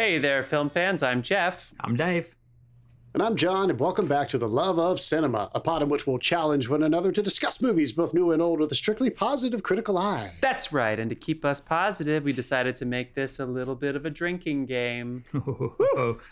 [0.00, 1.02] Hey there, film fans.
[1.02, 1.74] I'm Jeff.
[1.80, 2.34] I'm Dave.
[3.12, 6.06] And I'm John, and welcome back to The Love of Cinema, a pod in which
[6.06, 9.62] we'll challenge one another to discuss movies, both new and old, with a strictly positive
[9.62, 10.32] critical eye.
[10.40, 10.98] That's right.
[10.98, 14.10] And to keep us positive, we decided to make this a little bit of a
[14.10, 15.22] drinking game.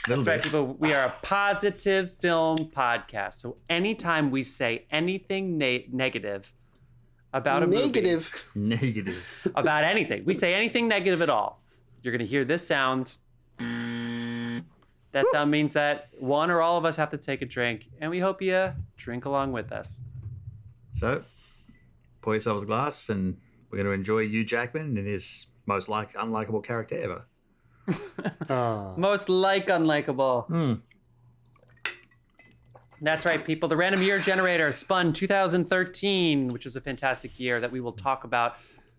[0.08, 0.74] That's right, people.
[0.78, 3.34] We are a positive film podcast.
[3.34, 6.54] So anytime we say anything na- negative
[7.34, 8.32] about a Negative.
[8.54, 9.22] Negative.
[9.54, 11.60] about anything, we say anything negative at all,
[12.02, 13.18] you're going to hear this sound.
[13.58, 18.10] That sound means that one or all of us have to take a drink, and
[18.10, 20.02] we hope you drink along with us.
[20.92, 21.24] So,
[22.20, 23.38] pour yourselves a glass, and
[23.70, 27.24] we're going to enjoy Hugh Jackman and his most like unlikable character ever.
[28.50, 28.94] Ah.
[28.96, 30.46] Most like unlikable.
[30.46, 30.74] Hmm.
[33.00, 33.68] That's right, people.
[33.68, 38.24] The random year generator spun 2013, which was a fantastic year that we will talk
[38.24, 38.56] about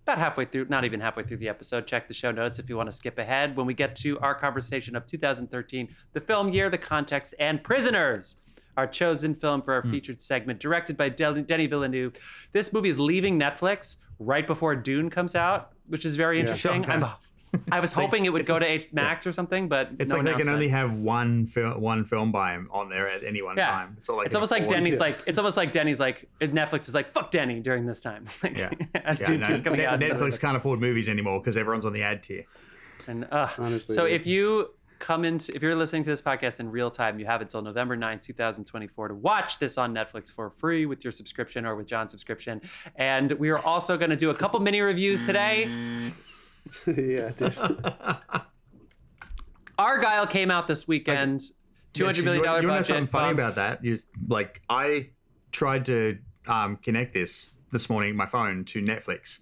[0.10, 1.86] about halfway through, not even halfway through the episode.
[1.86, 4.34] Check the show notes if you want to skip ahead when we get to our
[4.34, 8.38] conversation of 2013, the film year, the context, and prisoners.
[8.76, 9.92] Our chosen film for our Hmm.
[9.92, 12.14] featured segment, directed by Del- Denny Villeneuve.
[12.54, 16.82] This movie is leaving Netflix right before Dune comes out, which is very interesting.
[16.82, 16.94] Okay.
[16.94, 17.06] I'm,
[17.72, 20.18] I was hoping it would go a- to H- Max or something, but It's no
[20.18, 20.56] like they can announcement.
[20.56, 23.68] only have one film, one film by him on there at any one Yeah.
[23.70, 23.96] time.
[23.98, 24.76] It's, all they it's almost like afford.
[24.78, 25.00] Denny's Yeah.
[25.00, 28.26] like it's almost like Denny's like Netflix is like fuck Denny during this time.
[28.44, 28.70] Like, Yeah.
[29.04, 30.00] as Yeah, no, coming Net- out.
[30.00, 32.44] Netflix can't afford movies anymore because everyone's on the ad tier.
[33.08, 34.16] And, uh, Honestly, so yeah.
[34.16, 37.40] if you come into if you're listening to this podcast in real time, you have
[37.42, 41.76] until November 9th, 2024 to watch this on Netflix for free with your subscription or
[41.78, 42.62] with John's subscription.
[42.98, 45.70] And we are also going to do a couple mini reviews today.
[46.88, 47.54] yeah, dude.
[49.80, 51.42] Argylle came out this weekend.
[51.94, 52.64] Two hundred million dollar budget.
[52.64, 52.86] You know budget.
[52.88, 53.84] something funny Um, about that?
[53.84, 53.98] You
[54.28, 55.10] like I
[55.52, 59.40] tried to um, connect this this morning, my phone to Netflix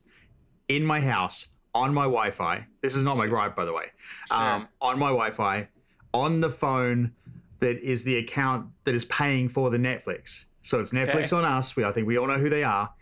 [0.68, 2.66] in my house on my Wi-Fi.
[2.82, 3.86] This is not my gripe, by the way.
[4.32, 5.68] Um, on my Wi-Fi,
[6.14, 7.14] on the phone
[7.60, 10.46] that is the account that is paying for the Netflix.
[10.62, 11.38] So it's Netflix Okay.
[11.38, 11.76] on us.
[11.76, 12.94] We I think we all know who they are,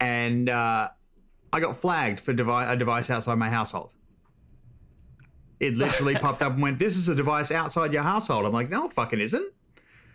[0.00, 0.88] and uh,
[1.52, 3.92] I got flagged for devi- a device outside my household.
[5.60, 8.68] It literally popped up and went, "This is a device outside your household." I'm like,
[8.70, 9.52] "No, it fucking isn't."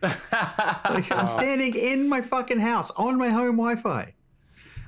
[0.02, 4.14] Like, I'm standing in my fucking house on my home Wi-Fi.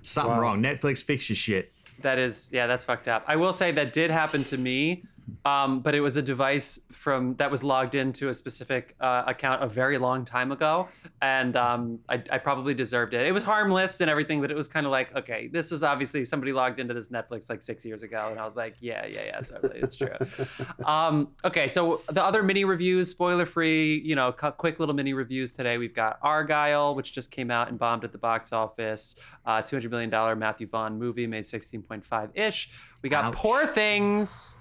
[0.01, 0.41] Something Wow.
[0.41, 0.61] wrong.
[0.63, 1.71] Netflix, fix your shit.
[2.01, 3.23] That is, yeah, that's fucked up.
[3.27, 5.03] I will say that did happen to me,
[5.45, 9.63] um, but it was a device from that was logged into a specific uh, account
[9.63, 10.87] a very long time ago,
[11.21, 13.25] and um, I, I probably deserved it.
[13.25, 16.23] It was harmless and everything, but it was kind of like, okay, this is obviously
[16.25, 19.23] somebody logged into this Netflix like six years ago, and I was like, yeah, yeah,
[19.25, 20.15] yeah, totally, it's true.
[20.85, 25.13] um, okay, so the other mini reviews, spoiler free, you know, cu- quick little mini
[25.13, 25.77] reviews today.
[25.77, 29.19] We've got Argylle, which just came out and bombed at the box office.
[29.45, 32.69] Uh, $200 million Matthew Vaughn movie made 16.5 ish.
[33.01, 33.35] We got Ouch.
[33.35, 34.57] Poor Things.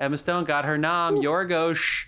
[0.00, 1.16] Emma Stone got her nom.
[1.16, 2.04] Yorgos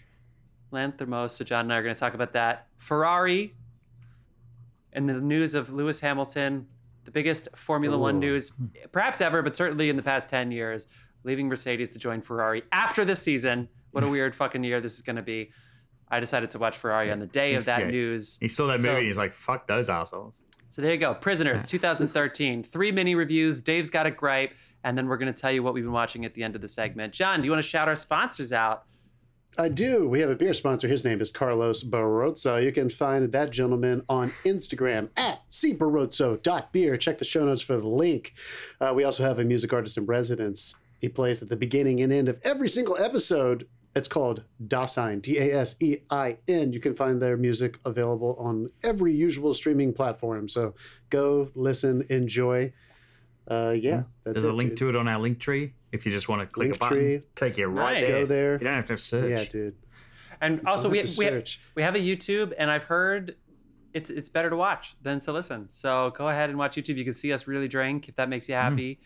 [0.72, 1.30] Lanthimos.
[1.30, 2.66] So John and I are going to talk about that.
[2.78, 3.54] Ferrari.
[4.92, 6.66] And the news of Lewis Hamilton,
[7.04, 8.52] the biggest Formula One news,
[8.92, 10.86] perhaps ever, but certainly in the past 10 years,
[11.22, 13.68] leaving Mercedes to join Ferrari after this season.
[13.92, 15.50] What a weird fucking year this is going to be.
[16.08, 17.92] I decided to watch Ferrari on the day of that great.
[17.92, 18.36] news.
[18.40, 18.98] He saw that So- movie.
[18.98, 21.14] and He's like, "Fuck those assholes." So there you go.
[21.14, 22.64] Prisoners 2013.
[22.64, 23.60] Three mini reviews.
[23.60, 24.54] Dave's got a gripe.
[24.84, 26.60] And then we're going to tell you what we've been watching at the end of
[26.62, 27.12] the segment.
[27.12, 28.84] John, do you want to shout our sponsors out?
[29.58, 30.08] I do.
[30.08, 30.86] We have a beer sponsor.
[30.86, 32.62] His name is Carlos Barroso.
[32.62, 36.96] You can find that gentleman on Instagram at cbarroso.beer.
[36.96, 38.32] Check the show notes for the link.
[38.80, 40.76] Uh, we also have a music artist in residence.
[41.00, 43.66] He plays at the beginning and end of every single episode.
[43.96, 46.72] It's called Dasein, D A S E I N.
[46.72, 50.48] You can find their music available on every usual streaming platform.
[50.48, 50.74] So
[51.10, 52.72] go listen, enjoy.
[53.50, 54.78] Uh, yeah, that's There's it, a link dude.
[54.78, 55.74] to it on our link tree.
[55.90, 57.22] If you just want to click a button, Linktree.
[57.34, 58.08] take you right Nice.
[58.08, 58.20] there.
[58.20, 58.52] Go there.
[58.52, 59.30] You don't have to search.
[59.30, 59.74] Yeah, dude.
[60.40, 63.34] And also, we, have we, have, we have a YouTube, and I've heard
[63.92, 65.68] it's it's better to watch than to listen.
[65.68, 66.96] So go ahead and watch YouTube.
[66.96, 69.00] You can see us really drink if that makes you happy.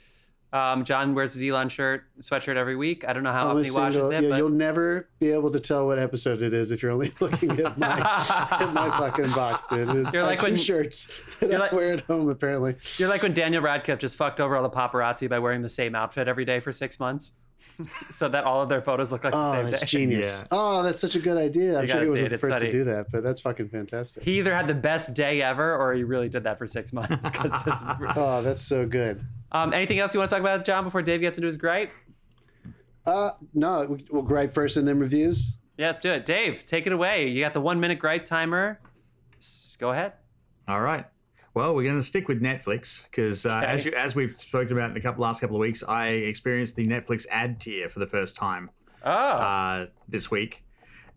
[0.55, 3.05] Um, John wears his Zelon shirt, sweatshirt every week.
[3.09, 5.51] I don't know how often he washes single- it, yeah, but you'll never be able
[5.51, 7.89] to tell what episode it is if you're only looking at my
[8.53, 9.73] at my fucking box.
[9.73, 11.11] It is You're like two when- shirts
[11.41, 12.29] that I like- wear at home.
[12.29, 15.69] Apparently, you're like when Daniel Radcliffe just fucked over all the paparazzi by wearing the
[15.69, 17.33] same outfit every day for six months,
[18.11, 19.87] so that all of their photos look like the oh, same that's day.
[19.87, 20.43] genius.
[20.43, 20.49] Yeah.
[20.51, 21.77] Oh, that's such a good idea.
[21.77, 22.71] I'm You sure gotta he wasn't it, the first funny.
[22.71, 24.23] to do that, but that's fucking fantastic.
[24.23, 27.31] He either had the best day ever, or he really did that for six months.
[27.31, 27.83] 'cause this-
[28.17, 29.21] oh, that's so good.
[29.53, 31.91] um, anything else you want to talk about, John, before Dave gets into his gripe?
[33.07, 35.57] Uh, no, we- we'll gripe first and then reviews.
[35.77, 36.25] Yeah, let's do it.
[36.25, 37.29] Dave, take it away.
[37.29, 38.79] You got the one minute gripe timer.
[39.79, 40.13] Go ahead.
[40.69, 41.05] All right.
[41.55, 43.67] Well, we're going to stick with Netflix because, uh, Okay.
[43.67, 46.75] as you as we've spoken about in the couple last couple of weeks, I experienced
[46.77, 48.71] the Netflix ad tier for the first time.
[49.07, 49.11] Oh.
[49.13, 50.65] uh, this week.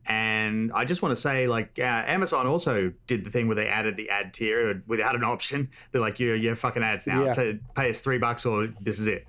[0.07, 3.67] And I just want to say, like, uh, Amazon also did the thing where they
[3.67, 5.69] added the ad tier without an option.
[5.91, 7.25] They're like, you're, you're fucking ads now.
[7.25, 7.31] Yeah.
[7.33, 9.25] To pay us three bucks or this is it.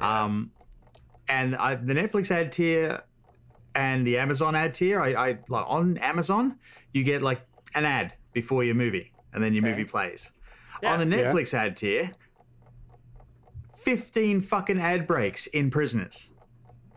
[0.00, 0.50] Um,
[1.28, 3.02] and I, the Netflix ad tier
[3.76, 6.56] and the Amazon ad tier, I, I like on Amazon,
[6.92, 7.40] you get like
[7.76, 9.70] an ad before your movie, and then your Okay.
[9.70, 10.32] movie plays.
[10.82, 10.94] Yeah.
[10.94, 11.32] On the Yeah.
[11.32, 12.12] Netflix ad tier,
[13.74, 16.32] fifteen fucking ad breaks in Prisoners.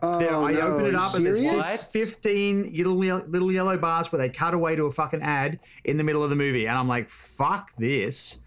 [0.02, 0.60] Oh, There, I no.
[0.60, 1.90] open it up and there's Serious?
[1.90, 2.94] 15 little,
[3.26, 6.28] little yellow bars where they cut away to a fucking ad in the middle of
[6.28, 6.66] the movie.
[6.66, 8.40] And I'm like, fuck this.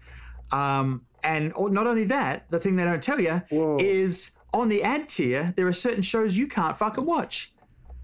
[0.52, 3.76] Um, and not only that, the thing they don't tell you Whoa.
[3.80, 7.52] is on the ad tier, there are certain shows you can't fucking watch.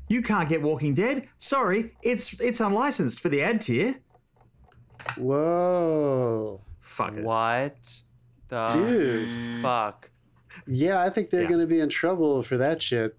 [0.09, 1.29] You can't get Walking Dead.
[1.39, 4.01] Sorry, it's it's unlicensed for the ad tier.
[5.17, 6.61] Whoa.
[6.85, 7.23] Fuckers.
[7.23, 8.03] What
[8.49, 9.63] the Dude.
[9.63, 10.11] fuck?
[10.67, 11.49] Yeah, I think they're Yeah.
[11.49, 13.17] going to be in trouble for that shit.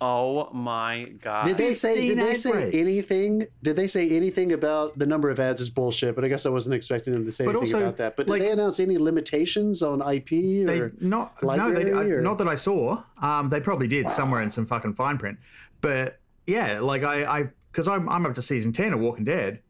[0.00, 1.46] Oh my god.
[1.46, 2.08] Did they say?
[2.08, 2.76] Did they say breaks.
[2.76, 3.46] anything?
[3.62, 6.14] Did they say anything about the number of ads is bullshit?
[6.14, 8.16] But I guess I wasn't expecting them to say But anything also, about that.
[8.16, 10.92] But did like- they announce any limitations on IP They or?
[11.00, 13.02] not no, they, library, or- not that I saw.
[13.22, 15.38] Um, they probably did somewhere in some fucking fine print.
[15.80, 19.62] But yeah, like I, I, because I'm I'm up to season ten of Walking Dead,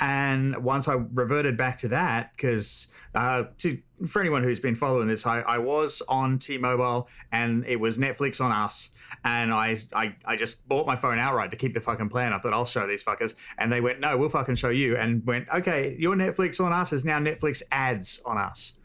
[0.00, 5.08] and once I reverted back to that, because uh, to, for anyone who's been following
[5.08, 8.90] this, I, I was on T-Mobile and it was Netflix on us,
[9.24, 12.32] and I, I I just bought my phone outright to keep the fucking plan.
[12.32, 15.24] I thought I'll show these fuckers, and they went, no, we'll fucking show you, and
[15.26, 18.78] went, okay, your Netflix on us is now Netflix ads on us,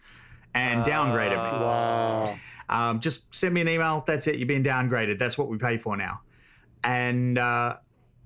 [0.53, 1.65] and downgraded me.
[1.65, 2.37] Wow.
[2.67, 4.03] Um, just send me an email.
[4.07, 4.37] That's it.
[4.37, 5.19] You've been downgraded.
[5.19, 6.21] That's what we pay for now.
[6.83, 7.77] And uh,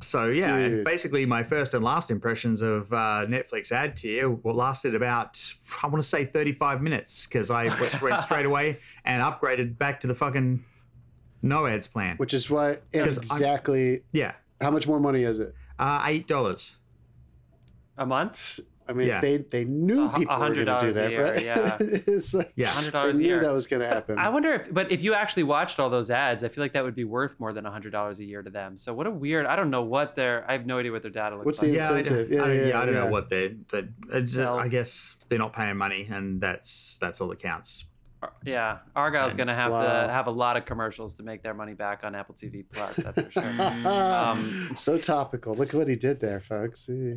[0.01, 4.95] so, yeah, and basically my first and last impressions of uh, Netflix ad tier lasted
[4.95, 5.37] about,
[5.83, 9.99] I want to say 35 minutes because I went went straight away and upgraded back
[10.01, 10.63] to the fucking
[11.41, 12.17] no ads plan.
[12.17, 14.03] Which is why 'Cause I'm- exactly.
[14.11, 14.35] Yeah.
[14.61, 15.53] How much more money is it?
[15.77, 16.77] Uh, $8.
[17.97, 18.59] A month?
[18.89, 19.21] I mean, Yeah.
[19.21, 21.43] they they knew So people were going to do $100 a that, year, right?
[21.43, 21.77] yeah.
[21.79, 22.67] it's like Yeah.
[22.69, 23.39] $100 they a knew year.
[23.41, 24.17] that was going to happen.
[24.17, 26.83] I wonder if, but if you actually watched all those ads, I feel like that
[26.83, 28.77] would be worth more than hundred dollars a year to them.
[28.79, 29.45] So what a weird.
[29.45, 30.43] I don't know what their.
[30.49, 31.71] I have no idea what their data looks What's like.
[31.71, 32.31] the- Yeah, I don't, incentive.
[32.31, 33.03] Yeah, I don't, yeah, yeah, I don't yeah.
[33.03, 33.51] know what they're.
[33.69, 33.85] But.
[34.11, 37.85] I guess they're not paying money, and that's that's all that counts.
[38.43, 39.81] yeah, Argylle's gonna have Wow.
[40.07, 42.97] to have a lot of commercials to make their money back on Apple TV Plus.
[42.97, 43.43] That's for sure.
[43.85, 45.53] Um, so topical.
[45.53, 46.87] Look what he did there, folks.
[46.87, 47.15] He,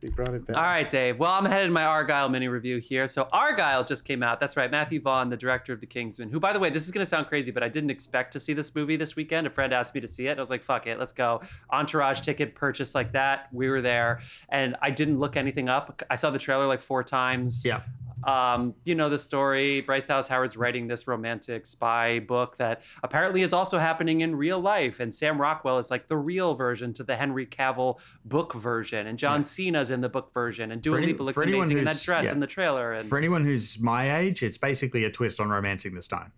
[0.00, 0.56] he brought it back.
[0.56, 1.18] All right, Dave.
[1.18, 3.06] Well, I'm headed to my Argylle mini review here.
[3.06, 4.40] So Argylle just came out.
[4.40, 6.30] That's right, Matthew Vaughn, the director of The Kingsman.
[6.30, 8.40] Who, by the way, this is going to sound crazy, but I didn't expect to
[8.40, 9.46] see this movie this weekend.
[9.46, 10.38] A friend asked me to see it.
[10.38, 11.40] I was like, "Fuck it, let's go."
[11.70, 13.48] Entourage ticket purchase like that.
[13.52, 16.02] We were there, and I didn't look anything up.
[16.10, 17.64] I saw the trailer like four times.
[17.64, 17.82] Yeah.
[18.24, 19.80] Um, you know the story.
[19.80, 24.60] Bryce Dallas Howard's writing this romantic spy book that apparently is also happening in real
[24.60, 29.06] life, and Sam Rockwell is like the real version to the Henry Cavill book version,
[29.06, 31.78] and John Cena's in the book version, and Dua any- Lipa looks for anyone amazing
[31.78, 32.32] in that who's- dress yeah.
[32.32, 35.94] in the trailer, and For anyone who's my age, it's basically a twist on romancing
[35.94, 36.32] the stone.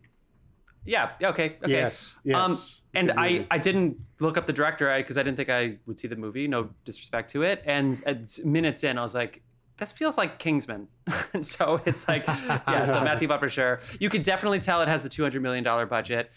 [0.86, 1.72] yeah, okay, okay.
[1.72, 2.19] Yes.
[2.24, 2.36] Yes.
[2.36, 2.56] Um,
[2.94, 3.46] and I.
[3.50, 6.46] I didn't look up the director because I didn't think I would see the movie.
[6.46, 7.62] No disrespect to it.
[7.64, 9.43] And at minutes in, I was like,
[9.78, 10.88] that feels like Kingsman.
[11.32, 13.81] and so it's like, yeah, so Matthew Butler, sure.
[13.98, 16.31] You could definitely tell it has the $200 million budget.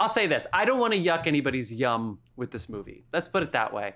[0.00, 3.04] I'll say this I don't want to yuck anybody's yum with this movie.
[3.12, 3.94] Let's put it that way.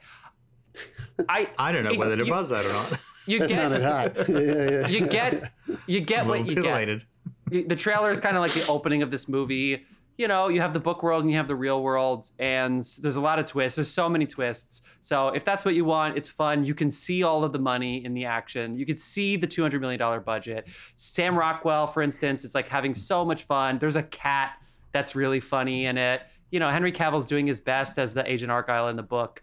[1.28, 3.00] I, I don't know it- whether to you- buzz that or not.
[3.26, 4.28] You that get, sounded hot.
[4.28, 4.38] yeah,
[4.70, 4.88] yeah.
[4.88, 5.52] you get,
[5.86, 7.04] you get I'm what you get
[7.50, 9.84] the trailer is kind of like the opening of this movie.
[10.20, 13.16] You know, you have the book world and you have the real world, and there's
[13.16, 13.76] a lot of twists.
[13.76, 14.82] There's so many twists.
[15.00, 16.62] So if that's what you want, it's fun.
[16.62, 18.76] You can see all of the money in the action.
[18.76, 20.68] You can see the $200 million budget.
[20.94, 23.78] Sam Rockwell, for instance, is like having so much fun.
[23.78, 24.58] There's a cat
[24.92, 26.20] that's really funny in it.
[26.50, 29.42] You know, Henry Cavill's doing his best as the Agent Argylle in the book.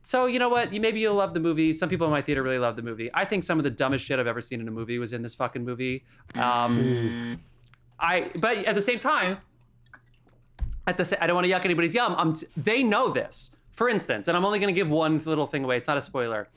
[0.00, 0.72] So you know what?
[0.72, 1.74] You maybe you'll love the movie.
[1.74, 3.10] Some people in my theater really love the movie.
[3.12, 5.20] I think some of the dumbest shit I've ever seen in a movie was in
[5.20, 6.06] this fucking movie.
[6.36, 7.38] Um,
[7.98, 9.36] I but at the same time,
[10.90, 12.14] at the I don't want to yuck anybody's yum.
[12.16, 13.56] Um, they know this.
[13.70, 15.76] For instance, and I'm only going to give one little thing away.
[15.76, 16.48] It's not a spoiler.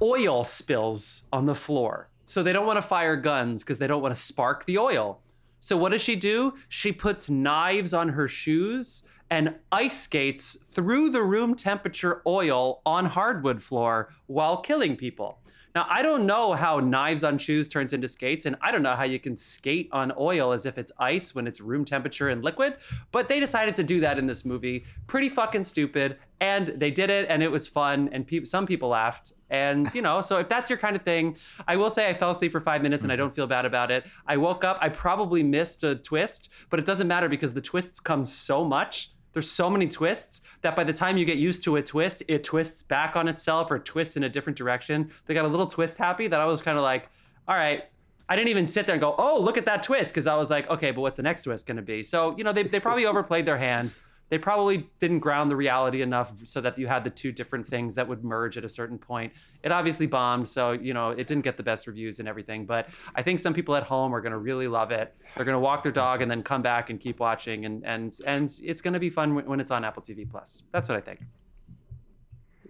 [0.00, 4.00] Oil spills on the floor, so they don't want to fire guns because they don't
[4.00, 5.20] want to spark the oil.
[5.60, 6.54] So what does she do?
[6.68, 13.06] She puts knives on her shoes and ice skates through the room temperature oil on
[13.06, 15.38] hardwood floor while killing people.
[15.74, 18.94] Now, I don't know how knives on shoes turns into skates, and I don't know
[18.94, 22.44] how you can skate on oil as if it's ice when it's room temperature and
[22.44, 22.76] liquid,
[23.10, 24.84] but they decided to do that in this movie.
[25.06, 28.90] Pretty fucking stupid, and they did it, and it was fun, and pe- some people
[28.90, 29.32] laughed.
[29.48, 31.36] And, you know, so if that's your kind of thing,
[31.68, 33.24] I will say I fell asleep for five minutes and I mm-hmm.
[33.24, 34.06] don't feel bad about it.
[34.26, 38.00] I woke up, I probably missed a twist, but it doesn't matter because the twists
[38.00, 41.76] come so much there's so many twists that by the time you get used to
[41.76, 45.10] a twist, it twists back on itself or twists in a different direction.
[45.26, 47.08] They got a little twist happy that I was kind of like,
[47.48, 47.84] all right.
[48.28, 50.48] I didn't even sit there and go, oh, look at that twist, because I was
[50.48, 52.02] like, okay, but what's the next twist going to be?
[52.02, 53.94] So, you know, they, they probably overplayed their hand
[54.32, 57.96] they probably didn't ground the reality enough so that you had the two different things
[57.96, 59.30] that would merge at a certain point.
[59.62, 62.64] It obviously bombed, so you know it didn't get the best reviews and everything.
[62.64, 65.20] But I think some people at home are going to really love it.
[65.36, 68.18] They're going to walk their dog and then come back and keep watching, and and
[68.26, 70.62] and it's going to be fun when it's on Apple TV Plus.
[70.72, 71.20] That's what I think.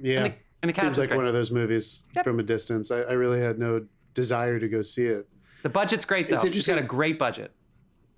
[0.03, 1.17] Yeah, and the, and the seems like great.
[1.19, 2.25] one of those movies Yep.
[2.25, 2.91] from a distance.
[2.91, 5.29] I, I really had no desire to go see it.
[5.63, 6.41] The budget's great though.
[6.41, 7.53] It's She's got a great budget.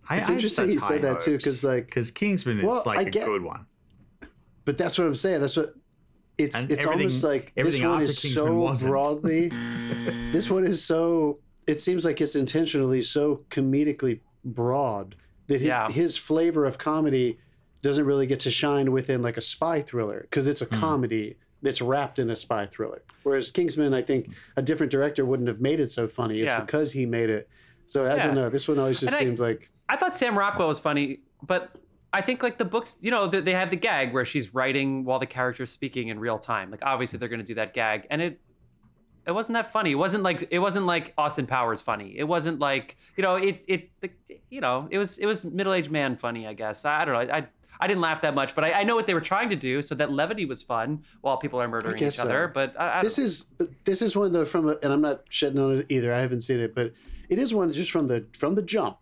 [0.08, 3.02] I, It's interesting you said that too, because like- because Kingsman is Well, like I
[3.02, 3.66] a get- good one.
[4.64, 5.40] But that's what I'm saying.
[5.40, 5.74] That's what
[6.38, 6.62] it's.
[6.62, 8.90] And it's almost like this one is Kingsman so wasn't.
[8.90, 9.48] broadly.
[10.32, 11.38] this one is so.
[11.66, 15.16] It seems like it's intentionally so comedically broad
[15.48, 15.88] that he, Yeah.
[15.90, 17.38] his flavor of comedy
[17.82, 20.74] doesn't really get to shine within like a spy thriller because it's a Hmm.
[20.80, 23.02] comedy that's wrapped in a spy thriller.
[23.22, 26.40] Whereas Kingsman, I think a different director wouldn't have made it so funny.
[26.40, 26.60] It's Yeah.
[26.60, 27.48] because he made it.
[27.86, 28.26] So I Yeah.
[28.26, 28.48] don't know.
[28.50, 31.76] This one always just And I- like I thought Sam Rockwell was funny, but
[32.12, 35.04] I think like the books, you know, they they have the gag where she's writing
[35.04, 36.70] while the character's speaking in real time.
[36.70, 38.40] Like obviously they're going to do that gag, and it
[39.26, 39.92] it wasn't that funny.
[39.92, 42.14] It wasn't like it wasn't like Austin Powers funny.
[42.16, 44.10] It wasn't like you know it it the,
[44.50, 46.46] you know it was it was middle aged man funny.
[46.46, 47.34] I guess I, I don't know.
[47.34, 47.46] I
[47.80, 49.82] I didn't laugh that much, but I, I know what they were trying to do,
[49.82, 52.22] so that levity was fun while people are murdering each so.
[52.22, 52.46] other.
[52.46, 53.46] But I, I this don't- is
[53.84, 56.14] this is one though from a, and I'm not shedding on it either.
[56.14, 56.92] I haven't seen it, but
[57.28, 58.98] it is one just from the from the jump,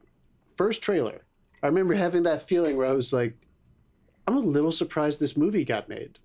[0.63, 1.25] first trailer.
[1.65, 2.01] I remember hmm.
[2.01, 3.35] having that feeling where I was like,
[4.29, 6.21] I'm a little surprised this movie got made.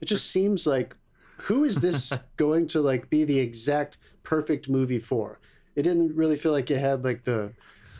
[0.00, 0.96] It just seems like,
[1.36, 5.38] who is this going to like be the exact perfect movie for?
[5.76, 7.52] It didn't really feel like it had like the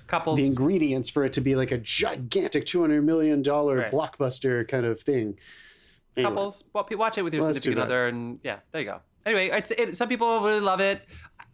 [0.07, 0.38] couples.
[0.38, 3.93] the ingredients for it to be like a gigantic 200 million dollar Right.
[3.93, 5.37] blockbuster kind of thing.
[6.17, 6.31] Anyway.
[6.31, 6.64] couples.
[6.73, 9.00] Well, watch it with your Well, significant other, and yeah, there you go.
[9.26, 11.03] Anyway, it's it, some people really love it.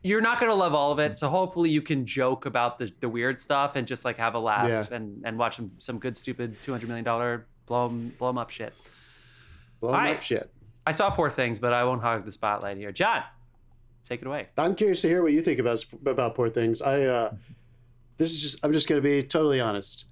[0.03, 3.09] You're not gonna love all of it, so hopefully you can joke about the, the
[3.09, 4.97] weird stuff and just like have a laugh Yeah.
[4.97, 8.39] and and watch some, some good stupid two hundred million dollar blow 'em blow 'em
[8.39, 8.73] up shit.
[9.81, 10.17] Blow 'em All right.
[10.17, 10.51] up shit.
[10.87, 12.91] I saw poor things, but I won't hog the spotlight here.
[12.93, 13.23] John,
[14.03, 14.49] take it away.
[14.57, 16.81] I'm curious to hear what you think about about Poor Things.
[16.81, 17.35] I uh,
[18.17, 20.07] this is just I'm just going to be totally honest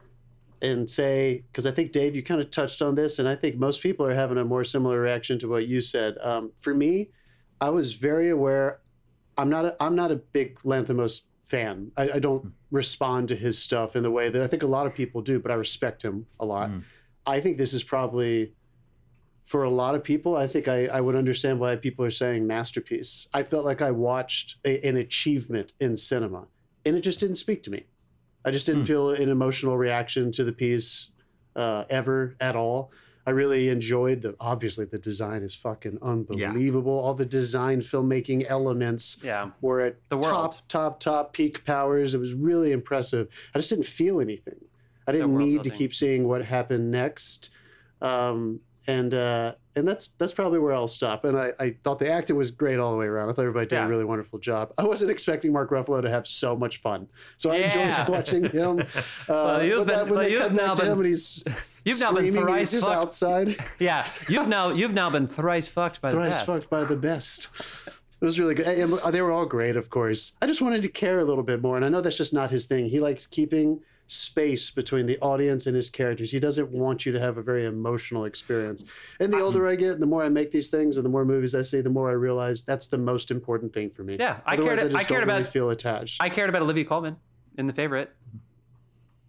[0.61, 3.57] and say because I think Dave, you kind of touched on this, and I think
[3.57, 6.19] most people are having a more similar reaction to what you said.
[6.23, 7.09] Um, for me,
[7.61, 8.81] I was very aware.
[9.39, 11.91] I'm not a, I'm not a big Lanthimos fan.
[11.97, 14.87] I, I don't respond to his stuff in the way that I think a lot
[14.87, 16.69] of people do, but I respect him a lot.
[16.69, 16.83] Mm.
[17.25, 18.53] I think this is probably
[19.47, 22.47] for a lot of people, I think I, I would understand why people are saying
[22.47, 23.29] masterpiece.
[23.33, 26.47] I felt like I watched a, an achievement in cinema,
[26.85, 27.87] and it just didn't speak to me.
[28.45, 28.87] I just didn't Hmm.
[28.87, 31.11] feel an emotional reaction to the piece
[31.57, 32.91] uh, ever at all.
[33.29, 34.35] I really enjoyed the.
[34.41, 36.99] Obviously, the design is fucking unbelievable.
[36.99, 40.63] All the design filmmaking elements Yeah, were at The top, world.
[40.69, 42.15] top, top peak powers.
[42.15, 43.29] It was really impressive.
[43.55, 44.57] I just didn't feel anything.
[45.07, 47.51] I didn't need to keep seeing what happened next.
[48.01, 51.25] Um, and uh, and that's that's probably where I'll stop.
[51.27, 53.29] And I, I thought the acting was great all the way around.
[53.29, 53.85] I thought everybody did Yeah.
[53.85, 54.73] a really wonderful job.
[54.79, 57.07] I wasn't expecting Mark Ruffalo to have so much fun,
[57.37, 57.89] so I Yeah.
[58.01, 58.79] enjoyed watching him.
[58.81, 58.85] Uh,
[59.29, 60.99] Well, you've when been- that- when well, they you've cut back now to been- him
[61.01, 61.45] and he's
[61.89, 62.87] You've now been thrice fucked.
[62.87, 63.57] outside.
[63.79, 64.07] yeah.
[64.29, 66.47] You've now you've now been thrice fucked by the Thrice best.
[66.47, 67.49] fucked by the best.
[68.21, 68.67] It was really good.
[68.67, 70.33] And um, they were all great, of course.
[70.43, 71.77] I just wanted to care a little bit more.
[71.77, 72.89] And I know that's just not his thing.
[72.89, 76.33] He likes keeping space between the audience and his characters.
[76.33, 78.83] He doesn't want you to have a very emotional experience.
[79.21, 79.45] And the mm-hmm.
[79.45, 81.81] older I get, the more I make these things and the more movies I see,
[81.81, 84.17] the more I realize that's the most important thing for me.
[84.19, 86.23] Yeah, I Otherwise, cared- I I cared don't really about- feel attached.
[86.23, 87.17] I cared about Olivia Colman
[87.59, 88.11] in the favorite.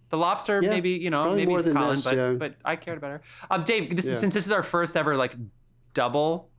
[0.09, 2.31] The lobster, Yeah, maybe you know, maybe it's than Colin, this, but yeah.
[2.33, 3.21] but I cared about her.
[3.51, 4.13] Um, Dave, this Yeah.
[4.13, 5.35] is since this is our first ever like
[5.93, 6.49] double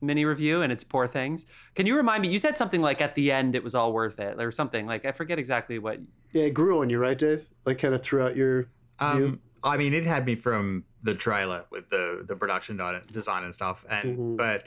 [0.00, 1.46] mini review, and it's poor things.
[1.74, 2.28] Can you remind me?
[2.28, 5.04] You said something like at the end it was all worth it, or something like
[5.04, 6.00] I forget exactly what.
[6.32, 7.46] yeah, it grew on you, right, Dave?
[7.66, 8.68] Like kind of throughout your.
[8.98, 12.80] Um, You- I mean, it had me from the trailer with the the production
[13.10, 14.36] design and stuff, and Mhm.
[14.36, 14.64] but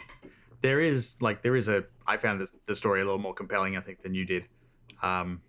[0.62, 3.78] there is like there is a I found this, the story a little more compelling,
[3.78, 4.46] I think, than you did.
[5.02, 5.42] Um,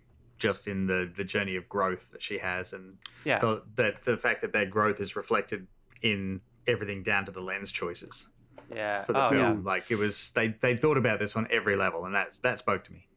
[0.43, 4.17] just in the the journey of growth that she has, and Yeah, the that the
[4.17, 5.67] fact that that growth is reflected
[6.01, 8.27] in everything down to the lens choices
[8.69, 9.57] yeah, for the oh, film.
[9.63, 9.71] yeah.
[9.71, 12.83] Like it was they they thought about this on every level, and that's that spoke
[12.83, 13.07] to me.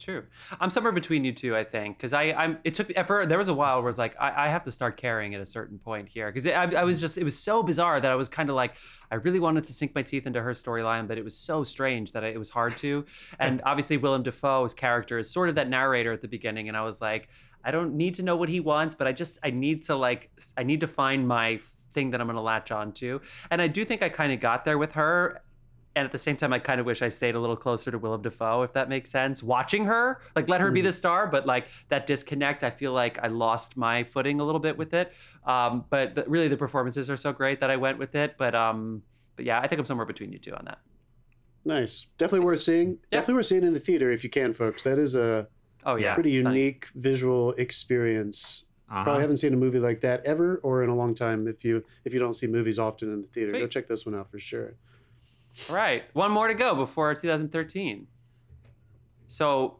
[0.00, 0.24] True.
[0.60, 2.58] I'm somewhere between you two, I think, because I I'm.
[2.64, 4.96] It took for there was a while where it's like I, I have to start
[4.96, 7.00] caring at a certain point here because I, I was mm-hmm.
[7.02, 8.76] just it was so bizarre that I was kind of like
[9.10, 12.12] I really wanted to sink my teeth into her storyline, but it was so strange
[12.12, 13.04] that I, it was hard to.
[13.38, 16.82] And obviously Willem Dafoe's character is sort of that narrator at the beginning, and I
[16.82, 17.28] was like
[17.64, 20.30] I don't need to know what he wants, but I just I need to like
[20.56, 21.60] I need to find my
[21.92, 23.20] thing that I'm gonna latch on to.
[23.50, 25.42] And I do think I kind of got there with her.
[25.96, 27.98] And at the same time, I kind of wish I stayed a little closer to
[27.98, 29.42] Willem Dafoe, if that makes sense.
[29.42, 33.18] Watching her, like, let her be the star, but like that disconnect, I feel like
[33.20, 35.12] I lost my footing a little bit with it.
[35.44, 38.36] Um, but the, really, the performances are so great that I went with it.
[38.38, 39.02] But um,
[39.34, 40.78] but yeah, I think I'm somewhere between you two on that.
[41.64, 42.06] Nice.
[42.18, 42.98] Definitely worth seeing.
[43.10, 44.84] Definitely worth seeing in the theater if you can, folks.
[44.84, 45.48] That is a
[45.84, 46.56] Oh yeah, pretty stunning.
[46.58, 48.64] unique visual experience.
[48.88, 49.04] Uh-huh.
[49.04, 51.48] Probably haven't seen a movie like that ever or in a long time.
[51.48, 54.14] If you if you don't see movies often in the theater, go check this one
[54.14, 54.74] out for sure.
[55.68, 58.06] All right, one more to go before 2013.
[59.26, 59.76] So,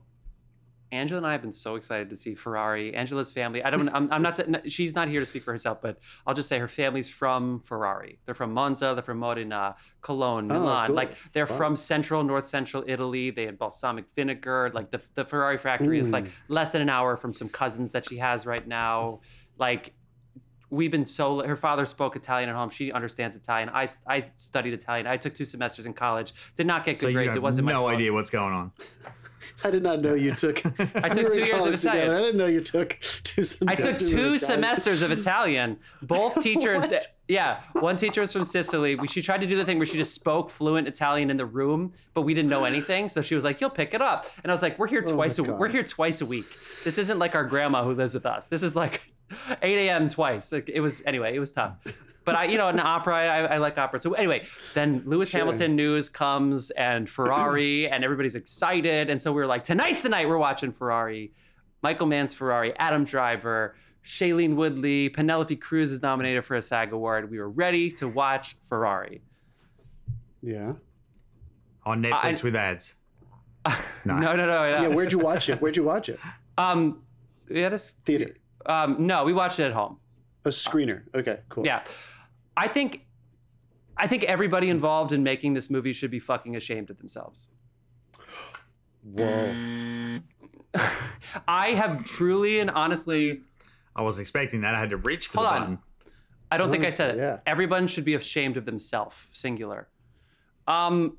[0.92, 2.94] Angela and I have been so excited to see Ferrari.
[2.94, 3.62] Angela's family.
[3.62, 3.88] I don't.
[3.90, 4.36] I'm, I'm not.
[4.36, 7.60] To, she's not here to speak for herself, but I'll just say her family's from
[7.60, 8.18] Ferrari.
[8.26, 8.92] They're from Monza.
[8.94, 10.88] They're from Modena, Cologne, Oh, Milan.
[10.88, 10.96] cool.
[10.96, 11.56] Like they're Wow.
[11.56, 13.30] from central, north central Italy.
[13.30, 14.70] They had balsamic vinegar.
[14.74, 16.30] Like the the Ferrari factory is like Mm.
[16.48, 19.20] less than an hour from some cousins that she has right now.
[19.58, 19.94] Like
[20.70, 24.72] we've been so her father spoke italian at home she understands italian i, I studied
[24.72, 27.36] italian i took two semesters in college did not get good so you grades have
[27.36, 27.92] it wasn't my no fault.
[27.94, 28.72] idea what's going on.
[29.64, 30.64] I did not know you took.
[30.96, 31.98] I took two years of college together.
[31.98, 32.14] Italian.
[32.14, 33.84] I didn't know you took two semesters.
[33.86, 34.38] I took two Italian.
[34.38, 35.78] semesters of Italian.
[36.02, 37.06] Both teachers, What?
[37.26, 38.96] yeah, one teacher was from Sicily.
[38.96, 41.46] We, she tried to do the thing where she just spoke fluent Italian in the
[41.46, 43.08] room, but we didn't know anything.
[43.08, 45.12] So she was like, "You'll pick it up," and I was like, "We're here Oh
[45.14, 45.38] twice.
[45.38, 45.58] my a, God.
[45.58, 46.46] we're here twice a week.
[46.84, 48.46] This isn't like our grandma who lives with us.
[48.46, 49.02] This is like
[49.62, 50.08] 8 a.m.
[50.08, 50.52] twice.
[50.52, 51.34] Like, it was anyway.
[51.34, 51.76] It was tough."
[52.24, 53.98] But I, you know, in opera, I, I like opera.
[53.98, 54.44] So anyway,
[54.74, 55.40] then Lewis Sure.
[55.40, 59.08] Hamilton news comes and Ferrari, and everybody's excited.
[59.08, 61.32] And so we were like, tonight's the night we're watching Ferrari.
[61.82, 67.30] Michael Mann's Ferrari, Adam Driver, Shailene Woodley, Penelope Cruz is nominated for a SAG award.
[67.30, 69.22] We were ready to watch Ferrari.
[70.42, 70.74] Yeah.
[71.86, 72.96] On Netflix I- with ads.
[74.04, 74.46] No, no, no.
[74.46, 74.64] no.
[74.66, 74.88] Yeah.
[74.88, 75.60] Where'd you watch it?
[75.60, 76.18] Where'd you watch it?
[76.58, 77.02] Um,
[77.48, 78.36] we had a s- Theater.
[78.66, 79.98] Um, no, we watched it at home.
[80.44, 81.02] A screener.
[81.14, 81.40] Okay.
[81.48, 81.66] Cool.
[81.66, 81.84] Yeah,
[82.56, 83.06] I think,
[83.96, 87.50] I think everybody involved in making this movie should be fucking ashamed of themselves.
[89.02, 90.20] Whoa.
[91.48, 93.40] I have truly and honestly,
[93.96, 94.74] I wasn't expecting that.
[94.74, 95.60] I had to reach for Hold the on.
[95.60, 95.78] button.
[96.52, 97.18] I don't think I said it.
[97.18, 97.38] Yeah.
[97.46, 99.88] Everyone should be ashamed of themselves, singular.
[100.66, 101.16] Um,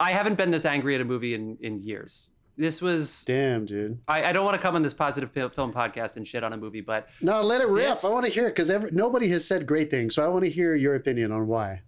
[0.00, 2.30] I haven't been this angry at a movie in in years.
[2.58, 3.24] This was.
[3.24, 4.00] Damn, dude.
[4.08, 6.56] I, I don't want to come on this positive film podcast and shit on a
[6.56, 7.86] movie, but No, let it rip.
[7.86, 10.14] This- I want to hear it because nobody has said great things.
[10.14, 11.82] So I want to hear your opinion on why.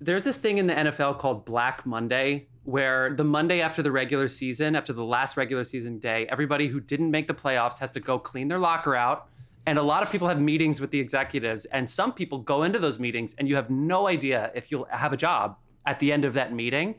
[0.00, 4.28] there's this thing in the NFL called Black Monday, where the Monday after the regular
[4.28, 8.00] season, after the last regular season day, everybody who didn't make the playoffs has to
[8.00, 9.28] go clean their locker out.
[9.64, 12.80] And a lot of people have meetings with the executives, and some people go into
[12.80, 16.24] those meetings, and you have no idea if you'll have a job at the end
[16.24, 16.96] of that meeting.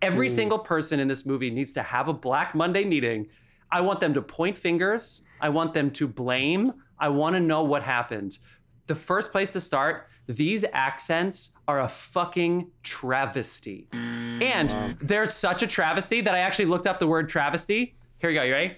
[0.00, 0.30] Every mm.
[0.30, 3.28] single person in this movie needs to have a Black Monday meeting.
[3.70, 5.22] I want them to point fingers.
[5.40, 6.72] I want them to blame.
[6.98, 8.38] I want to know what happened.
[8.86, 13.88] The first place to start, these accents are a fucking travesty.
[13.92, 17.96] And they're such a travesty that I actually looked up the word travesty.
[18.18, 18.76] Here you go, you ready?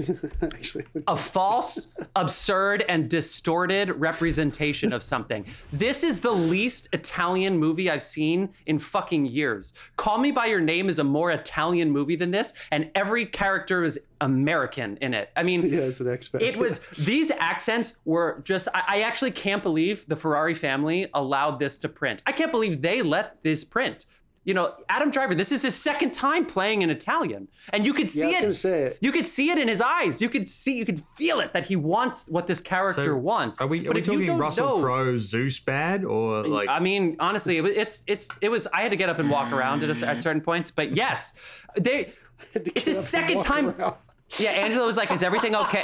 [0.42, 5.46] Actually, a false, absurd, and distorted representation of something.
[5.72, 9.72] This is the least Italian movie I've seen in fucking years.
[9.96, 13.84] Call Me By Your Name is a more Italian movie than this, and every character
[13.84, 15.30] is American in it.
[15.36, 16.40] I mean, yeah, it's an expert.
[16.40, 21.58] it was these accents were just I, I actually can't believe the ferrari family allowed
[21.58, 24.06] this to print i can't believe they let this print
[24.44, 28.10] you know adam driver this is his second time playing in italian and you could
[28.10, 28.98] see Yeah, I was it, say it.
[29.00, 31.64] you could see it in his eyes you could see you could feel it that
[31.64, 34.26] he wants what this character So, wants Are we, are but we if you talking
[34.26, 38.48] don't Russell Crowe Zeus bad or like I mean, honestly, it was, it's it's it
[38.50, 38.66] was.
[38.72, 40.44] I had to get up and walk around at, a, at certain mm.
[40.44, 41.32] points, but yes,
[41.78, 42.12] they.
[42.54, 43.70] It's get his second time.
[43.70, 43.94] around.
[44.38, 45.82] Yeah, Angela was like, "Is everything okay?"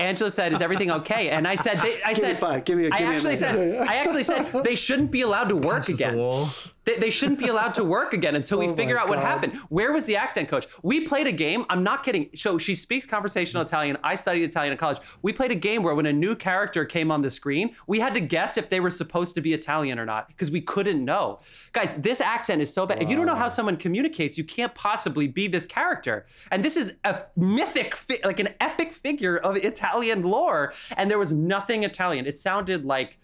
[0.00, 2.64] Angela said, "Is everything okay?" And I said, they, "I Give me said, five.
[2.64, 3.78] Give me a- I give me a actually minute.
[3.78, 6.50] said, I actually said they shouldn't be allowed to work punches the again.
[6.84, 9.18] They, they shouldn't be allowed to work again until we Oh figure my out what
[9.18, 9.56] happened.
[9.68, 10.66] Where was the accent coach?
[10.82, 11.64] We played a game.
[11.68, 12.30] I'm not kidding.
[12.34, 13.68] So she speaks conversational mm-hmm.
[13.68, 13.98] Italian.
[14.02, 14.98] I studied Italian in college.
[15.22, 18.14] We played a game where when a new character came on the screen, we had
[18.14, 21.40] to guess if they were supposed to be Italian or not because we couldn't know.
[21.72, 23.02] Guys, this accent is so bad.
[23.02, 26.26] If you don't know how someone communicates, you can't possibly be this character.
[26.50, 30.72] And this is a mythic, fi- like an epic figure of Italian lore.
[30.96, 32.26] And there was nothing Italian.
[32.26, 33.18] It sounded like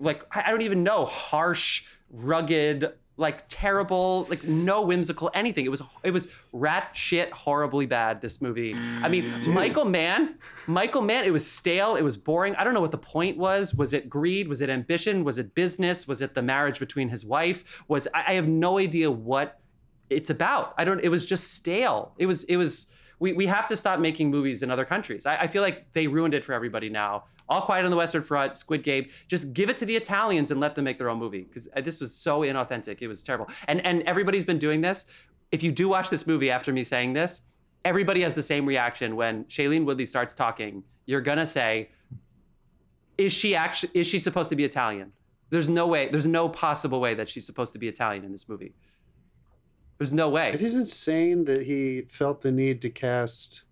[0.00, 5.64] like I don't even know, harsh, rugged, like terrible, like no whimsical anything.
[5.64, 8.74] It was it was rat shit horribly bad this movie.
[8.74, 9.52] I mean, mm.
[9.52, 12.56] Michael Mann, Michael Mann, it was stale, it was boring.
[12.56, 13.74] I don't know what the point was.
[13.74, 14.48] Was it greed?
[14.48, 15.24] Was it ambition?
[15.24, 16.08] Was it business?
[16.08, 17.84] Was it the marriage between his wife?
[17.88, 19.60] Was I, I have no idea what
[20.08, 20.74] it's about.
[20.78, 22.14] I don't it was just stale.
[22.18, 25.26] It was it was we, we have to stop making movies in other countries.
[25.26, 27.24] I, I feel like they ruined it for everybody now.
[27.52, 30.58] All Quiet on the Western Front, Squid Game, just give it to the Italians and
[30.58, 33.02] let them make their own movie because uh, this was so inauthentic.
[33.02, 33.46] It was terrible.
[33.68, 35.04] And and everybody's been doing this.
[35.50, 37.42] If you do watch this movie after me saying this,
[37.84, 40.84] everybody has the same reaction when Shailene Woodley starts talking.
[41.04, 41.90] You're gonna say,
[43.18, 43.90] "Is she actually?
[43.92, 45.12] Is she supposed to be Italian?"
[45.50, 46.08] There's no way.
[46.08, 48.72] There's no possible way that she's supposed to be Italian in this movie.
[49.98, 50.52] There's no way.
[50.54, 53.62] It is insane that he felt the need to cast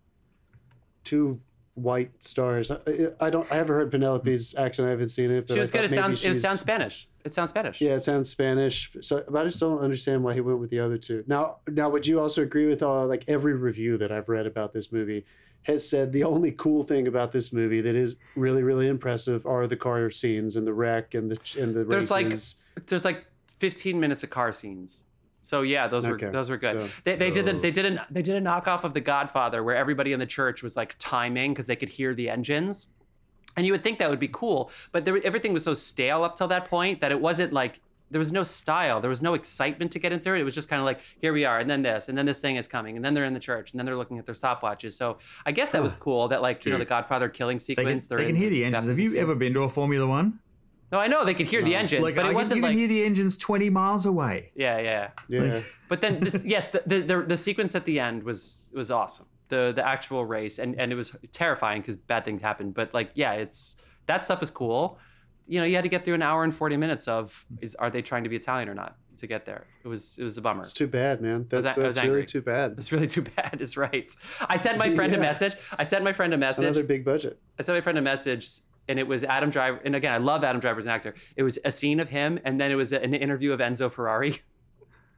[1.03, 1.41] two
[1.83, 2.71] white stars.
[2.71, 2.79] I,
[3.21, 3.51] I don't.
[3.51, 4.89] I haven't heard Penelope's accent.
[4.89, 5.47] I haven't seen it.
[5.47, 5.85] But She was good.
[5.85, 6.25] It sounds.
[6.25, 7.09] It sounds Spanish.
[7.25, 7.81] It sounds Spanish.
[7.81, 8.91] Yeah, it sounds Spanish.
[9.01, 11.25] So, but I just don't understand why he went with the other two.
[11.27, 14.73] Now, now, would you also agree with all like every review that I've read about
[14.73, 15.25] this movie
[15.63, 19.67] has said the only cool thing about this movie that is really, really impressive are
[19.67, 22.33] the car scenes and the wreck and the and the There's like
[22.87, 23.27] there's like
[23.59, 25.05] 15 minutes of car scenes.
[25.43, 26.81] So yeah, those were Okay, those were good.
[26.83, 27.61] so- they, they did the, oh.
[27.61, 30.63] they did a they did a knockoff of The Godfather where everybody in the church
[30.63, 32.89] was like timing because they could hear the engines,
[33.57, 36.37] and you would think that would be cool, but there, everything was so stale up
[36.37, 39.93] till that point that it wasn't like there was no style, there was no excitement
[39.93, 40.41] to get into it.
[40.41, 42.41] It was just kind of like here we are, and then this, and then this
[42.41, 44.35] thing is coming, and then they're in the church, and then they're looking at their
[44.35, 44.93] stopwatches.
[44.93, 48.09] So I guess that was cool that like you know the Godfather killing sequence.
[48.09, 48.89] they're they can in hear the engines.
[48.89, 50.41] Have you ever been to a Formula One?
[50.93, 52.71] No, I know they could hear the engines, Like, but it can- wasn't you can
[52.71, 54.51] like hear the engines 20 miles away.
[54.57, 55.11] yeah, yeah.
[55.29, 55.61] yeah.
[55.89, 59.27] But then this, yes, the, the the the sequence at the end was was awesome.
[59.49, 62.75] The the actual race and and it was terrifying because bad things happened.
[62.75, 63.77] But like, yeah, it's
[64.07, 64.99] that stuff is cool.
[65.47, 67.91] You know, you had to get through an hour and forty minutes of is are
[67.91, 69.67] they trying to be Italian or not to get there?
[69.85, 70.61] It was it was a bummer.
[70.61, 71.47] It's too bad, man.
[71.51, 72.75] That's, a- I was that's really too bad.
[72.79, 73.61] It's really too bad.
[73.65, 74.09] Is right.
[74.49, 75.23] I sent my friend a Yeah.
[75.23, 75.55] message.
[75.77, 76.65] I sent my friend a message.
[76.65, 77.41] Another big budget.
[77.59, 78.49] I sent my friend a message,
[78.91, 79.81] and it was Adam Driver.
[79.85, 81.15] And again, I love Adam Driver as an actor.
[81.37, 84.41] It was a scene of him, and then it was an interview of Enzo Ferrari.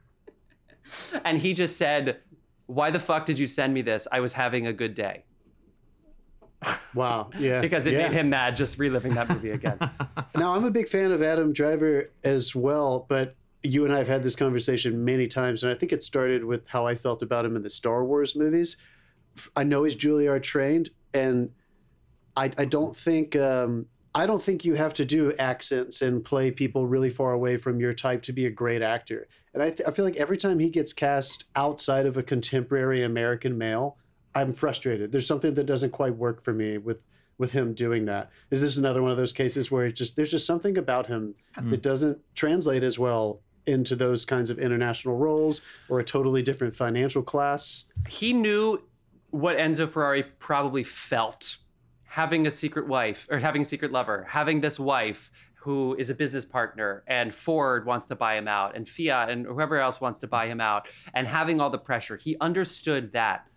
[1.25, 2.19] and he just said,
[2.67, 4.07] "Why the fuck did you send me this?
[4.11, 5.25] I was having a good day."
[6.93, 7.31] Wow.
[7.39, 7.59] Yeah.
[7.59, 8.03] Because it yeah.
[8.03, 9.79] made him mad just reliving that movie again.
[10.35, 14.07] Now, I'm a big fan of Adam Driver as well, but you and I have
[14.07, 17.45] had this conversation many times, and I think it started with how I felt about
[17.45, 18.77] him in the Star Wars movies.
[19.55, 21.49] I know he's Juilliard trained, and
[22.35, 26.51] I, I don't think um, I don't think you have to do accents and play
[26.51, 29.27] people really far away from your type to be a great actor.
[29.53, 33.03] And I, th- I feel like every time he gets cast outside of a contemporary
[33.03, 33.97] American male,
[34.35, 35.11] I'm frustrated.
[35.11, 36.97] There's something that doesn't quite work for me with
[37.39, 38.29] with him doing that.
[38.51, 41.33] Is this another one of those cases where it just there's just something about him
[41.71, 46.75] that doesn't translate as well into those kinds of international roles or a totally different
[46.75, 47.85] financial class?
[48.07, 48.81] he knew
[49.31, 51.57] what Enzo Ferrari probably felt
[52.13, 56.13] having a secret wife or having a secret lover, having this wife who is a
[56.13, 60.19] business partner and Ford wants to buy him out and Fiat and whoever else wants
[60.19, 62.15] to buy him out and having all the pressure.
[62.15, 63.47] He understood that.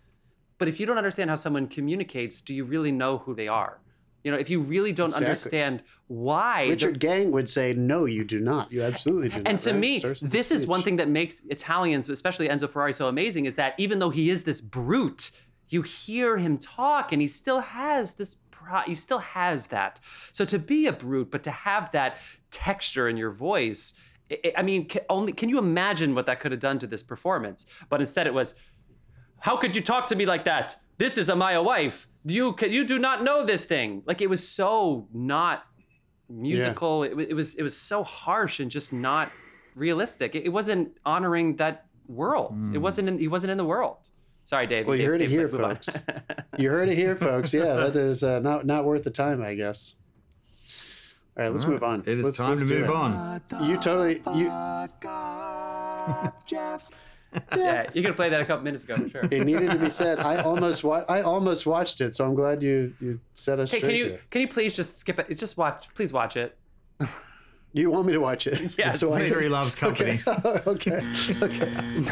[0.57, 3.79] But if you don't understand how someone communicates, do you really know who they are?
[4.23, 5.27] You know, if you really don't Exactly.
[5.27, 8.71] understand why the- Richard Gang would say, "No, you do not.
[8.71, 9.79] You absolutely do not." and to right?
[9.79, 13.53] me, the this is one thing that makes Italians, especially Enzo Ferrari, so amazing is
[13.55, 15.29] that even though he is this brute,
[15.69, 18.37] you hear him talk and he still has this.
[18.85, 19.99] He still has that.
[20.31, 22.17] So to be a brute, but to have that
[22.51, 23.93] texture in your voice,
[24.31, 26.87] I- I I mean, ca- only can you imagine what that could have done to
[26.87, 27.65] this performance?
[27.89, 28.55] But instead, it was,
[29.39, 30.75] "How could you talk to me like that?
[30.97, 32.07] This is Amaya wife.
[32.25, 35.63] You ca- you do not know this thing." Like it was so not
[36.29, 37.03] musical.
[37.03, 39.31] It, it was it was so harsh and just not
[39.75, 40.35] realistic.
[40.35, 42.55] It, it wasn't honoring that world.
[42.59, 42.81] It mm.
[42.81, 43.97] wasn't in, he wasn't in the world.
[44.47, 44.87] Sorry, Dave.
[44.87, 46.03] Well, you Dave- heard it here, like, folks.
[46.57, 47.53] You heard it here, folks.
[47.53, 49.95] Yeah, that is uh, not not worth the time, I guess.
[51.37, 51.99] All right, let's move on.
[52.07, 52.89] It is Let's- time let's to move it.
[52.89, 53.41] on.
[53.63, 54.47] You totally you.
[56.47, 56.89] Jeff.
[57.57, 59.23] yeah, you could play that a couple minutes ago for sure.
[59.29, 60.17] It needed to be said.
[60.19, 63.79] I almost wa- I almost watched it, so I'm glad you you set us Hey,
[63.79, 63.89] straight.
[63.89, 64.21] can you here.
[64.31, 65.27] can you please just skip it?
[65.37, 65.89] Just watch.
[65.93, 66.57] Please watch it.
[67.73, 68.75] You want me to watch it?
[68.79, 68.93] Yeah.
[68.93, 69.23] So I- please.
[69.33, 70.21] Misery loves company.
[70.65, 71.03] okay.
[71.43, 72.05] Okay.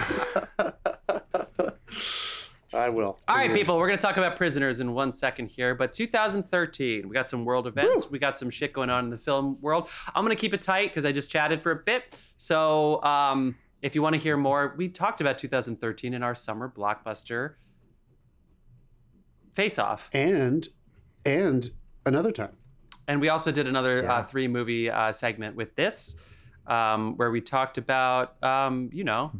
[2.75, 3.19] I will.
[3.27, 5.73] All right, people, we're going to talk about prisoners in one second here.
[5.75, 8.09] But 2013, we got some world events.
[8.11, 9.89] We got some shit going on in the film world.
[10.13, 12.19] I'm going to keep it tight because I just chatted for a bit.
[12.37, 16.71] So um, if you want to hear more, we talked about 2013 in our summer
[16.75, 17.53] blockbuster
[19.53, 20.09] face off.
[20.13, 20.67] And
[21.25, 21.71] and
[22.05, 22.57] another time.
[23.07, 24.13] And we also did another Yeah.
[24.13, 26.15] uh, three movie uh, segment with this,
[26.67, 29.31] um, where we talked about, um, you know,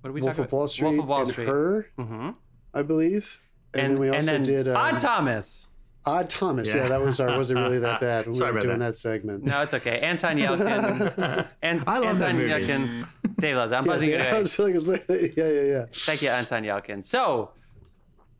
[0.00, 0.56] what did we Wolf talk of about?
[0.56, 1.48] Wall Street Wolf of Wall and Street.
[1.48, 2.30] her, hmm
[2.74, 3.38] I believe.
[3.74, 5.70] And, And, then we also then did um, Odd Thomas.
[6.04, 6.68] Odd Thomas.
[6.74, 6.82] Yeah.
[6.82, 6.88] Yeah.
[6.88, 8.26] that was our wasn't really that bad.
[8.26, 8.86] We Sorry were about doing that.
[8.86, 9.44] that, segment.
[9.44, 10.00] No, it's okay.
[10.00, 11.46] Anton Yelchin.
[11.62, 12.50] and I love that Anton movie.
[12.50, 13.06] Yelchin.
[13.38, 13.76] Dave loves it.
[13.76, 14.40] I'm Yeah, buzzing you Dan- I today.
[14.42, 15.84] was like, I was like- yeah, yeah, yeah.
[15.92, 17.04] Thank you, Anton Yelchin.
[17.04, 17.52] So,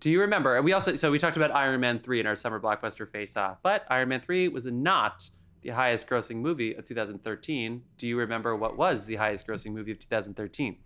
[0.00, 0.60] Do you remember?
[0.62, 3.58] We also so we talked about Iron Man three in our summer blockbuster face off,
[3.62, 5.30] but Iron Man three was not
[5.62, 7.82] the highest grossing movie of 2013.
[7.96, 10.76] Do you remember what was the highest grossing movie of 2013?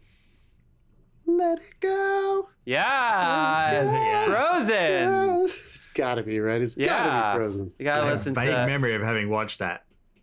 [1.27, 2.49] Let it go.
[2.65, 4.27] Yes, Yeah.
[4.27, 4.75] Frozen.
[4.75, 5.47] Yeah.
[5.73, 6.61] It's gotta be right.
[6.63, 6.87] It's Yeah.
[6.87, 7.73] gotta be Frozen.
[7.79, 9.83] You gotta I have a listen vague to memory of having watched that.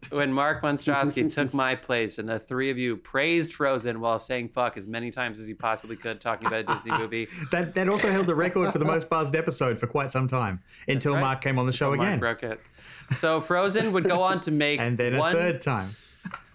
[0.10, 4.50] when Mark Monstrowski took my place, and the three of you praised Frozen while saying
[4.50, 7.28] "fuck" as many times as you possibly could, talking about a Disney movie.
[7.52, 10.62] That that also held the record for the most buzzed episode for quite some time
[10.88, 11.22] until right.
[11.22, 12.60] Mark came on the show Mark again, broke it.
[13.18, 15.34] So Frozen would go on to make and then a one.
[15.34, 15.96] third time.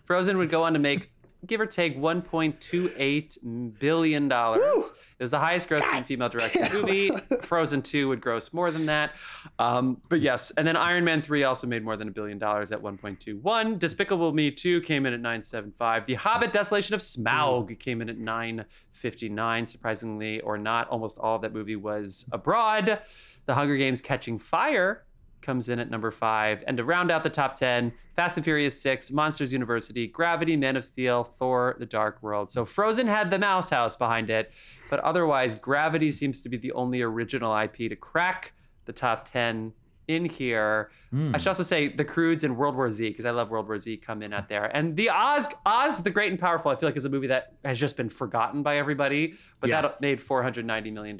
[0.06, 1.11] Frozen would go on to make,
[1.46, 4.92] give or take, 1.28 billion dollars.
[5.18, 7.11] It was the highest grossing female directed movie.
[7.42, 9.12] Frozen 2 would gross more than that.
[9.59, 12.72] Um, but yes, and then Iron Man 3 also made more than a billion dollars
[12.72, 13.79] at 1.21.
[13.79, 16.07] Despicable Me 2 came in at 975.
[16.07, 19.66] The Hobbit Desolation of Smaug came in at 959.
[19.66, 23.01] Surprisingly or not, almost all of that movie was abroad.
[23.46, 25.05] The Hunger Games Catching Fire
[25.42, 26.62] comes in at number five.
[26.66, 30.77] And to round out the top 10, Fast and Furious 6, Monsters University, Gravity, Man
[30.77, 32.51] of Steel, Thor, The Dark World.
[32.51, 34.53] So Frozen had the Mouse House behind it,
[34.90, 38.53] but otherwise, Gravity seems to be the only original IP to crack
[38.87, 39.72] the top 10
[40.09, 40.90] in here.
[41.11, 41.35] Hmm.
[41.35, 43.79] I should also say The Croods and World War Z, because I love World War
[43.79, 44.64] Z, come in at there.
[44.74, 47.53] And the Oz, Oz the Great and Powerful, I feel like is a movie that
[47.62, 49.83] has just been forgotten by everybody, but Yeah.
[49.83, 51.16] that made $490 million.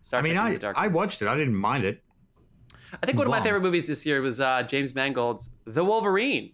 [0.00, 1.28] Star I mean, I, I watched it.
[1.28, 2.02] I didn't mind it.
[3.02, 3.44] I think one of my long.
[3.44, 6.52] favorite movies this year was uh, James Mangold's The Wolverine.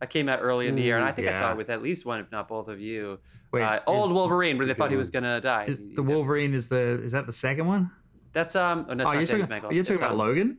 [0.00, 1.82] That came out early in the year, and I think I saw it with at
[1.82, 3.18] least one, if not both of you.
[3.52, 5.64] Wait, uh, old is- Wolverine, where they thought good he was gonna die.
[5.64, 7.90] Is the Wolverine is the is that the second one?
[8.32, 8.86] That's um.
[8.88, 9.74] Oh, no, that's Oh, not you're James talking, Mangold.
[9.74, 10.58] you're talking about um, Logan?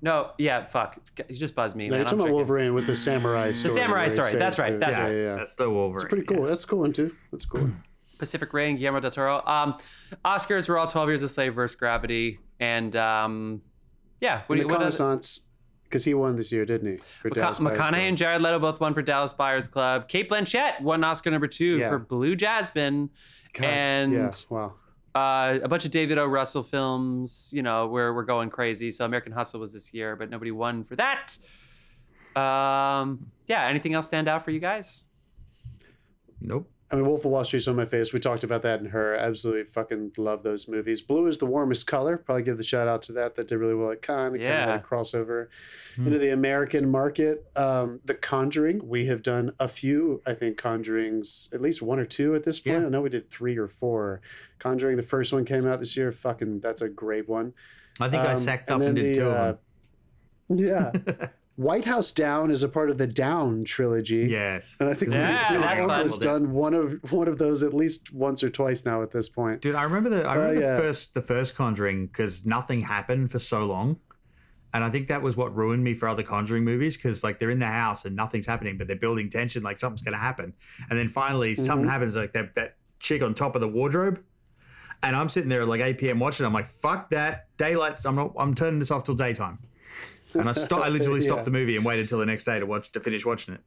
[0.00, 0.98] No, yeah, fuck.
[1.28, 1.98] You just buzzed me, No, man.
[1.98, 2.34] you're I'm talking about checking.
[2.36, 3.74] Wolverine with the samurai story.
[3.74, 5.12] The samurai story, that's right, that's yeah, right.
[5.14, 5.36] Yeah, yeah.
[5.36, 5.96] That's the Wolverine.
[5.96, 6.40] It's pretty cool.
[6.40, 6.50] yes.
[6.50, 7.14] That's cool one too.
[7.32, 7.70] That's cool.
[8.18, 9.42] Pacific Rim, Guillermo del Toro.
[9.46, 9.76] Um,
[10.24, 13.62] Oscars were all 12 Years a Slave versus Gravity, and um,
[14.20, 14.42] yeah.
[14.46, 15.46] What And do the you, what Renaissance,
[15.84, 16.96] because he won this year, didn't he?
[17.22, 17.94] For Dallas McConaughey Club.
[17.94, 20.08] and Jared Leto both won for Dallas Buyers Club.
[20.08, 21.88] Cate Blanchett won Oscar number two Yeah.
[21.90, 23.10] for Blue Jasmine,
[23.52, 24.74] God, and yeah, wow.
[25.14, 26.26] uh, a bunch of David O.
[26.26, 27.52] Russell films.
[27.54, 28.90] You know, where we're going crazy.
[28.90, 31.36] So American Hustle was this year, but nobody won for that.
[32.34, 33.64] Um, yeah.
[33.66, 35.04] Anything else stand out for you guys?
[36.40, 36.68] Nope.
[36.94, 38.12] I mean, Wolf of Wall Street's on my face.
[38.12, 39.16] We talked about that in her.
[39.16, 41.00] Absolutely fucking love those movies.
[41.00, 42.16] Blue is the warmest color.
[42.16, 43.34] Probably give the shout out to that.
[43.34, 43.90] That did really well.
[43.90, 44.62] It kind of kind Yeah.
[44.62, 45.48] of like crossover
[45.96, 46.06] Hmm.
[46.06, 47.46] into the American market.
[47.56, 48.86] Um, the Conjuring.
[48.88, 50.22] We have done a few.
[50.24, 52.82] I think Conjurings, at least one or two at this point.
[52.82, 52.86] Yeah.
[52.86, 54.20] I know we did three or four.
[54.60, 54.96] Conjuring.
[54.96, 56.12] The first one came out this year.
[56.12, 57.54] Fucking, that's a great one.
[58.00, 59.58] I think I Um, sacked up and then did the, two uh, of
[60.48, 60.58] them.
[60.58, 61.26] Yeah.
[61.56, 64.26] White House Down is a part of the Down trilogy.
[64.28, 64.76] Yes.
[64.80, 68.12] And I think Yeah, Blue that's has done one of one of those at least
[68.12, 69.60] once or twice now at this point.
[69.60, 70.76] Dude, I remember the I remember uh, yeah.
[70.76, 74.00] the first the first Conjuring because nothing happened for so long,
[74.72, 77.50] and I think that was what ruined me for other Conjuring movies because like they're
[77.50, 80.54] in the house and nothing's happening, but they're building tension like something's gonna happen,
[80.90, 81.64] and then finally mm-hmm.
[81.64, 84.20] something happens like that that chick on top of the wardrobe,
[85.04, 86.18] and I'm sitting there at like 8 p.m.
[86.18, 86.46] watching.
[86.46, 88.04] I'm like, fuck that, daylight's.
[88.04, 88.32] I'm not.
[88.36, 89.60] I'm turning this off till daytime,
[90.34, 90.80] and I stop.
[90.82, 91.44] I literally stopped Yeah.
[91.44, 93.60] the movie and waited until the next day to watch to finish watching it.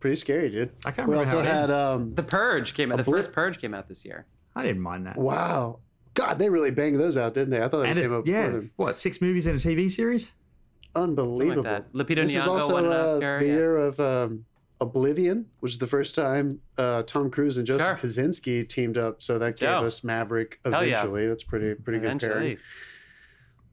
[0.00, 0.70] Pretty scary, dude.
[0.84, 1.72] I can't We remember also how it had ends.
[1.72, 2.98] um The Purge came out.
[2.98, 4.26] The Blit- first Purge came out this year.
[4.54, 5.16] I didn't mind that.
[5.16, 5.78] wow.
[6.14, 7.62] God, they really banged those out, didn't they?
[7.62, 9.90] I thought they And came it, up yeah, with what six movies and a TV
[9.90, 10.32] series?
[10.94, 11.62] unbelievable.
[11.64, 11.92] that.
[11.92, 13.52] Lupita this is Nyong'o also won an uh, Oscar, the yeah.
[13.52, 14.44] year of um,
[14.80, 17.96] Oblivion, which is the first time uh, Tom Cruise and Joseph Sure.
[17.96, 19.22] Kosinski teamed up.
[19.22, 19.84] So that gave Joe.
[19.86, 20.92] us Maverick Hell yeah.
[20.94, 21.28] eventually.
[21.28, 22.58] That's pretty pretty good Eventually.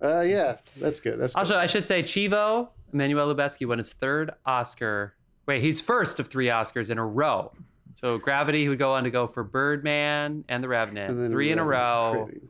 [0.03, 1.17] Uh, yeah, that's good.
[1.19, 1.39] That's good.
[1.39, 5.15] Also, I should say Chivo Emmanuel Lubezki won his third Oscar.
[5.45, 7.51] Wait, he's first of three Oscars in a row.
[7.95, 11.51] So Gravity, he would go on to go for Birdman and The Revenant, And three
[11.51, 12.47] in a row crazy.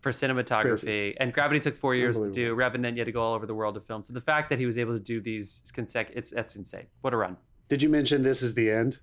[0.00, 1.14] for cinematography.
[1.20, 2.54] And Gravity took four years to do.
[2.54, 4.02] Revenant, you had to go all over the world to film.
[4.02, 6.86] So the fact that he was able to do these consecutive, it's that's insane.
[7.02, 7.36] What a run!
[7.68, 8.98] Did you mention this is the end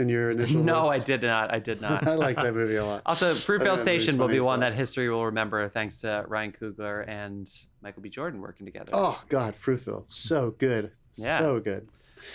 [0.00, 0.62] in your initial?
[0.62, 1.52] No, I did not.
[1.54, 2.06] I did not.
[2.08, 3.02] I like that movie a lot.
[3.06, 6.52] Also, I Fruitvale Station will be one as that history will remember thanks to Ryan
[6.52, 7.48] Coogler and
[7.82, 8.08] Michael B.
[8.08, 8.90] Jordan working together.
[8.92, 11.38] Oh God, Fruitvale, so good, Yeah.
[11.38, 11.88] so good.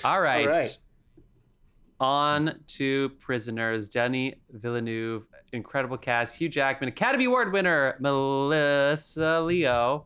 [0.03, 0.47] All right.
[0.47, 0.77] All right.
[1.99, 3.87] On to Prisoners.
[3.87, 6.37] Denny Villeneuve, incredible cast.
[6.39, 10.05] Hugh Jackman, Academy Award winner Melissa Leo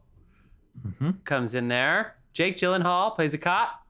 [0.88, 1.24] Mhm.
[1.26, 2.16] comes in there.
[2.32, 3.86] Jake Gyllenhaal plays a cop.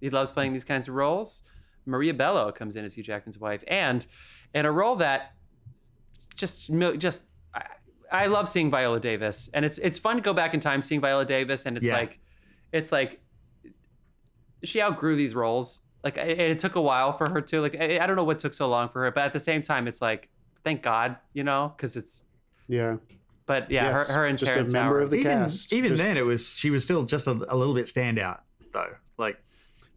[0.00, 1.42] He loves playing these kinds of roles.
[1.86, 4.06] Maria Bello comes in as Hugh Jackman's wife, and
[4.54, 5.32] in a role that
[6.36, 7.62] just just I,
[8.12, 11.00] I love seeing Viola Davis, and it's it's fun to go back in time seeing
[11.00, 11.96] Viola Davis, and it's Yeah.
[11.96, 12.18] like
[12.72, 13.20] it's like
[14.62, 15.80] she outgrew these roles.
[16.02, 18.38] Like it, it took a while for her to like I, I don't know what
[18.38, 20.28] took so long for her, but at the same time, it's like
[20.64, 22.24] thank God, you know, because it's
[22.68, 22.96] Yeah,
[23.46, 25.02] But yeah, Yes, her, her and just a member Howard.
[25.04, 25.72] of the even cast.
[25.72, 28.40] even Just then, it was she was still just a, a little bit standout
[28.72, 28.94] though.
[29.18, 29.42] Like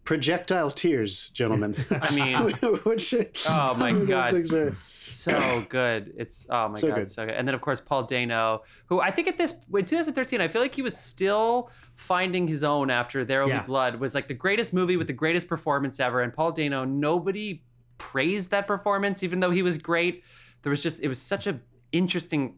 [0.04, 1.74] projectile tears, gentlemen.
[1.90, 2.36] I mean,
[2.84, 3.14] Which,
[3.48, 6.12] oh my god, things are- so good.
[6.16, 7.08] It's oh my So god, good.
[7.10, 7.34] so good.
[7.34, 10.60] And then of course Paul Dano, who I think at this in 2013, I feel
[10.62, 13.60] like he was still finding his own after There Will Yeah.
[13.62, 14.00] Be Blood.
[14.00, 16.20] Was like the greatest movie with the greatest performance ever.
[16.20, 17.62] And Paul Dano, nobody
[17.98, 20.22] praised that performance, even though he was great.
[20.62, 21.60] There was just it was such a
[21.92, 22.56] interesting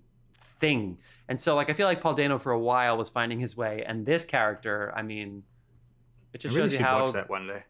[0.59, 0.99] thing.
[1.29, 3.85] And so like I feel like Paul Dano for a while was finding his way,
[3.87, 5.43] and this character, I mean,
[6.37, 7.01] it I just really shows you should how.
[7.01, 7.63] watch that one day.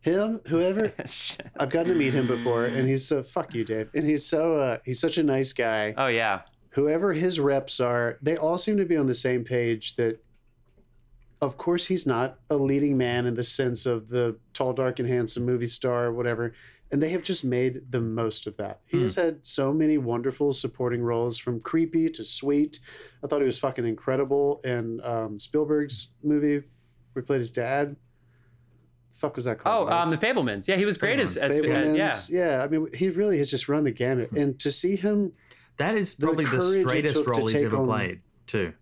[0.00, 0.92] him, whoever.
[1.58, 3.88] I've gotten to meet him before, and he's so fuck you, Dave.
[3.94, 5.94] And he's so uh, he's such a nice guy.
[5.96, 6.40] oh yeah.
[6.70, 9.96] Whoever his reps are, they all seem to be on the same page.
[9.96, 10.22] That,
[11.40, 15.08] of course, he's not a leading man in the sense of the tall, dark, and
[15.08, 16.52] handsome movie star, or whatever.
[16.92, 18.80] And they have just made the most of that.
[18.86, 19.02] He Hmm.
[19.04, 22.80] has had so many wonderful supporting roles, from creepy to sweet.
[23.22, 26.62] I thought he was fucking incredible in um, Spielberg's movie
[27.18, 27.96] where he played his dad.
[29.16, 29.88] Fuck was that called?
[29.90, 30.68] Oh, um, the Fabelmans.
[30.68, 31.42] Yeah, he was great as, Fabelmans.
[31.42, 32.08] as uh, yeah.
[32.08, 32.30] Fabelmans.
[32.30, 32.62] yeah.
[32.62, 35.32] I mean, he really has just run the gamut, and to see him,
[35.78, 38.72] That is probably the courage it straightest role he's ever on- played too.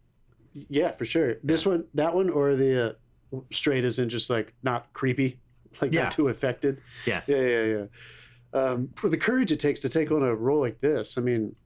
[0.68, 1.37] yeah, for sure.
[1.42, 2.96] This one, that one, or the
[3.33, 5.38] uh, straight as in just like not creepy,
[5.81, 6.05] like Yeah.
[6.05, 6.83] not too affected.
[7.07, 7.29] Yes.
[7.31, 7.85] Yeah, yeah, yeah.
[8.53, 11.57] Um, for the courage it takes to take on a role like this, I mean,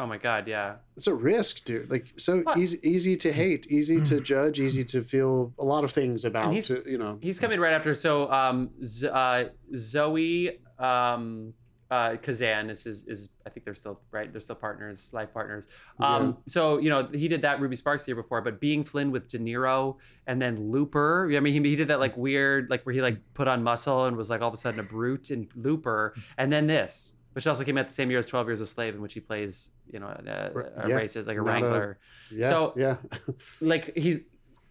[0.00, 0.76] Oh my god, yeah.
[0.96, 1.90] it's a risk, dude.
[1.90, 2.56] Like so What?
[2.56, 6.52] easy, easy to hate, easy to judge, easy to feel a lot of things about.
[6.52, 7.94] he's- to, you know, He's coming right after.
[7.96, 11.52] So um, Z- uh, Zoe um,
[11.90, 14.30] uh, Kazan is, is is I think they're still right.
[14.30, 15.68] They're still partners, life partners.
[15.98, 19.10] Um, So you know he did that Ruby Sparks the year before, but being Flynn
[19.10, 21.28] with De Niro and then Looper.
[21.34, 24.04] I mean, he, he did that like weird, like where he like put on muscle
[24.04, 27.14] and was like all of a sudden a brute in Looper, and then this.
[27.34, 29.20] Which also came out the same year as Twelve Years a Slave, in which he
[29.20, 31.98] plays, you know, a, a Yeah, racist, like a not a- wrangler.
[32.32, 32.96] yeah, So- yeah,
[33.60, 34.20] like he's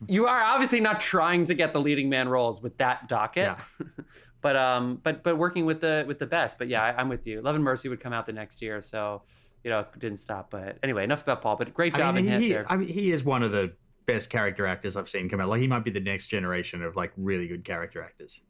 [0.08, 3.60] you are obviously not trying to get the leading man roles with that docket Yeah.
[4.42, 7.26] but um but but working with the with the best but yeah I, i'm with
[7.26, 9.24] you love and mercy would come out the next year so
[9.64, 12.42] you know didn't stop but anyway enough about paul but great job I mean, in
[12.44, 13.74] he, there I mean, he is one of the
[14.06, 15.50] best character actors I've seen come out.
[15.50, 18.44] Like he might be the next generation of like really good character actors.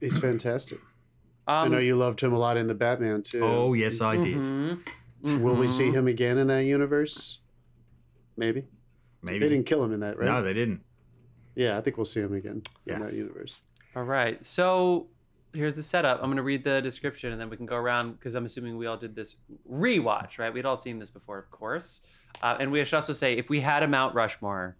[0.00, 0.78] he's fantastic.
[1.46, 3.40] I know um, you loved him a lot in the Batman too.
[3.44, 4.38] Oh yes, I did.
[4.42, 4.80] mhm,
[5.40, 7.38] Will we see him again in that universe?
[8.36, 8.64] Maybe.
[9.22, 10.26] Maybe they didn't kill him in that, right?
[10.26, 10.80] No, they didn't.
[11.54, 12.96] Yeah, I think we'll see him again Yeah.
[12.96, 13.60] in that universe.
[13.96, 15.06] all right so
[15.52, 18.10] here's the setup i'm going to read the description and then we can go around
[18.14, 19.36] because i'm assuming we all did this
[19.70, 22.00] rewatch right we'd all seen this before of course
[22.42, 24.76] uh, and we should also say if we had a mount rushmore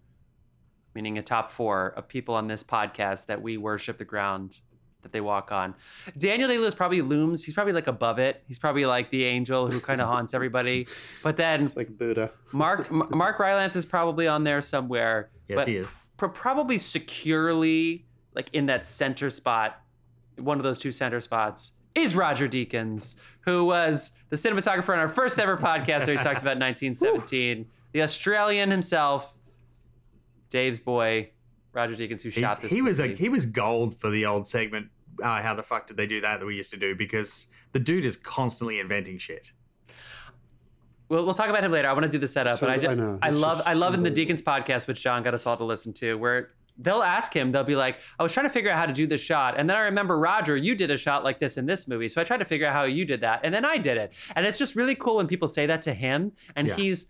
[0.93, 4.59] meaning a top four of people on this podcast that we worship the ground
[5.05, 5.75] that they walk on.
[6.17, 7.43] Daniel Day Lewis probably looms.
[7.45, 8.43] He's probably like above it.
[8.47, 10.87] He's probably like the angel who kind of haunts everybody.
[11.21, 12.31] But then It's like Buddha.
[12.51, 15.29] Mark M- Mark Rylance is probably on there somewhere.
[15.47, 15.93] Yes, but he is.
[16.17, 19.79] pr- probably securely like in that center spot,
[20.37, 25.07] one of those two center spots is Roger Deakins, who was the cinematographer on our
[25.07, 27.67] first ever podcast where he talks about 1917.
[27.93, 29.37] the Australian himself,
[30.49, 31.29] Dave's boy,
[31.73, 32.71] Roger Deakins, who He, shot this.
[32.71, 34.87] he was a he was gold for the old segment.
[35.21, 36.95] Uh, how the fuck did they do that that we used to do?
[36.95, 39.51] Because the dude is constantly inventing shit.
[41.09, 41.87] We'll, we'll talk about him later.
[41.87, 43.19] I want to do the setup, So but I I just, know.
[43.21, 44.35] I love just I love in the unbelievable.
[44.35, 47.63] Deakins podcast, which John got us all to listen to, where they'll ask him, they'll
[47.63, 49.55] be like, I was trying to figure out how to do this shot.
[49.57, 52.09] And then I remember, Roger, you did a shot like this in this movie.
[52.09, 53.41] So I tried to figure out how you did that.
[53.43, 54.13] And then I did it.
[54.35, 56.75] And it's just really cool when people say that to him and Yeah.
[56.75, 57.09] he's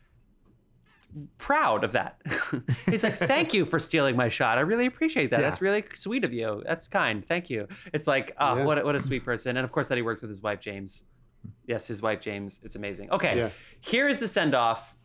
[1.38, 2.22] proud of that.
[2.86, 4.58] he's like, thank you for stealing my shot.
[4.58, 5.40] I really appreciate that.
[5.40, 5.50] Yeah.
[5.50, 6.64] That's really sweet of you.
[6.66, 7.26] That's kind.
[7.26, 7.68] Thank you.
[7.94, 8.66] It's like, oh, Yeah.
[8.66, 9.58] what, a, what a sweet person.
[9.58, 11.04] And of course that he works with his wife, James.
[11.68, 12.60] Yes, his wife, James.
[12.64, 13.12] It's amazing.
[13.12, 13.38] Okay.
[13.38, 13.50] Yeah.
[13.80, 14.96] Here is the send off.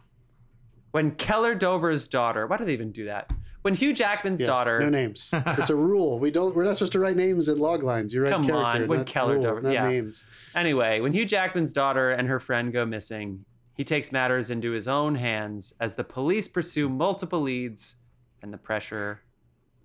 [0.93, 3.31] When Keller Dover's daughter, why do they even do that?
[3.63, 5.31] When Hugh Jackman's Yeah, daughter, No names.
[5.47, 6.19] it's a rule.
[6.19, 6.55] We don't.
[6.57, 8.13] We're not supposed to write names in log lines.
[8.15, 9.87] You write Come character, on, when Keller rule, Dover- yeah.
[9.87, 10.25] names.
[10.55, 13.45] Anyway, when Hugh Jackman's daughter and her friend go missing,
[13.81, 17.97] he takes matters into his own hands as the police pursue multiple leads
[18.43, 19.23] and the pressure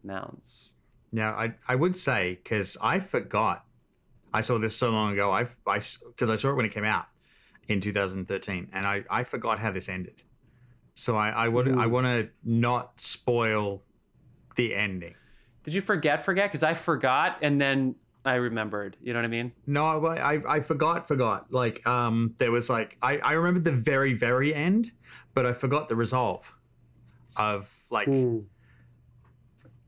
[0.03, 0.75] mounts.
[1.13, 3.63] Now, I I would say because I forgot,
[4.33, 5.31] I saw this so long ago.
[5.31, 7.05] I've I because I saw it when it came out
[7.69, 10.23] in 2013, and I I forgot how this ended.
[10.93, 13.81] So I I would I want to not spoil
[14.57, 15.15] the ending.
[15.63, 16.49] Did you forget, forget?
[16.49, 18.97] Because I forgot and then I remembered.
[19.01, 19.51] You know what I mean?
[19.67, 21.51] No, I, I I forgot forgot.
[21.53, 24.91] Like um, there was like I I remembered the very very end,
[25.33, 26.53] but I forgot the resolve
[27.37, 28.39] of like Hmm.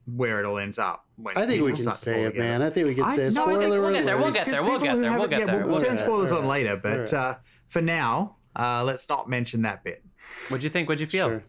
[0.06, 1.06] where it all ends up.
[1.16, 2.48] When I think we can say it, together.
[2.48, 2.62] man.
[2.62, 3.34] I think we can say it.
[3.36, 5.30] no, I Spoiler think we'll get there, we'll get there, we'll get there, we'll haven't-
[5.32, 6.08] get yeah, there, We'll, we'll turn get there.
[6.08, 7.14] spoilers on later, but alright.
[7.14, 7.36] uh,
[7.68, 10.04] for now, Uh, let's not mention that bit.
[10.50, 10.88] What'd you think?
[10.90, 11.28] What'd you feel?
[11.30, 11.44] Sure.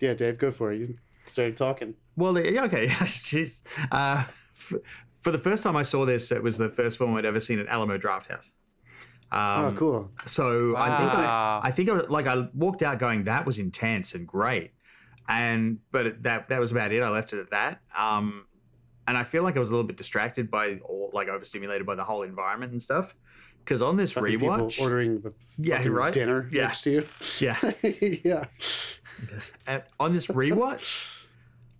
[0.00, 0.78] Yeah, Dave, go for it.
[0.80, 0.94] You
[1.26, 1.94] started talking.
[2.16, 2.86] Well, okay.
[3.04, 3.62] Jeez.
[3.90, 4.74] Uh, f-
[5.26, 7.58] for the first time I saw this, it was the first film I'd ever seen
[7.58, 8.52] at Alamo Drafthouse.
[9.32, 10.10] Um, oh, cool.
[10.24, 13.58] So I think I, I think I, was- like I walked out going that was
[13.58, 14.70] intense and great,
[15.28, 17.02] and but that that was about it.
[17.02, 17.80] I left it at that.
[17.98, 18.46] Um,
[19.08, 21.96] and I feel like I was a little bit distracted by or like overstimulated by
[21.96, 23.16] the whole environment and stuff.
[23.64, 26.12] Because on this Fucking rewatch, ordering the Yeah, right?
[26.12, 26.66] dinner Yeah.
[26.68, 27.06] next to you.
[27.40, 28.44] yeah, yeah.
[29.66, 31.20] and on this rewatch,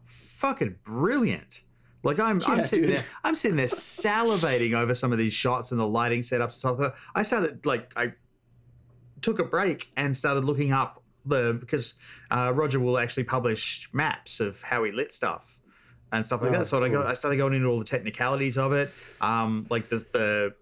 [0.05, 1.63] fucking brilliant.
[2.07, 2.97] Like I'm, I'm sitting dude.
[2.99, 6.79] there, I'm sitting there salivating over some of these shots and the lighting setups and
[6.79, 7.11] stuff.
[7.15, 8.13] I started like I
[9.21, 11.95] took a break and started looking up the because
[12.31, 15.61] uh, Roger will actually publish maps of how he lit stuff
[16.13, 16.67] and stuff like Oh, that.
[16.69, 17.03] So I cool.
[17.03, 20.55] go, I started going into all the technicalities of it, um, like the the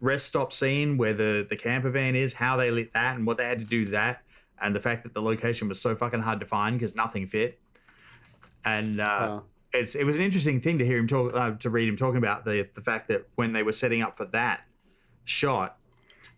[0.00, 3.38] rest stop scene where the the camper van is, how they lit that, and what
[3.38, 4.22] they had to do to that,
[4.60, 7.58] and the fact that the location was so fucking hard to find because nothing fit.
[8.66, 9.04] And uh,
[9.40, 9.42] Wow.
[9.74, 12.18] It's it was an interesting thing to hear him talk uh, to read him talking
[12.18, 14.60] about the the fact that when they were setting up for that
[15.24, 15.78] shot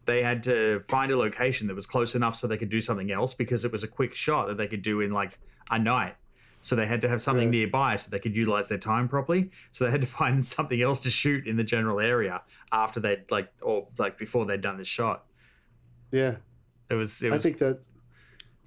[0.05, 3.11] they had to find a location that was close enough so they could do something
[3.11, 5.39] else because it was a quick shot that they could do in like
[5.71, 6.15] a night
[6.61, 7.59] so they had to have something Right.
[7.59, 11.01] nearby so they could utilize their time properly so they had to find something else
[11.01, 14.85] to shoot in the general area after they'd like or like before they'd done the
[14.85, 15.27] shot
[16.13, 16.37] Yeah.
[16.89, 17.87] it was it was I think that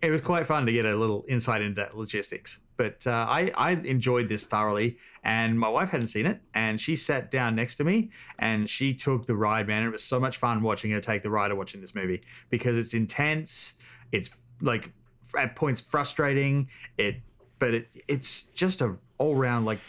[0.02, 2.62] it was quite fun to get a little insight into that logistics.
[2.78, 6.96] But uh, I, I enjoyed this thoroughly, and my wife hadn't seen it, and she
[6.96, 9.84] sat down next to me, and she took the ride, man.
[9.84, 12.78] It was so much fun watching her take the ride of watching this movie because
[12.78, 13.74] it's intense,
[14.12, 14.94] it's like
[15.38, 17.18] at points frustrating, it,
[17.60, 19.80] but it it's just a all round like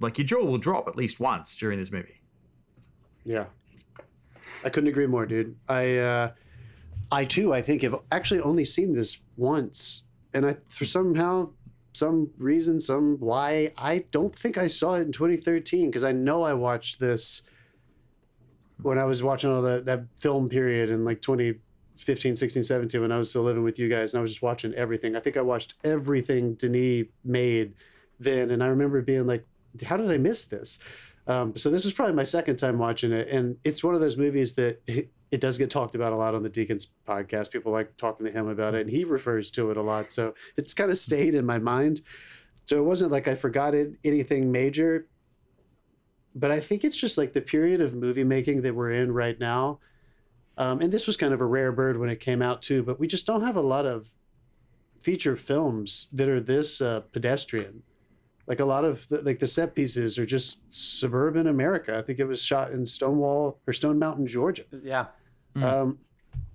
[0.00, 2.20] like your jaw will drop at least once during this movie.
[3.24, 3.46] Yeah.
[4.64, 5.56] I couldn't agree more, dude.
[5.68, 6.30] I uh
[7.10, 10.02] I too I think have actually only seen this once
[10.34, 11.50] and I for somehow
[11.92, 16.42] some reason some why I don't think I saw it in 2013 because I know
[16.42, 17.42] I watched this
[18.82, 23.12] when I was watching all that that film period in like 2015 16 17 when
[23.12, 25.16] I was still living with you guys and I was just watching everything.
[25.16, 27.74] I think I watched everything Denis made
[28.20, 29.44] then and I remember being like
[29.84, 30.78] how did I miss this?
[31.26, 34.16] Um, so this is probably my second time watching it, and it's one of those
[34.16, 34.80] movies that
[35.30, 37.50] it, does get talked about a lot on the Deakins podcast.
[37.50, 40.12] People like talking to him about it, and he refers to it a lot.
[40.12, 42.02] So it's kind of stayed in my mind.
[42.64, 45.06] So it wasn't like I forgot it, anything major,
[46.34, 49.38] but I think it's just like the period of movie making that we're in right
[49.38, 49.78] now.
[50.58, 52.98] Um, and this was kind of a rare bird when it came out too, but
[52.98, 54.10] we just don't have a lot of
[55.00, 57.82] feature films that are this uh, pedestrian
[58.46, 61.96] like a lot of the, like the set pieces are just suburban America.
[61.98, 64.62] I think it was shot in Stonewall or Stone Mountain, Georgia.
[64.82, 65.06] Yeah.
[65.56, 65.62] Mm.
[65.62, 65.98] Um,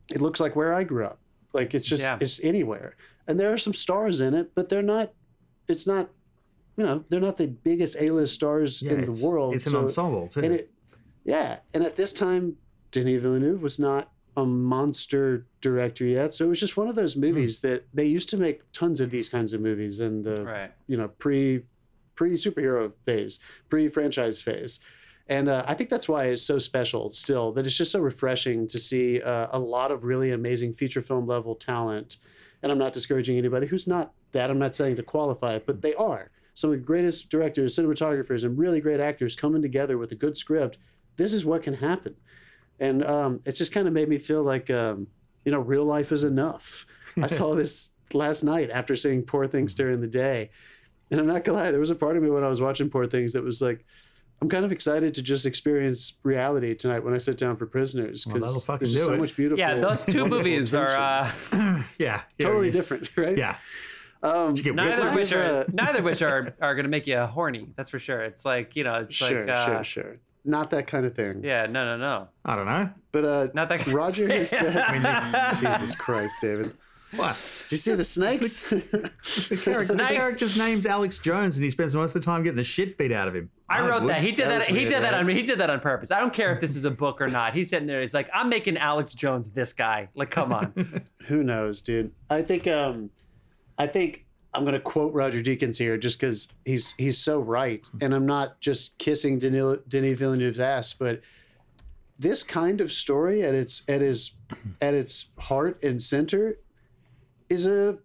[0.10, 1.20] it looks like where I grew up.
[1.54, 2.18] Like it's just Yeah.
[2.22, 2.96] it's anywhere,
[3.28, 5.12] and there are some stars in it, but they're not.
[5.68, 6.10] It's not.
[6.78, 9.54] You know, they're not the biggest A-list stars in the world.
[9.56, 10.40] It's an so- ensemble too.
[10.42, 10.72] and it,
[11.26, 12.56] yeah, and at this time,
[12.92, 17.18] Denis Villeneuve was not a monster director yet, so it was just one of those
[17.18, 20.72] movies that they used to make tons of these kinds of movies, in the Right.
[20.88, 21.64] you know pre
[22.22, 24.80] pre superhero phase, pre franchise phase.
[25.28, 28.68] And uh, I think that's why it's so special still, that it's just so refreshing
[28.68, 32.18] to see uh, a lot of really amazing feature film level talent.
[32.62, 34.52] And I'm not discouraging anybody who's not that.
[34.52, 36.30] I'm not saying to qualify but they are.
[36.54, 40.38] Some of the greatest directors, cinematographers, and really great actors coming together with a good
[40.38, 40.78] script.
[41.18, 42.16] This is what can happen.
[42.80, 45.08] And um, it just kind of made me feel like, um,
[45.44, 46.86] you know, real life is enough.
[47.20, 50.52] I saw this last night after seeing Poor Things during the day.
[51.12, 52.90] And I'm not gonna lie, there was a part of me when I was watching
[52.90, 53.86] Poor Things that was like,
[54.42, 58.26] I'm kind of excited to just experience reality tonight when I sit down for Prisoners
[58.26, 59.22] Well, that'll because fucking there's do so it.
[59.22, 59.60] much beautiful.
[59.60, 61.32] Yeah, those two movies are uh,
[62.00, 63.38] yeah, totally yeah, different, right?
[63.38, 63.58] Yeah,
[64.24, 67.70] Um, Did you neither of which are neither which are are gonna make you horny.
[67.76, 68.22] That's for sure.
[68.22, 70.18] It's like you know, it's sure, like uh, sure, sure.
[70.44, 71.44] Not that kind of thing.
[71.44, 72.90] yeah, no, no, no, I don't know.
[73.12, 73.86] But uh, not that.
[73.86, 76.74] Roger has said, I mean, Jesus Christ, David.
[77.16, 77.36] What?
[77.64, 78.70] Did you see the snakes?
[78.70, 78.82] The,
[79.62, 82.64] character, the character's name's Alex Jones, and he spends most of the time getting the
[82.64, 83.50] shit beat out of him.
[83.70, 84.10] I wrote would.
[84.12, 84.22] that.
[84.22, 84.68] He did That that.
[84.68, 85.20] he weird, did that right?
[85.20, 85.34] on me.
[85.34, 86.12] He did that on purpose.
[86.12, 87.54] I don't care if this is a book or not.
[87.54, 88.00] He's sitting there.
[88.02, 90.10] He's like, I'm making Alex Jones this guy.
[90.16, 91.04] Like, come on.
[91.28, 92.12] Who knows, dude?
[92.30, 93.10] I think um,
[93.78, 98.14] I think I'm gonna quote Roger Deakins here just because he's he's so right, and
[98.14, 101.22] I'm not just kissing Denis, Denis Villeneuve's ass, but
[102.20, 104.36] this kind of story at its at its
[104.82, 106.58] at its heart and center
[107.52, 107.98] is a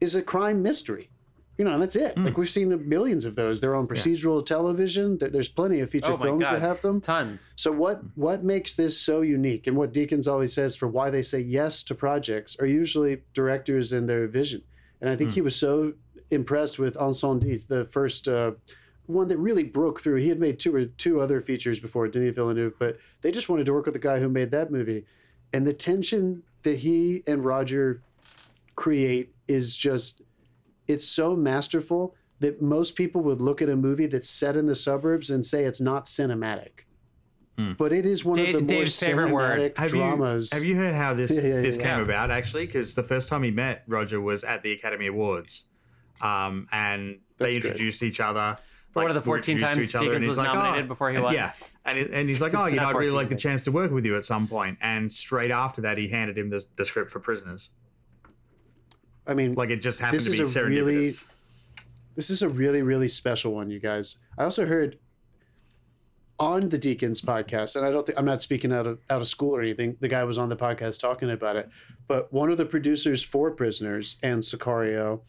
[0.00, 1.10] is a crime mystery.
[1.58, 2.14] You know, and that's it.
[2.14, 2.24] Hmm.
[2.24, 3.60] Like we've seen millions of those.
[3.60, 5.18] They're on procedural television.
[5.18, 6.54] There- There's plenty of feature Oh films God.
[6.54, 7.00] that have them.
[7.00, 7.52] Tons.
[7.56, 8.06] So what hmm.
[8.14, 11.82] what makes this so unique, and what Deakins always says for why they say yes
[11.84, 14.62] to projects are usually directors and their vision.
[15.00, 15.34] And I think hmm.
[15.34, 15.92] he was so
[16.30, 18.52] impressed with Incendies, the first uh,
[19.06, 20.16] one that really broke through.
[20.16, 23.66] He had made two or two other features before Denis Villeneuve, but they just wanted
[23.66, 25.06] to work with the guy who made that movie.
[25.52, 28.02] And the tension that he and Roger
[28.82, 30.22] create is just
[30.86, 34.74] it's so masterful that most people would look at a movie that's set in the
[34.76, 36.84] suburbs and say it's not cinematic.
[37.76, 39.58] But it is one Dave- of the more Dave's favorite word.
[39.74, 40.50] cinematic Have dramas.
[40.52, 41.82] you have you heard how this Yeah, yeah, this yeah.
[41.96, 42.66] came about actually?
[42.66, 45.64] Because the first time he met Roger was at the Academy Awards,
[46.20, 47.72] um, and That's they great.
[47.72, 48.56] introduced each other.
[48.92, 51.10] For one of the 14 times each other, and Deakins he's was nominated oh, before
[51.10, 51.34] he and- won.
[51.34, 51.52] Yeah,
[51.84, 53.90] and it, and he's like, oh, you know, I'd really like the chance to work
[53.90, 54.78] with you at some point.
[54.80, 57.70] And straight after that, he handed him the, the script for Prisoners.
[59.28, 61.04] I mean, Like it just happened to be is a really-
[62.16, 64.16] This is a really, really special one, you guys.
[64.36, 64.98] I also heard
[66.40, 69.28] on the Deakins podcast, and I don't think I'm not speaking out of out of
[69.28, 69.96] school or anything.
[70.00, 71.68] The guy was on the podcast talking about it,
[72.06, 75.20] but one of the producers for Prisoners and Sicario,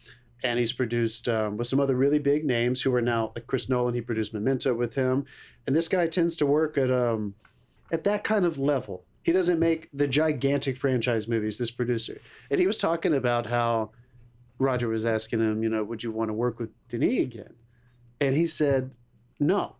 [0.44, 3.70] and he's produced um, with some other really big names who are now like Chris
[3.70, 3.94] Nolan.
[3.96, 5.26] He produced Memento with him,
[5.68, 7.34] and this guy tends to work at um
[7.92, 9.04] at that kind of level.
[9.24, 11.58] He doesn't make the gigantic franchise movies.
[11.58, 13.92] This producer, and he was talking about how
[14.60, 17.54] Roger was asking him, you know, would you want to work with Denis again?
[18.22, 18.92] And he said,
[19.40, 19.76] no.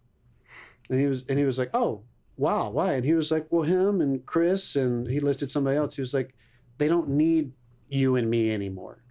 [0.90, 2.02] And he was, and he was like, oh,
[2.38, 2.94] wow, why?
[2.94, 5.96] And he was like, well, him and Chris, and he listed somebody else.
[5.96, 6.34] He was like,
[6.78, 7.52] they don't need
[7.90, 9.04] you and me anymore.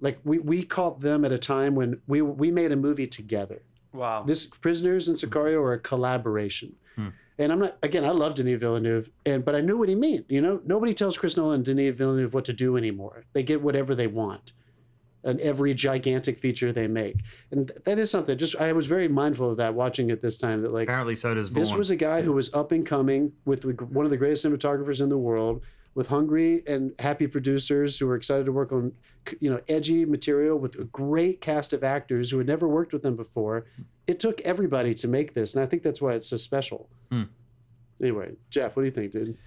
[0.00, 3.62] Like we, we caught them at a time when we, we made a movie together.
[3.92, 4.22] Wow.
[4.24, 6.76] This Prisoners and Sicario are a collaboration.
[6.96, 7.08] Hmm.
[7.38, 8.04] And I'm not again.
[8.04, 10.26] I love Denis Villeneuve, and but I knew what he meant.
[10.28, 13.24] You know, nobody tells Chris Nolan and Denis Villeneuve what to do anymore.
[13.32, 14.52] They get whatever they want,
[15.24, 17.16] and every gigantic feature they make,
[17.50, 18.38] and th- that is something.
[18.38, 20.62] Just I was very mindful of that watching it this time.
[20.62, 21.60] That like Apparently, so does Vaughn.
[21.60, 25.00] this was a guy who was up and coming with one of the greatest cinematographers
[25.00, 25.62] in the world,
[25.94, 28.92] with hungry and happy producers who were excited to work on,
[29.40, 33.02] you know, edgy material with a great cast of actors who had never worked with
[33.02, 33.66] them before.
[34.06, 36.88] It took everybody to make this, and I think that's why it's so special.
[37.10, 37.24] Hmm.
[38.00, 39.38] Anyway, Jeff, what do you think, dude?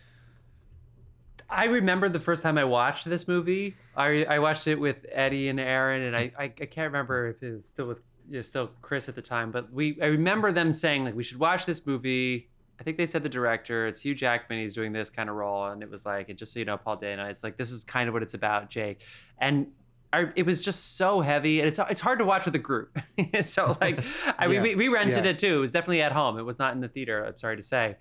[1.50, 3.76] I remember the first time I watched this movie.
[3.96, 7.44] I I watched it with Eddie and Aaron, and I I, I can't remember if
[7.44, 10.52] it was still with you know, still Chris at the time, but we I remember
[10.52, 12.50] them saying like we should watch this movie.
[12.80, 15.66] I think they said the director, it's Hugh Jackman, he's doing this kind of role,
[15.66, 17.84] and it was like, and just so you know, Paul Dano, it's like this is
[17.84, 19.02] kind of what it's about, Jake,
[19.40, 19.68] and.
[20.14, 22.98] I, it was just so heavy, and it's it's hard to watch with a group.
[23.42, 24.00] so like,
[24.40, 24.48] I Yeah.
[24.48, 25.32] mean, we, we rented Yeah.
[25.32, 25.58] it too.
[25.58, 26.40] It was definitely at home.
[26.40, 27.26] It was not in the theater.
[27.26, 27.98] I'm sorry to say,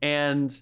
[0.00, 0.58] and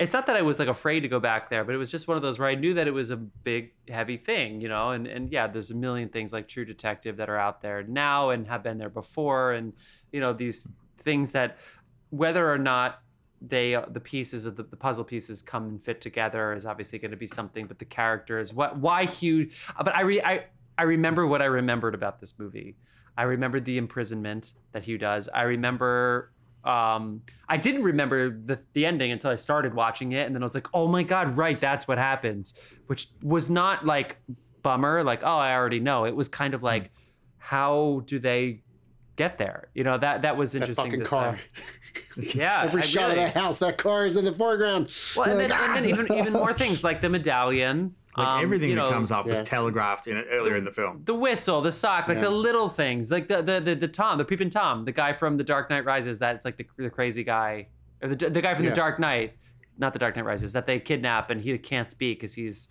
[0.00, 2.08] it's not that I was like afraid to go back there, but it was just
[2.08, 4.90] one of those where I knew that it was a big, heavy thing, you know.
[4.90, 8.30] And and yeah, there's a million things like True Detective that are out there now
[8.30, 9.72] and have been there before, and
[10.10, 11.58] you know these things that
[12.12, 13.00] whether or not
[13.40, 17.10] they the pieces of the, the puzzle pieces come and fit together is obviously going
[17.10, 17.66] to be something.
[17.66, 19.48] But the characters, what why Hugh?
[19.76, 20.44] But I re, I
[20.76, 22.76] I remember what I remembered about this movie.
[23.16, 25.28] I remembered the imprisonment that Hugh does.
[25.28, 26.32] I remember
[26.64, 30.44] um I didn't remember the the ending until I started watching it and then I
[30.44, 32.54] was like, "Oh my god, right, that's what happens."
[32.86, 34.18] Which was not like
[34.62, 36.92] bummer like, "Oh, I already know." It was kind of like
[37.38, 38.62] how do they
[39.16, 39.68] get there?
[39.74, 40.90] You know, that that was interesting.
[40.90, 41.34] That interesting fucking
[42.20, 42.34] this car.
[42.34, 42.62] Yeah.
[42.64, 44.90] Every I shot really- of that house, that car is in the foreground.
[45.16, 47.94] Well, and You're then, like, and then "Ah." even even more things like the medallion.
[48.16, 51.02] like um, everything you that know, comes up was telegraphed in earlier in the film.
[51.04, 52.24] the whistle, the sock, like Yeah.
[52.24, 55.36] the little things, like the the the, the Tom, the peeping Tom, the guy from
[55.36, 56.18] The Dark Knight Rises.
[56.18, 57.68] That's like the, the crazy guy,
[58.02, 58.70] or the the guy from Yeah.
[58.70, 59.36] The Dark Knight,
[59.78, 62.68] not The Dark Knight Rises, that they kidnap and he can't speak because he's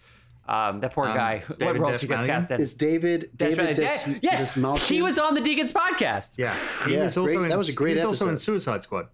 [0.47, 1.43] um, that poor Um, guy.
[1.47, 2.27] what David roles he gets Desmalion?
[2.27, 2.61] cast in?
[2.61, 4.79] Is David David Desmond- Des, yes, Dastmalchian?
[4.89, 6.37] he was on the Deakins podcast.
[6.37, 6.53] Yeah,
[6.85, 7.49] he Yeah, was also great- in.
[7.49, 8.37] that was a great he was also in.
[8.37, 9.07] Suicide Squad.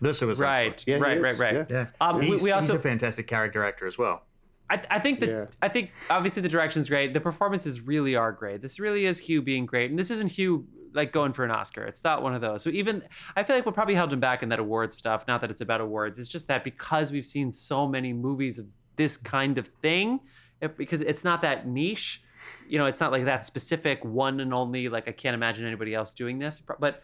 [0.00, 0.90] The Suicide Right, Squad.
[0.90, 1.76] Yeah, he right, is, right, right, yeah.
[1.76, 4.24] Yeah, Um, he's, we he's also- a fantastic character actor as well.
[4.70, 5.44] I, I think that Yeah.
[5.60, 7.12] I think obviously the direction's great.
[7.12, 8.62] The performances really are great.
[8.62, 11.84] This really is Hugh being great, and this isn't Hugh like going for an Oscar.
[11.84, 12.62] It's not one of those.
[12.62, 13.02] So even
[13.36, 15.24] I feel like what probably held him back in that awards stuff.
[15.28, 16.18] Not that it's about awards.
[16.18, 20.20] It's just that because we've seen so many movies of this kind of thing,
[20.64, 22.22] it, because it's not that niche.
[22.68, 24.88] You know, it's not like that specific one and only.
[24.88, 26.60] Like I can't imagine anybody else doing this.
[26.60, 27.02] But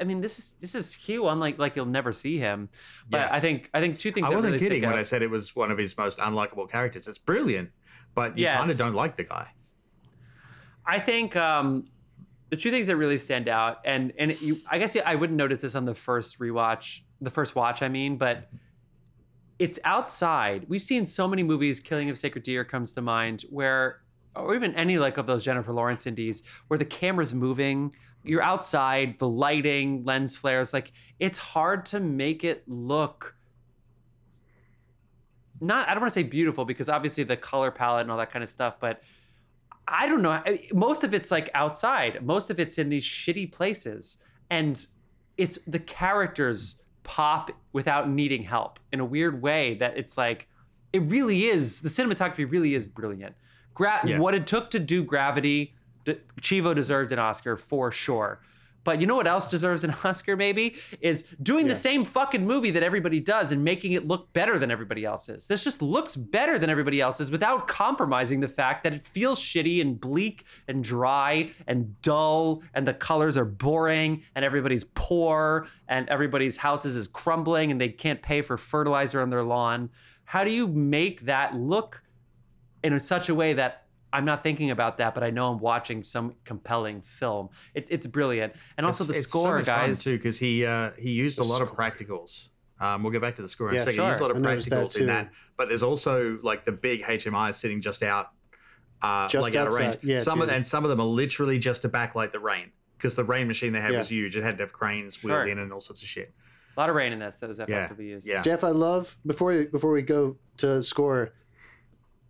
[0.00, 2.68] I mean, this is this is Hugh, unlike like you'll never see him.
[3.08, 3.28] But Yeah.
[3.32, 4.26] I think I think two things.
[4.26, 6.68] I wasn't really kidding when out- I said it was one of his most unlikable
[6.70, 7.06] characters.
[7.08, 7.70] It's brilliant,
[8.14, 8.58] but you Yes.
[8.58, 9.50] kind of don't like the guy.
[10.84, 11.86] I think um,
[12.50, 15.60] the two things that really stand out, and and you, I guess I wouldn't notice
[15.60, 18.48] this on the first rewatch, the first watch, I mean, but
[19.58, 20.66] it's outside.
[20.68, 21.80] We've seen so many movies.
[21.80, 24.00] Killing of Sacred Deer comes to mind, where
[24.34, 27.94] or even any like of those Jennifer Lawrence indies where the camera's moving,
[28.24, 33.36] you're outside, the lighting, lens flares, like it's hard to make it look
[35.62, 38.30] not I don't want to say beautiful because obviously the color palette and all that
[38.30, 39.00] kind of stuff, but
[39.86, 40.42] I don't know.
[40.72, 42.24] Most of it's like outside.
[42.24, 44.18] Most of it's in these shitty places,
[44.50, 44.86] and
[45.36, 49.74] it's the characters pop without needing help in a weird way.
[49.74, 50.48] That it's like
[50.92, 51.80] it really is.
[51.80, 53.34] The cinematography really is brilliant.
[53.74, 54.18] Gra- Yeah.
[54.18, 55.74] What it took to do Gravity,
[56.40, 58.40] Chivo deserved an Oscar for sure.
[58.84, 60.36] But you know what else deserves an Oscar?
[60.36, 64.58] Maybe is doing the same fucking movie that everybody does and making it look better
[64.58, 65.46] than everybody else's.
[65.46, 69.80] This just looks better than everybody else's without compromising the fact that it feels shitty
[69.80, 76.08] and bleak and dry and dull and the colors are boring and everybody's poor and
[76.08, 79.90] everybody's houses is crumbling and they can't pay for fertilizer on their lawn.
[80.24, 82.02] How do you make that look
[82.82, 83.81] in such a way that
[84.12, 87.48] I'm not thinking about that, but I know I'm watching some compelling film.
[87.74, 90.04] It, it's brilliant, and also It's- the it's so score, much fun, guys.
[90.04, 92.48] too, because he uh, he used a The lot of practicals.
[92.80, 94.00] Um, we'll get back to the score in Yeah, a second.
[94.02, 96.64] He used a lot of I noticed that practicals in that, but there's also like
[96.64, 98.32] the big HMI sitting just out,
[99.02, 99.96] uh, Just like out of range.
[100.02, 103.14] Yeah, some of and some of them are literally just to backlight the rain because
[103.14, 103.98] the rain machine they had Yeah.
[103.98, 104.36] was huge.
[104.36, 105.46] It had to have cranes wheeled Sure.
[105.46, 106.32] in and all sorts of shit.
[106.76, 108.26] A lot of rain in this that was Yeah, effectively used.
[108.26, 108.42] yeah.
[108.42, 111.30] Jeff, I love before before we go to score.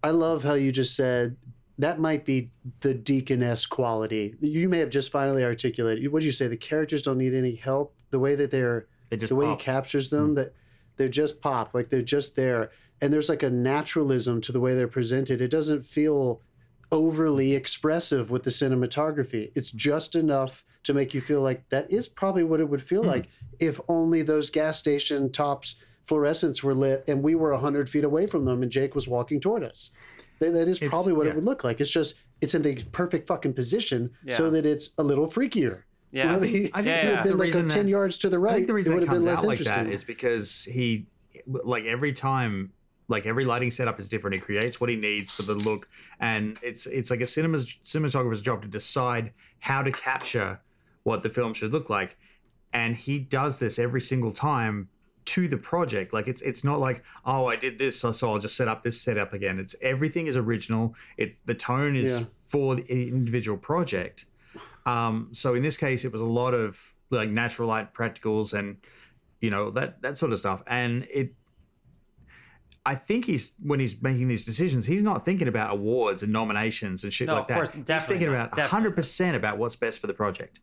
[0.03, 1.37] I love how you just said
[1.79, 2.51] that might be
[2.81, 4.35] the deaconess quality.
[4.41, 6.13] You may have just finally articulated.
[6.13, 6.47] What did you say?
[6.47, 7.95] The characters don't need any help.
[8.11, 9.59] The way that they're They just the way pop.
[9.59, 10.35] he captures them mm-hmm.
[10.35, 10.55] that
[10.97, 12.71] they're just pop like they're just there
[13.01, 16.41] and there's like a naturalism to the way they're presented it doesn't feel
[16.91, 22.07] overly expressive with the cinematography it's just enough to make you feel like that is
[22.07, 23.09] probably what it would feel hmm.
[23.09, 25.77] like if only those gas station tops
[26.09, 29.41] fluorescents were lit and we were 100 feet away from them and jake was walking
[29.41, 29.91] toward us.
[30.41, 31.33] That- that is It's- probably what yeah.
[31.33, 31.81] it would look like.
[31.81, 35.83] It's just it's in the perfect fucking position so that it's a little freakier.
[36.11, 36.25] Yeah.
[36.25, 37.89] you know, I think- he, I think he Yeah, had been the like a 10
[37.89, 39.45] yards to the right I think the reason it would have been comes less out
[39.47, 39.85] like interesting.
[39.87, 41.07] that is because he,
[41.47, 42.73] like every time,
[43.09, 44.35] like every lighting setup is different.
[44.35, 45.89] He creates what he needs for the look,
[46.21, 50.61] and it's it's like a cinema's cinematographer's job to decide how to capture
[51.03, 52.17] what the film should look like,
[52.73, 54.89] and he does this every single time
[55.25, 56.13] to the project.
[56.13, 59.01] Like it's it's not like oh I did this so, I'll just set up this
[59.01, 59.59] setup again.
[59.59, 60.95] It's everything is original.
[61.17, 62.27] It's the tone is Yeah.
[62.49, 64.27] for the individual project.
[64.85, 68.79] Um, so in this case, it was a lot of like natural light practicals and
[69.41, 70.63] you know that that sort of stuff.
[70.67, 71.35] And it,
[72.85, 77.05] I think he's when he's making these decisions, he's not thinking about awards and nominations
[77.05, 77.55] and shit No, like of that.
[77.55, 80.59] course, he's thinking not, about hundred percent about what's best for the project.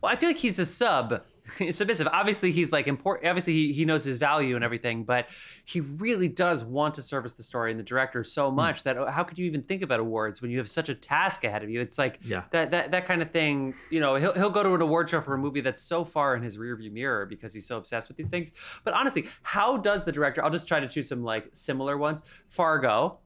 [0.00, 1.22] Well, I feel like he's a sub,
[1.70, 2.08] submissive.
[2.12, 3.28] Obviously, he's like important.
[3.28, 5.28] Obviously, he, he knows his value and everything, but
[5.64, 8.56] he really does want to service the story and the director so Hmm.
[8.56, 10.94] much that oh, how could you even think about awards when you have such a
[10.94, 11.80] task ahead of you?
[11.80, 12.44] It's like Yeah.
[12.50, 13.74] that that that kind of thing.
[13.90, 16.34] You know, he'll he'll go to an award show for a movie that's so far
[16.36, 18.52] in his rearview mirror because he's so obsessed with these things.
[18.84, 20.42] But honestly, how does the director?
[20.44, 22.22] I'll just try to choose some like similar ones.
[22.48, 23.18] Fargo,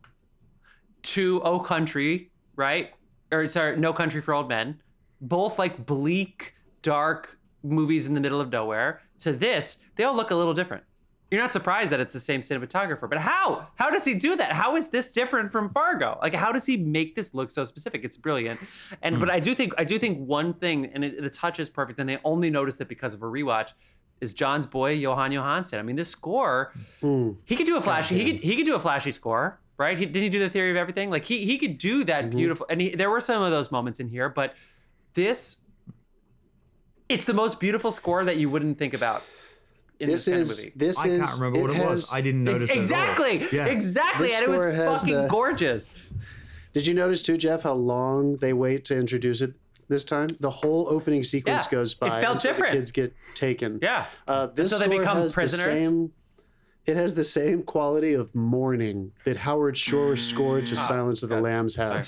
[1.02, 2.90] to Oh Country, right?
[3.30, 4.80] Or sorry, No Country for Old Men.
[5.20, 6.54] Both like bleak,
[6.87, 9.03] dark movies in the middle of nowhere.
[9.18, 10.84] To this, they all look a little different.
[11.32, 13.66] You're not surprised that it's the same cinematographer, but how?
[13.74, 14.53] How does he do that?
[14.53, 16.16] How is this different from Fargo?
[16.22, 18.05] Like, how does he make this look so specific?
[18.05, 18.61] It's brilliant.
[19.03, 19.20] And hmm.
[19.20, 21.99] but I do think I do think one thing, and it, the touch is perfect,
[21.99, 23.72] and they only noticed it because of a rewatch,
[24.20, 25.80] is John's boy Johan Johansson.
[25.80, 27.32] I mean, this score, hmm.
[27.45, 28.16] he could do a flashy.
[28.16, 29.99] He could he could do a flashy score, right?
[29.99, 31.11] He, didn't he do the theory of everything?
[31.11, 32.37] Like he he could do that mm-hmm.
[32.37, 32.66] beautiful.
[32.70, 34.55] And he, there were some of those moments in here, but
[35.14, 35.62] this,
[37.09, 39.22] it's the most beautiful score that you wouldn't think about
[40.00, 40.72] in this, this kind is of movie.
[40.78, 42.14] this I is can't remember what it has- was.
[42.14, 42.82] I didn't notice it at all.
[42.82, 43.66] exactly, Yeah.
[43.66, 45.90] exactly, This and it was score has fucking the- gorgeous.
[46.72, 49.54] Did you notice too, Jeff, how long they wait to introduce it
[49.88, 50.28] this time?
[50.40, 52.72] The whole opening sequence Yeah, goes it by felt different.
[52.72, 53.78] the kids get taken.
[53.80, 55.64] Yeah, Uh, this Until they become prisoners?
[55.64, 56.12] The same,
[56.84, 61.36] it has the same quality of mourning that Howard Shore scored to Silence of the
[61.36, 62.02] God, Lambs sorry.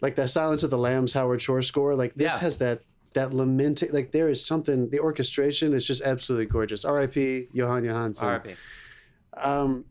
[0.00, 1.94] Like that Silence of the Lambs Howard Shore score.
[1.94, 2.40] Like this Yeah.
[2.40, 2.80] has that
[3.14, 3.90] that lamenting.
[3.92, 4.90] Like there is something.
[4.90, 6.84] The orchestration is just absolutely gorgeous.
[6.84, 7.48] R.I.P.
[7.52, 8.28] Johan Johansson.
[8.28, 8.54] R.I.P.
[9.36, 9.84] Um,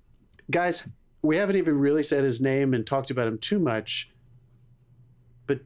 [0.51, 0.87] guys,
[1.21, 4.11] we haven't even really said his name and talked about him too much.
[5.47, 5.61] But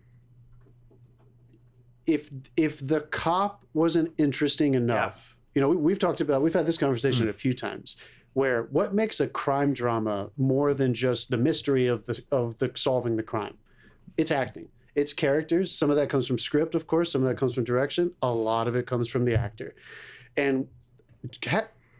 [2.05, 6.65] if if the cop wasn't interesting enough, you know, we, we've talked about we've had
[6.65, 7.97] this conversation a few times.
[8.33, 12.71] Where what makes a crime drama more than just the mystery of the of the
[12.75, 13.57] solving the crime?
[14.15, 14.67] It's acting.
[14.97, 15.71] It's characters.
[15.71, 17.11] Some of that comes from script, of course.
[17.11, 18.11] Some of that comes from direction.
[18.23, 19.75] A lot of it comes from the actor.
[20.35, 20.67] And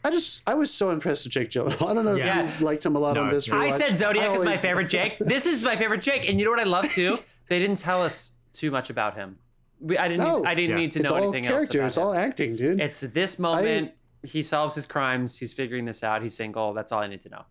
[0.04, 1.90] I just I was so impressed with Jake Gyllenhaal.
[1.90, 2.46] I don't know Yeah.
[2.46, 3.48] if you liked him a lot on this.
[3.48, 3.58] yeah.
[3.58, 5.18] I said Zodiac is my favorite Jake.
[5.20, 7.18] This is my favorite Jake, and you know what I love too?
[7.50, 9.38] They didn't tell us too much about him.
[9.80, 10.26] We, I didn't.
[10.26, 10.44] No.
[10.44, 10.76] I didn't Yeah.
[10.76, 11.78] need to It's know all anything else character.
[11.80, 12.04] about It's him.
[12.04, 12.82] all acting, dude.
[12.82, 13.94] It's this moment.
[14.24, 15.38] he solves his crimes.
[15.38, 16.22] He's figuring this out.
[16.24, 16.74] He's single.
[16.74, 17.46] That's all I need to know.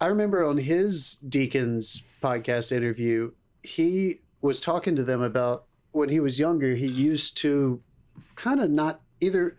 [0.00, 3.30] I remember on his Deakins podcast interview,
[3.64, 7.80] he was talking to them about when he was younger, he used to
[8.36, 9.56] kind of not either.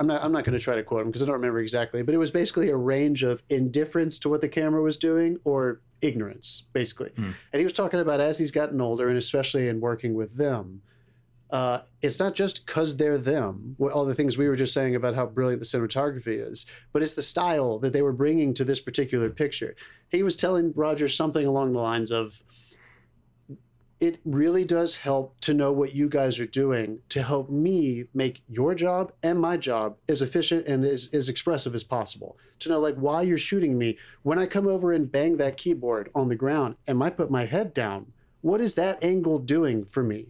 [0.00, 0.22] I'm not.
[0.22, 2.18] I'm not going to try to quote him because I don't remember exactly, but it
[2.18, 7.12] was basically a range of indifference to what the camera was doing or ignorance, basically.
[7.52, 10.82] And he was talking about as he's gotten older, and especially in working with them,
[11.50, 15.14] uh, it's not just because they're them, all the things we were just saying about
[15.14, 18.80] how brilliant the cinematography is, but it's the style that they were bringing to this
[18.80, 19.76] particular picture.
[20.08, 22.42] He was telling Roger something along the lines of,
[23.98, 28.42] it really does help to know what you guys are doing to help me make
[28.48, 32.36] your job and my job as efficient and as, as expressive as possible.
[32.60, 33.96] To know like why you're shooting me.
[34.22, 37.46] When I come over and bang that keyboard on the ground and I put my
[37.46, 40.26] head down, what is that angle doing for me?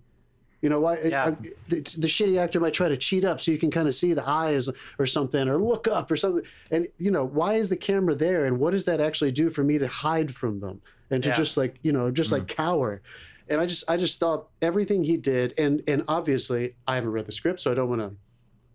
[0.63, 0.99] You know why?
[1.01, 1.27] Yeah.
[1.27, 1.31] I,
[1.69, 4.15] the, the shitty actor might try to cheat up so you can kind of see
[4.15, 6.43] the eyes or something, or look up or something.
[6.71, 9.63] And you know why is the camera there, and what does that actually do for
[9.63, 11.35] me to hide from them and to Yeah.
[11.35, 12.39] just like you know just mm.
[12.39, 13.03] like cower?
[13.49, 17.27] And I just I just thought everything he did, and and obviously I haven't read
[17.27, 18.11] the script, so I don't want to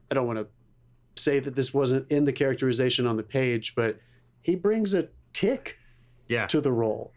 [0.10, 0.48] I don't want to
[1.16, 4.00] say that this wasn't in the characterization on the page, but
[4.42, 5.78] he brings a tick
[6.28, 6.48] Yeah.
[6.48, 7.12] to the role,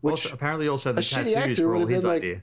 [0.00, 2.42] which also, apparently, also the tattoos were all his like- idea.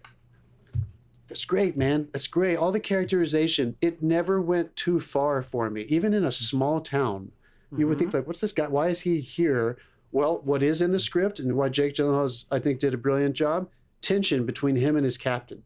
[1.30, 2.08] It's great, man.
[2.14, 2.56] That's great.
[2.56, 5.82] All the characterization, it never went too far for me.
[5.89, 6.32] Even in a mm-hmm.
[6.32, 7.32] small town,
[7.76, 8.20] you would think mm-hmm.
[8.20, 8.68] like, what's this guy?
[8.68, 9.78] Why is he here?
[10.12, 13.36] Well, what is in the script and why Jake Gyllenhaal, I think, did a brilliant
[13.36, 13.68] job.
[14.02, 15.64] Tension between him and his captain.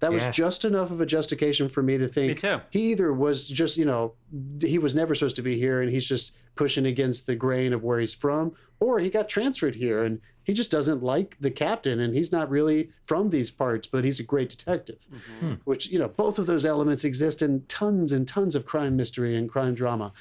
[0.00, 2.60] That was just enough of a justification for me to think Me too.
[2.70, 4.14] he either was just, you know,
[4.62, 7.84] he was never supposed to be here and he's just pushing against the grain of
[7.84, 12.00] where he's from, or he got transferred here and he just doesn't like the captain
[12.00, 14.98] and he's not really from these parts, but he's a great detective.
[15.12, 15.46] Mm-hmm.
[15.46, 15.54] Hmm.
[15.64, 19.36] Which, you know, both of those elements exist in tons and tons of crime mystery
[19.36, 20.12] and crime drama.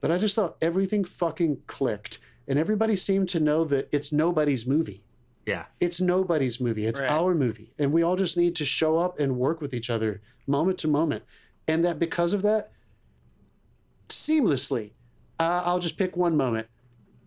[0.00, 4.66] But I just thought everything fucking clicked and everybody seemed to know that it's nobody's
[4.66, 5.04] movie.
[5.48, 5.64] Yeah.
[5.80, 6.84] It's nobody's movie.
[6.84, 7.08] It's Right.
[7.10, 7.72] our movie.
[7.78, 10.88] And we all just need to show up and work with each other moment to
[10.88, 11.24] moment.
[11.66, 12.70] And that because of that,
[14.08, 14.90] seamlessly,
[15.40, 16.66] uh, I'll just pick one moment.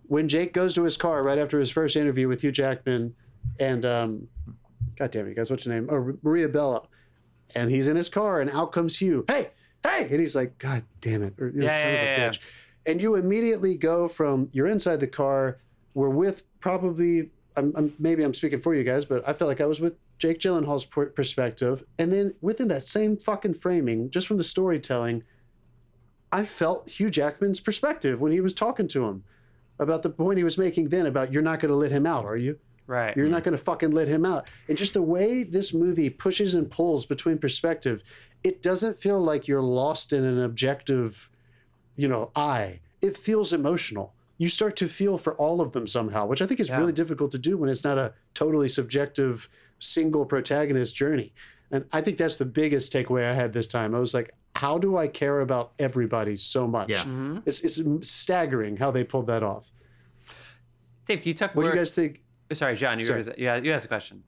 [0.07, 3.15] When Jake goes to his car right after his first interview with Hugh Jackman
[3.59, 4.27] and, um,
[4.97, 5.89] God damn it, you guys, what's your name?
[5.91, 6.87] Oh, Maria Bello.
[7.55, 9.25] And he's in his car and out comes Hugh.
[9.27, 9.49] Hey,
[9.83, 10.07] hey.
[10.11, 11.33] And he's like, God damn it.
[11.39, 12.39] Or, you know, Yeah, of yeah, a yeah, bitch.
[12.85, 15.57] And you immediately go from you're inside the car,
[15.95, 19.61] we're with probably I'm, I'm maybe I'm speaking for you guys, but I felt like
[19.61, 24.27] I was with Jake Gyllenhaal's per- perspective, and then within that same fucking framing, just
[24.27, 25.23] from the storytelling,
[26.31, 29.23] I felt Hugh Jackman's perspective when he was talking to him
[29.79, 32.23] about the point he was making then about you're not going to let him out,
[32.23, 32.57] are you?
[32.87, 33.15] Right.
[33.15, 33.49] You're not mm-hmm.
[33.49, 34.49] going to fucking let him out.
[34.67, 38.03] And just the way this movie pushes and pulls between perspective,
[38.43, 41.29] it doesn't feel like you're lost in an objective,
[41.95, 42.79] you know, eye.
[43.01, 44.13] It feels emotional.
[44.41, 46.79] You start to feel for all of them somehow, which I think is Yeah.
[46.79, 51.31] really difficult to do when it's not a totally subjective single protagonist journey.
[51.69, 53.93] And I think that's the biggest takeaway I had this time.
[53.93, 56.89] I was like, how do I care about everybody so much?
[56.89, 57.01] Yeah.
[57.01, 57.37] Mm-hmm.
[57.45, 59.71] It's, it's staggering how they pulled that off.
[61.05, 61.53] Dave, can you took.
[61.53, 62.23] What do you guys think?
[62.51, 62.97] Sorry, John.
[62.97, 63.21] You, Sorry.
[63.21, 64.23] Were, yeah, you asked a question.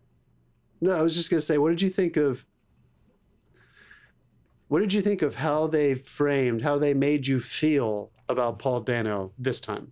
[0.79, 2.45] No, I was just gonna say, what did you think of?
[4.67, 8.81] What did you think of how they framed, how they made you feel about Paul
[8.81, 9.91] Dano this time?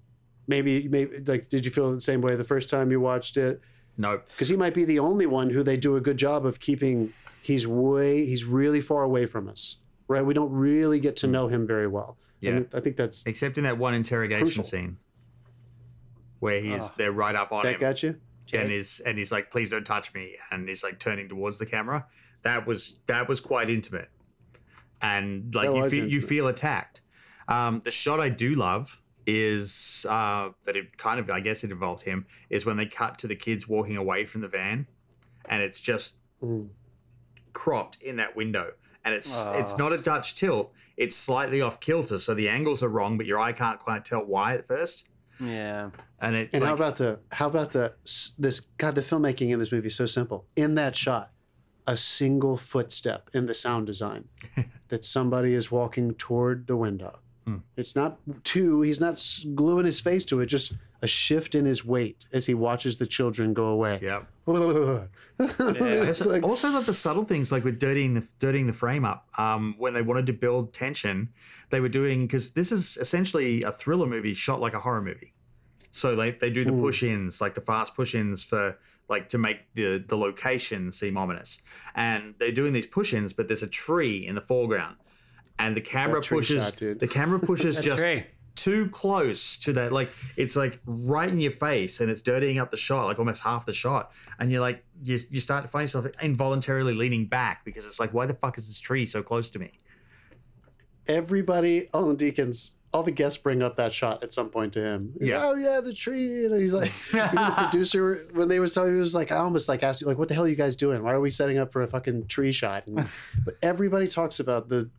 [0.52, 3.62] Maybe, maybe like, did you feel the same way the first time you watched it?
[3.98, 4.28] Nope.
[4.32, 7.14] Because he might be the only one who they do a good job of keeping.
[7.42, 9.78] He's way, he's really far away from us,
[10.08, 10.24] right?
[10.24, 12.18] We don't really get to know him very well.
[12.42, 12.52] Yeah.
[12.52, 14.64] And I think that's Except in that one interrogation Crucial.
[14.64, 14.98] scene
[16.40, 16.94] where he's Oh.
[16.98, 18.16] they're right up on that him got you.
[18.54, 21.66] and he's and he's like, please don't touch me, and he's like turning towards the
[21.66, 22.06] camera.
[22.44, 24.10] That was that was quite intimate,
[25.02, 27.02] and like That you feel you feel attacked.
[27.48, 31.72] Um, the shot I do love is uh, that it kind of I guess it
[31.72, 34.88] involved him is when they cut to the kids walking away from the van,
[35.46, 36.70] and it's just Mm.
[37.54, 38.74] cropped in that window.
[39.04, 39.78] And it's it's Ah.
[39.78, 43.40] not a Dutch tilt; it's slightly off kilter, so the angles are wrong, but your
[43.40, 45.08] eye can't quite tell why at first.
[45.40, 45.90] Yeah.
[46.20, 47.94] And it And how about the how about the
[48.38, 50.46] this God the filmmaking in this movie is so simple.
[50.56, 51.32] In that shot,
[51.88, 54.28] a single footstep in the sound design
[54.90, 57.18] that somebody is walking toward the window.
[57.76, 58.82] It's not two.
[58.82, 59.22] He's not
[59.56, 60.46] gluing his face to it.
[60.46, 64.00] Just a shift in his weight as he watches the children go away.
[64.02, 64.28] Yep.
[65.42, 69.28] Also, like, also love the subtle things like with dirtying the dirtying the frame up.
[69.40, 71.30] Um, when they wanted to build tension,
[71.72, 75.34] they were doing because this is essentially a thriller movie shot like a horror movie.
[75.90, 78.78] So they, they do the push ins, like the fast push ins for
[79.10, 81.62] like to make the the location seem ominous.
[81.96, 84.98] And they're doing these push ins, but there's a tree in the foreground,
[85.66, 88.26] and the camera pushes shot, the camera pushes just tree.
[88.56, 92.70] too close to that like it's like right in your face and it's dirtying up
[92.70, 95.84] the shot like almost half the shot and you're like you, you start to find
[95.84, 99.50] yourself involuntarily leaning back because it's like why the fuck is this tree so close
[99.50, 99.80] to me
[101.08, 105.14] everybody on Deakins, all the guests bring up that shot at some point to him.
[105.20, 105.38] He's Yeah.
[105.40, 106.46] like, oh yeah, the tree.
[106.46, 109.38] And he's like, even the producer when they were telling me, he was like, I
[109.38, 111.02] almost like asked you, like, what the hell are you guys doing?
[111.04, 112.88] Why are we setting up for a fucking tree shot?
[112.88, 113.08] And,
[113.46, 114.90] but everybody talks about the.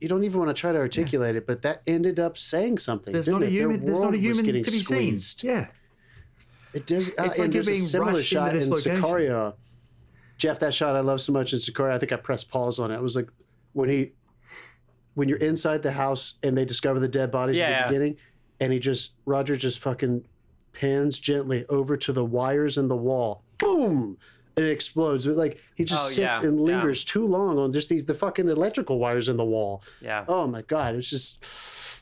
[0.00, 3.12] You don't even want to try to articulate it, but that ended up saying something.
[3.12, 3.52] there's didn't not a it?
[3.52, 4.82] Human there's not a human to getting be seen
[5.18, 5.44] squeezed.
[5.44, 5.66] yeah
[6.72, 7.08] It does.
[7.10, 9.02] Uh, It's and like you're there's a similar rushed into shot this in location.
[9.02, 9.54] Sicario.
[10.36, 11.92] Jeff, that shot I love so much in Sicario.
[11.92, 12.94] I think I pressed pause on it.
[12.94, 13.28] It was like
[13.72, 14.12] when he,
[15.14, 17.88] when you're inside the house and they discover the dead bodies Yeah, at the yeah.
[17.88, 18.16] beginning,
[18.60, 20.24] and he just Roger just fucking
[20.72, 23.42] pans gently over to the wires in the wall.
[23.58, 24.16] Boom.
[24.58, 25.26] And it explodes.
[25.26, 26.64] Like he just Oh, sits yeah, and yeah.
[26.66, 29.82] lingers too long on just the, the fucking electrical wires in the wall.
[30.00, 30.24] Yeah.
[30.28, 31.44] Oh my god, it's just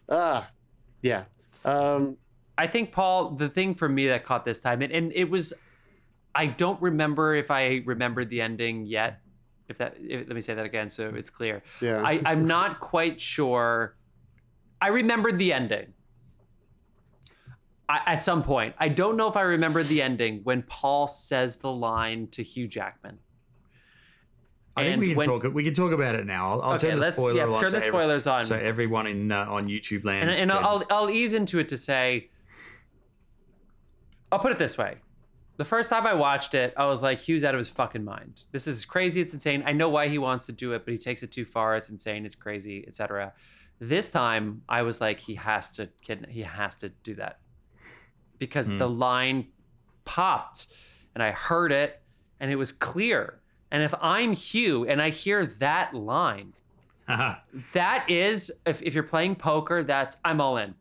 [0.08, 0.50] ah
[1.02, 1.24] yeah.
[1.64, 2.16] Um
[2.58, 5.52] I think Paul, the thing for me that caught this time, and, and it was,
[6.34, 9.20] I don't remember if I remembered the ending yet.
[9.68, 11.62] If that, if, let me say that again so it's clear.
[11.82, 12.00] Yeah.
[12.02, 13.94] I, I'm not quite sure.
[14.80, 15.92] I remembered the ending.
[17.88, 21.58] I, at some point, I don't know if I remember the ending when Paul says
[21.58, 23.18] the line to Hugh Jackman.
[24.78, 26.50] I think we can when- talk we can talk about it now.
[26.50, 28.42] I'll, I'll Okay, turn the spoiler yeah, on turn so the every- spoilers on.
[28.42, 31.76] so everyone in uh, on YouTube land and, and I'll, I'll ease into it to
[31.78, 32.28] say
[34.32, 34.96] i'll put it this way.
[35.56, 38.44] The first time i watched it i was like hugh's out of his fucking mind.
[38.52, 39.62] This is crazy it's insane.
[39.64, 41.88] I know why he wants to do it but he takes it too far it's
[41.88, 43.32] insane it's crazy etc
[43.80, 47.38] this time i was like he has to kid he has to do that
[48.38, 48.78] because hmm.
[48.78, 49.48] the line
[50.04, 50.68] popped
[51.14, 52.02] and i heard it
[52.38, 53.40] and it was clear.
[53.70, 56.52] And if i'm hugh and i hear that line
[57.08, 57.36] uh-huh.
[57.72, 60.74] that is if, if you're playing poker that's i'm all in.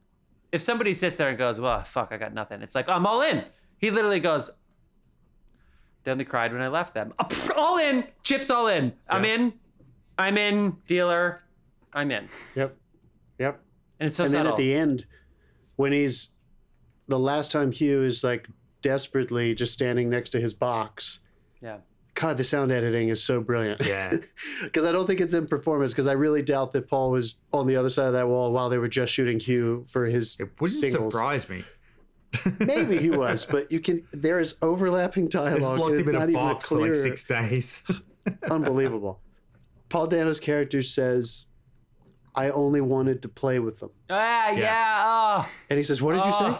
[0.51, 3.21] If somebody sits there and goes well fuck i got nothing it's like i'm all
[3.21, 3.43] in.
[3.77, 4.51] He literally goes
[6.03, 7.13] then they cried when i left them.
[7.57, 8.93] All in chips all in.
[9.09, 9.53] I'm in
[10.17, 11.41] i'm in dealer
[11.93, 12.29] i'm in.
[12.53, 12.77] Yep.
[13.39, 13.59] Yep.
[13.99, 15.05] and it's so and then at the end,
[15.77, 16.34] when he's
[17.07, 18.47] the last time Hugh is like
[18.81, 21.19] desperately just standing next to his box.
[21.61, 21.77] yeah
[22.13, 23.81] God, the sound editing is so brilliant.
[23.85, 24.15] yeah
[24.63, 25.91] Because I don't think it's in performance.
[25.91, 28.69] Because I really doubt that Paul was on the other side of that wall while
[28.69, 31.13] they were just shooting Hugh for his it wouldn't singles.
[31.13, 31.65] surprise me
[32.59, 34.05] Maybe he was, but you can.
[34.11, 35.57] There is overlapping dialogue.
[35.57, 37.85] it's locked him in not a even box for clear- like six days
[38.49, 39.19] Unbelievable.
[39.89, 41.45] Paul Dano's character says,
[42.33, 46.25] "I only wanted to play with them." ah yeah, oh And he says, "What did
[46.25, 46.57] you say?"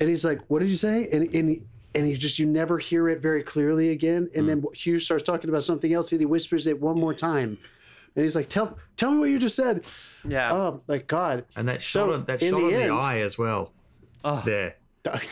[0.00, 1.62] And he's like, "What did you say?" And and he,
[1.94, 4.30] and he just you never hear it very clearly again.
[4.34, 4.74] And then mm.
[4.74, 7.56] Hugh starts talking about something else, and he whispers it one more time.
[8.16, 9.84] And he's like, "Tell tell me what you just said."
[10.28, 11.44] yeah Oh my god!
[11.56, 13.72] and that shot So, on that shot the on end- the eye as well
[14.24, 14.76] oh there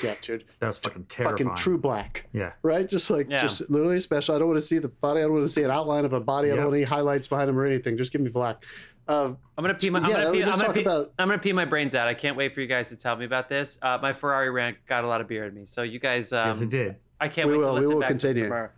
[0.03, 0.45] yeah, dude.
[0.61, 2.25] that was fucking terrifying Fucking true black.
[2.33, 2.89] yeah Right?
[2.89, 3.43] Just like Yeah.
[3.43, 4.35] just literally special.
[4.35, 5.21] I don't want to see the body.
[5.21, 6.51] I don't want to see an outline of a body.
[6.51, 7.99] I don't want any highlights behind him or anything.
[7.99, 8.65] Just give me black.
[9.09, 10.01] Uh, I'm gonna pee my.
[10.01, 10.45] I'm Yeah, gonna pee.
[10.45, 12.07] let's I'm gonna talk pee, about- I'm gonna pee my brains out.
[12.09, 13.79] I can't wait for you guys to tell me about this.
[13.81, 16.33] Uh, my Ferrari rant got a lot of beer in me, so you guys.
[16.33, 18.15] Um, yes it did I can't We wait will- to we listen will back to
[18.15, 18.45] this continue.
[18.45, 18.71] tomorrow.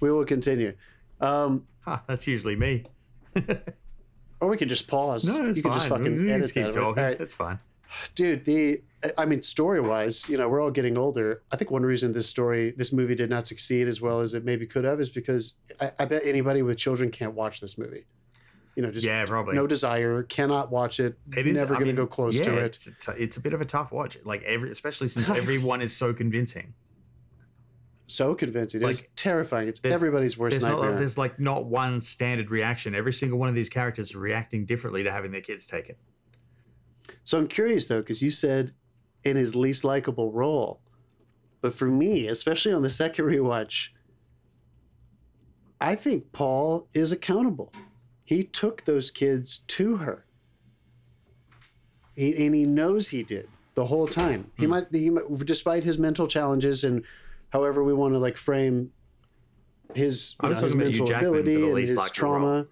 [0.00, 0.72] we will continue.
[1.20, 2.84] Um, huh, that's usually me
[4.40, 5.24] or we can just pause.
[5.24, 6.72] no it's you can just fucking we edit just keep that.
[6.72, 7.20] talking All right.
[7.20, 7.58] it's fine
[8.14, 8.82] dude the
[9.16, 12.28] i mean story wise you know we're all getting older i think one reason this
[12.28, 15.54] story this movie did not succeed as well as it maybe could have is because
[15.80, 18.04] i, I bet anybody with children can't watch this movie
[18.76, 21.92] you know just yeah probably no desire cannot watch it It is never going to
[21.94, 24.18] go close yeah, to it It's, it's, a, it's a bit of a tough watch.
[24.24, 26.74] Like every, especially since everyone is so convincing.
[28.06, 32.50] so convincing Like, terrifying it's everybody's worst There's not, nightmare there's like not one standard
[32.50, 32.94] reaction.
[32.94, 35.96] Every single one of these characters are reacting differently to having their kids taken.
[37.24, 38.72] so i'm curious though because you said
[39.24, 40.80] in his least likable role
[41.62, 43.88] but for me especially on the second rewatch
[45.80, 47.72] i think paul is accountable
[48.26, 50.24] he took those kids to her
[52.14, 55.98] he, and he knows he did the whole time he might he might, despite his
[55.98, 57.02] mental challenges and
[57.50, 58.92] however we want to like frame
[59.94, 62.66] his, you know, his talking about Hugh mental ability and his trauma role.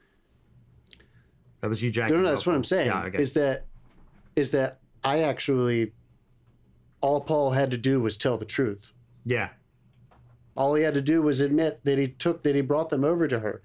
[1.61, 2.11] That was you, Jack.
[2.11, 2.89] No, no, that's what I'm saying.
[2.89, 3.23] Yeah, okay.
[3.23, 3.65] Is that
[4.37, 5.93] is that I actually
[7.01, 8.93] all Paul had to do was tell the truth.
[9.25, 9.51] yeah,
[10.57, 13.29] All he had to do was admit that he took that he brought them over
[13.29, 13.63] to her.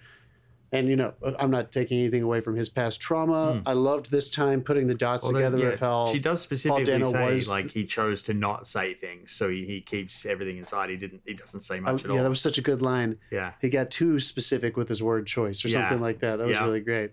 [0.71, 3.53] And you know, uh, I'm not taking anything away from his past trauma.
[3.53, 3.59] Hmm.
[3.67, 6.85] I loved this time putting the dots Although, together yeah, of how she does specifically
[7.03, 10.89] say was like he chose to not say things, so he, he keeps everything inside.
[10.89, 11.21] He didn't.
[11.25, 12.15] He doesn't say I- much at yeah, all.
[12.17, 13.17] Yeah that was such a good line.
[13.31, 15.81] yeah, He got too specific with his word choice or Yeah.
[15.89, 16.37] something like that.
[16.37, 16.65] That was Yeah.
[16.65, 17.11] really great.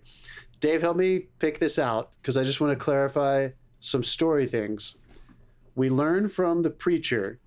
[0.59, 3.49] Dave, help me pick this out because I just want to clarify
[3.79, 4.97] some story things.
[5.75, 7.39] We learn from the preacher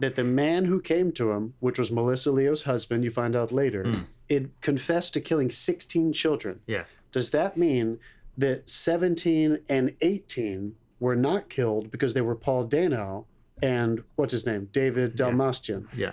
[0.00, 3.52] that the man who came to him, which was Melissa Leo's husband, you find out
[3.52, 4.00] later, Hmm.
[4.28, 6.60] it confessed to killing 16 children.
[6.66, 7.98] yes, Does that mean
[8.36, 13.26] that 17 and 18 were not killed because they were Paul Dano
[13.62, 14.68] and what's his name?
[14.72, 15.86] David Dastmalchian.
[15.94, 16.12] yeah,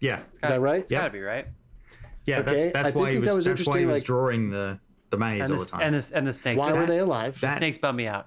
[0.00, 0.80] yeah, Is that right?
[0.80, 1.46] It's gotta be right.
[2.26, 2.40] yeah.
[2.40, 3.28] Okay, That's that's why he was.
[3.30, 4.78] that was that's why he was like- drawing the
[5.10, 5.80] the maze And all the, the time.
[5.82, 6.58] and the and the snakes.
[6.58, 7.40] Why the, were they alive?
[7.40, 8.26] the snakes bum me out.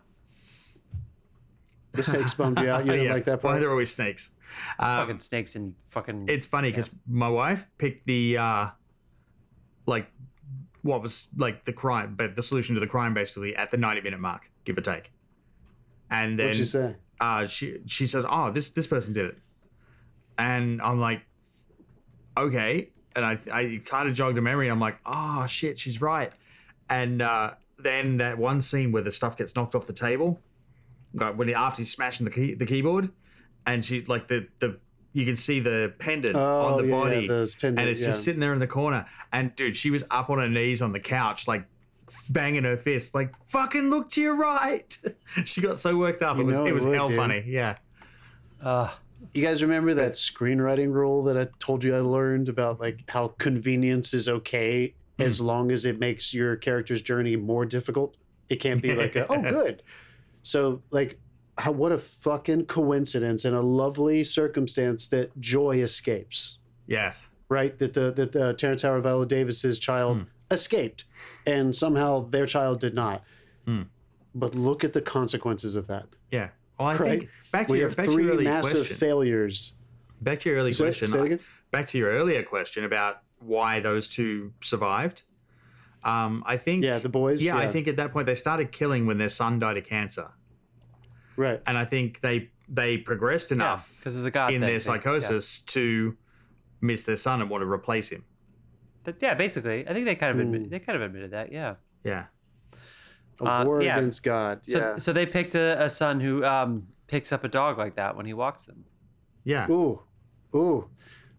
[1.92, 2.86] The snakes bummed you out.
[2.86, 3.14] You didn't yeah.
[3.14, 3.44] like that part?
[3.44, 3.58] Why part?
[3.58, 4.32] are there always snakes?
[4.80, 6.26] Um, fucking snakes and fucking.
[6.30, 8.68] it's funny because my wife picked the uh
[9.86, 10.10] like
[10.82, 14.02] what was like the crime but the solution to the crime basically at the 90
[14.02, 15.12] minute mark give or take.
[16.10, 16.96] And then What'd you say?
[17.20, 19.38] uh she she said oh this this person did it.
[20.38, 21.22] And i'm like
[22.38, 22.90] okay.
[23.16, 24.70] And i i kind of jogged a memory.
[24.70, 26.32] I'm like oh shit she's right.
[26.90, 30.40] And uh then that one scene where the stuff gets knocked off the table
[31.14, 33.10] like when he, after he's smashing the key the keyboard
[33.74, 34.78] and she like the the
[35.14, 38.24] you can see the pendant Oh, on the yeah, body those pendant, and it's just
[38.24, 41.00] sitting there in the corner and dude she was up on her knees on the
[41.00, 41.66] couch like
[42.30, 44.98] banging her fist like fucking look to your right
[45.46, 47.18] she got so worked up You it was it it was would, hell dude.
[47.18, 47.78] funny yeah
[48.62, 48.90] Ugh.
[49.34, 53.30] You guys remember that screenwriting rule that I told you I learned about like how
[53.38, 55.24] convenience is okay Hmm.
[55.26, 58.16] as long as it makes your character's journey more difficult?
[58.48, 59.84] It can't be like, a, oh, good.
[60.44, 61.20] So, like,
[61.60, 66.58] how, what a fucking coincidence and a lovely circumstance that Joy escapes,
[66.88, 67.78] yes right?
[67.80, 70.24] That the that the Terrence Howard Viola Davis's child Hmm.
[70.52, 71.06] escaped,
[71.48, 73.24] and somehow their child did not.
[73.66, 73.84] Hmm.
[74.36, 76.06] But look at the consequences of that.
[76.32, 76.50] yeah
[76.80, 77.20] well i Right.
[77.22, 79.74] think back to We your have back to three your earlier massive question failures.
[80.22, 81.40] back to your earlier question I-
[81.72, 85.24] back to your earlier question about why those two survived
[86.04, 87.44] um i think Yeah, the boys.
[87.44, 90.28] yeah, I think at that point they started killing when their son died of cancer,
[91.40, 91.62] right.
[91.68, 94.98] and I think they they progressed enough because there's a god in thing, their basically,
[94.98, 95.02] yeah.
[95.02, 96.16] psychosis to
[96.82, 98.24] miss their son and want to replace him.
[99.04, 100.54] But yeah, basically, I think they kind of Hmm.
[100.54, 101.52] admit, they kind of admitted that.
[101.52, 101.76] Yeah.
[102.04, 102.26] Yeah,
[103.42, 103.98] A Uh, war yeah.
[103.98, 104.62] against God.
[104.64, 104.98] So yeah.
[104.98, 108.26] so they picked a, a son who um, picks up a dog like that when
[108.26, 108.86] he walks them.
[109.44, 110.02] yeah, Ooh,
[110.56, 110.88] ooh.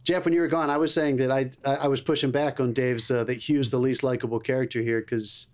[0.03, 2.59] Jeff, when you were gone, I was saying that I I I was pushing back
[2.61, 5.46] on Dave's uh, that Hugh's the least likable character here because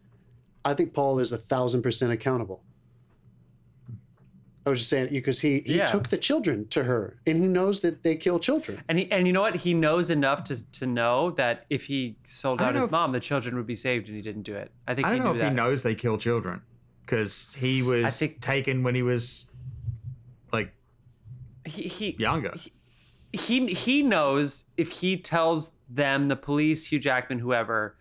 [0.65, 2.63] I think Paul is a thousand percent accountable.
[4.67, 5.87] I was just saying because he he Yeah.
[5.87, 8.83] took the children to her and he knows that they kill children.
[8.89, 9.55] And he and you know what?
[9.57, 13.13] He knows enough to to know that if he sold out know his if- mom,
[13.13, 14.73] the children would be saved, and he didn't do it.
[14.89, 15.51] I think I don't he know knew if that.
[15.51, 16.63] he knows they kill children
[17.03, 19.47] because he was think- taken when he was
[20.53, 20.73] like
[21.65, 22.55] He he, younger.
[23.33, 27.97] he he knows if he tells them, the police, Hugh Jackman, whoever,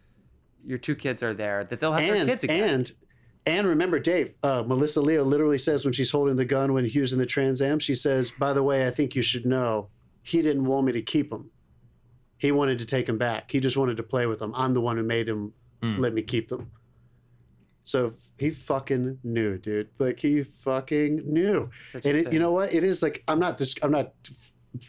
[0.65, 2.69] your two kids are there, that they'll have their kids again.
[2.69, 2.91] and
[3.45, 7.13] and remember, Dave, uh, Melissa Leo literally says when she's holding the gun when Hugh's
[7.13, 9.89] in the Trans Am, she says, "By the way, I think you should know,
[10.23, 11.49] he didn't want me to keep him.
[12.37, 13.51] He wanted to take him back.
[13.51, 14.53] He just wanted to play with them.
[14.55, 15.99] I'm the one who made him Hmm.
[15.99, 16.71] let me keep them."
[17.83, 19.89] So he fucking knew, dude.
[19.99, 21.69] Like he fucking knew.
[21.93, 22.73] And it, you know what?
[22.73, 24.13] It is like I'm not just I'm not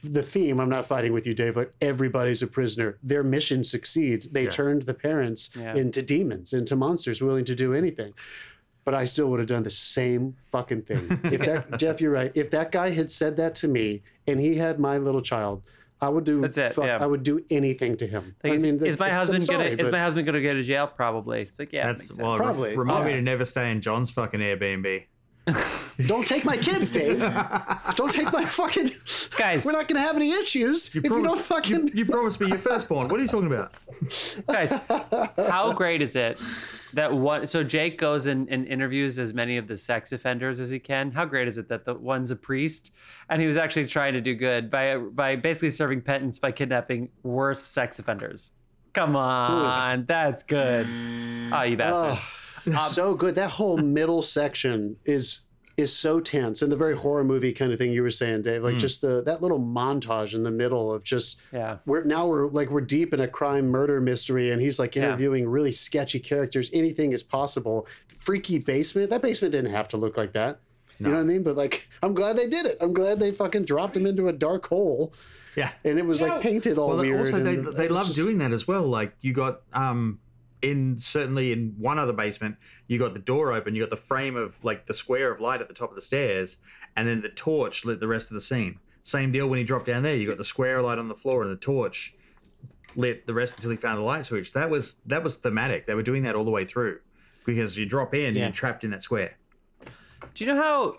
[0.04, 0.60] the theme.
[0.60, 1.54] I'm not fighting with you, Dave.
[1.54, 2.98] But everybody's a prisoner.
[3.02, 4.28] Their mission succeeds.
[4.28, 4.50] They Yeah.
[4.50, 5.74] turned the parents Yeah.
[5.74, 8.12] into demons, into monsters, willing to do anything.
[8.84, 10.98] But I still would have done the same fucking thing.
[11.24, 12.30] If that, Jeff, you're right.
[12.34, 15.62] If that guy had said that to me and he had my little child,
[16.00, 16.40] I would do.
[16.42, 16.98] That's it, fuck- yeah.
[17.02, 18.34] I would do anything to him.
[18.44, 20.62] Like, I mean, is my that's- husband sorry, gonna is my husband gonna go to
[20.62, 20.86] jail?
[20.86, 21.40] Probably.
[21.42, 22.36] It's like yeah, That's well.
[22.36, 25.04] Probably, remind me to never stay in John's fucking Airbnb.
[26.06, 27.18] Don't take my kids, Dave.
[27.94, 28.90] don't take my fucking.
[29.38, 29.64] Guys.
[29.64, 31.88] we're not gonna have any issues if you don't promised- fucking.
[31.88, 33.08] you, you promised me your firstborn.
[33.08, 33.72] What are you talking about?
[34.46, 34.74] guys
[35.48, 36.38] how great is it
[36.92, 40.68] that one so jake goes in and interviews as many of the sex offenders as
[40.68, 42.92] he can how great is it that the one's a priest
[43.30, 47.08] and he was actually trying to do good by by basically serving penance by kidnapping
[47.22, 48.52] worse sex offenders
[48.92, 50.86] come on that's good
[51.52, 52.26] oh you bastards
[52.78, 53.34] so good.
[53.36, 55.40] That whole middle section is
[55.76, 58.62] is so tense and the very horror movie kind of thing you were saying, Dave.
[58.62, 61.76] Like just the that little montage in the middle of just Yeah.
[61.84, 65.02] we're now we're like we're deep in a crime murder mystery and he's like Yeah.
[65.04, 66.70] interviewing really sketchy characters.
[66.72, 67.86] Anything is possible.
[68.20, 69.10] Freaky basement.
[69.10, 70.60] That basement didn't have to look like that.
[70.98, 71.42] You know what I mean?
[71.42, 72.78] But like, I'm glad they did it.
[72.80, 75.12] I'm glad they fucking dropped him into a dark hole,
[75.54, 75.70] Yeah.
[75.84, 76.28] and it was Yeah.
[76.32, 77.18] like painted all Well, weird.
[77.18, 78.86] also they and they it was love just- doing that as well.
[78.86, 80.20] Like you got um
[80.70, 82.56] in certainly in one other basement,
[82.86, 85.60] you got the door open, you got the frame of like the square of light
[85.60, 86.58] at the top of the stairs,
[86.96, 88.78] and then the torch lit the rest of the scene.
[89.02, 90.16] Same deal when he dropped down there.
[90.16, 92.14] You got the square light on the floor and the torch
[92.96, 94.52] lit the rest until he found a light switch.
[94.52, 95.86] That was that was thematic.
[95.86, 97.00] They were doing that all the way through
[97.44, 98.44] because you drop in, Yeah.
[98.44, 99.36] you're trapped in that square.
[100.34, 100.98] Do you know how?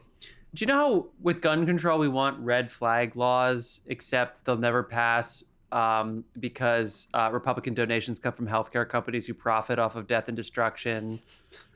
[0.53, 4.81] Do you know how with gun control we want red flag laws, except they'll never
[4.83, 10.27] pass um, because uh, Republican donations come from healthcare companies who profit off of death
[10.27, 11.19] and destruction.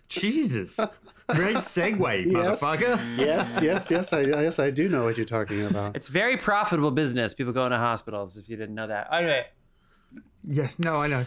[0.08, 0.78] Jesus,
[1.30, 2.62] great segue, Yes.
[2.64, 3.18] motherfucker.
[3.18, 4.12] yes, yes, yes.
[4.12, 5.96] I yes, I do know what you're talking about.
[5.96, 7.34] It's very profitable business.
[7.34, 8.36] People go into hospitals.
[8.36, 9.08] If you didn't know that.
[9.12, 9.46] Anyway,
[10.46, 11.26] Yeah, no, I know.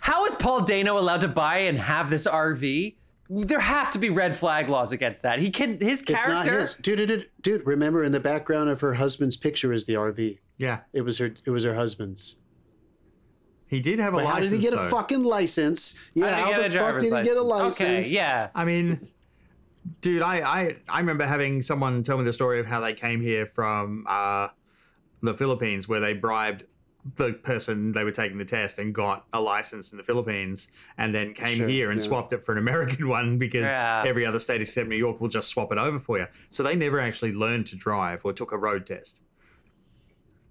[0.00, 2.94] how is Paul Dano allowed to buy and have this RV?
[3.32, 5.38] There have to be red flag laws against that.
[5.38, 6.16] He can his character.
[6.16, 7.66] It's not his, dude, dude, dude, dude.
[7.66, 10.38] Remember, in the background of her husband's picture is the RV.
[10.58, 11.32] Yeah, It was her.
[11.44, 12.36] It was her husband's.
[13.68, 14.50] he did have a But how license.
[14.50, 15.98] did he get a fucking license?
[16.14, 17.80] Yeah, How did he how get a the fuck driver's did he get a license?
[17.80, 18.06] license?
[18.08, 18.48] Okay, yeah.
[18.54, 19.08] I mean,
[20.00, 23.20] dude, I, I I remember having someone tell me the story of how they came
[23.20, 24.48] here from uh,
[25.22, 26.64] the Philippines, where they bribed
[27.16, 31.14] the person they were taking the test and got a license in the Philippines, and
[31.14, 32.06] then came Sure, here and yeah.
[32.06, 34.04] swapped it for an American one because Yeah.
[34.06, 36.26] every other state except New York will just swap it over for you.
[36.50, 39.22] So they never actually learned to drive or took a road test.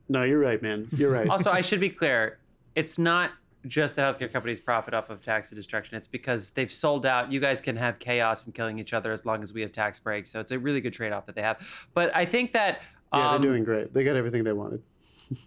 [0.08, 0.88] No, you're right, man.
[0.95, 1.30] You're right.
[1.30, 2.39] also, I should be clear.
[2.76, 3.32] It's not
[3.68, 5.97] just the healthcare companies profit off of tax and destruction.
[5.97, 7.32] It's because they've sold out.
[7.32, 10.00] You guys can have chaos and killing each other as long as we have tax
[10.00, 10.30] breaks.
[10.32, 11.88] So it's a really good trade off that they have.
[11.93, 12.82] But I think that
[13.14, 13.93] yeah, um, they're doing great.
[13.93, 14.82] They got everything they wanted.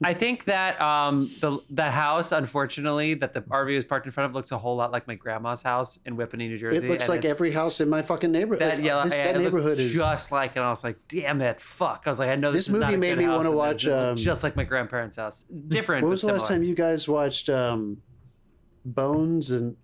[0.02, 4.30] I think that um, the that house, unfortunately, that the RV was parked in front
[4.30, 6.76] of, looks a whole lot like my grandma's house in Whippany, New Jersey.
[6.76, 8.60] It looks like every house in my fucking neighborhood.
[8.60, 9.04] that Like, yellow.
[9.04, 12.10] this, yeah, that neighborhood is just like, and I was like, "Damn it, fuck!" I
[12.10, 14.16] was like, "I know this, This is not movie made me wanna watch, it um,
[14.16, 15.42] just like my grandparents' house.
[15.44, 16.04] Different.
[16.04, 18.02] When was the last time you guys watched um,
[18.84, 19.76] Bones and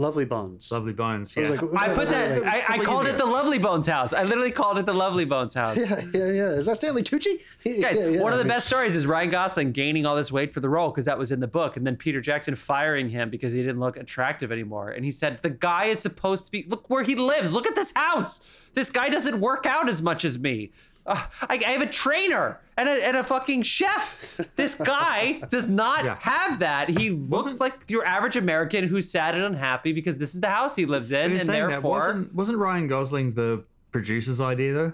[0.00, 0.70] Lovely Bones?
[0.70, 1.36] Lovely bones.
[1.36, 1.50] Yeah.
[1.50, 2.42] was like, I put that.
[2.42, 3.26] like- I, I called it the.
[3.26, 4.12] Lovely Bones house.
[4.12, 5.76] I literally called it the Lovely Bones house.
[5.76, 6.48] yeah, yeah, yeah.
[6.50, 7.40] Is that Stanley Tucci?
[7.64, 8.20] Guys, Yeah, yeah.
[8.22, 10.90] one of the best stories is Ryan Gosling gaining all this weight for the role
[10.90, 13.80] because that was in the book, and then Peter Jackson firing him because he didn't
[13.80, 14.90] look attractive anymore.
[14.90, 16.64] And he said, "The guy is supposed to be.
[16.68, 17.52] Look where he lives.
[17.52, 18.40] Look at this house.
[18.74, 20.70] This guy doesn't work out as much as me.
[21.08, 24.38] Uh, I, I have a trainer and a, and a fucking chef.
[24.56, 26.16] This guy does not Yeah.
[26.20, 26.90] have that.
[26.90, 30.76] He looks like your average American who's sad and unhappy because this is the house
[30.76, 34.92] he lives in, and saying that, therefore." wasn't wasn't Ryan Gosling's the producer's idea though?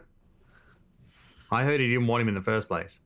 [1.51, 3.01] I heard he didn't want him in the first place.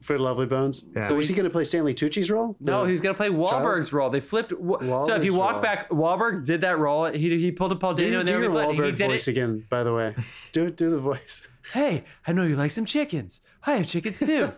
[0.00, 0.84] For Lovely Bones.
[0.94, 1.06] Yeah.
[1.08, 2.56] So was he going to play Stanley Tucci's role?
[2.60, 4.08] No, The- he was gonna play Wahlberg's role.
[4.10, 4.52] They flipped.
[4.52, 5.62] Wa- so if you walk role.
[5.62, 7.06] back, Wahlberg did that role.
[7.06, 9.26] He he pulled a Paul Do, Dano and do there your he Wahlberg did voice
[9.28, 9.32] it.
[9.32, 10.14] again, by the way.
[10.52, 11.46] Do do the voice.
[11.74, 13.42] Hey, I know you like some chickens.
[13.66, 14.48] I have chickens too.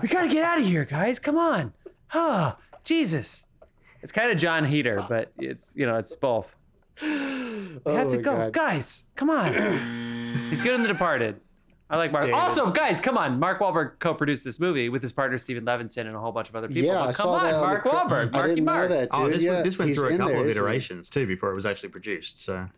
[0.00, 1.18] we gotta get out of here, guys.
[1.18, 1.74] Come on.
[2.14, 3.44] Oh, Jesus.
[4.02, 6.56] It's kind of John Heater, but it's you know it's both.
[7.02, 8.52] We have oh to go, God.
[8.54, 9.04] guys.
[9.16, 9.52] Come on.
[10.48, 11.40] He's good in The Departed.
[11.90, 12.24] I like Mark.
[12.24, 12.34] Damn.
[12.34, 13.38] Also, guys, come on.
[13.38, 16.56] Mark Wahlberg co-produced this movie with his partner Stephen Levinson and a whole bunch of
[16.56, 16.82] other people.
[16.82, 17.54] Yeah, But I come saw on, that.
[17.54, 18.28] on the Mark cre- Wahlberg.
[18.28, 18.90] I Marky didn't Mark.
[18.90, 19.26] know that, oh, dude.
[19.28, 21.50] Oh, this yeah, went, this went he's through a couple there, of iterations too before
[21.50, 22.40] it was actually produced.
[22.40, 22.68] So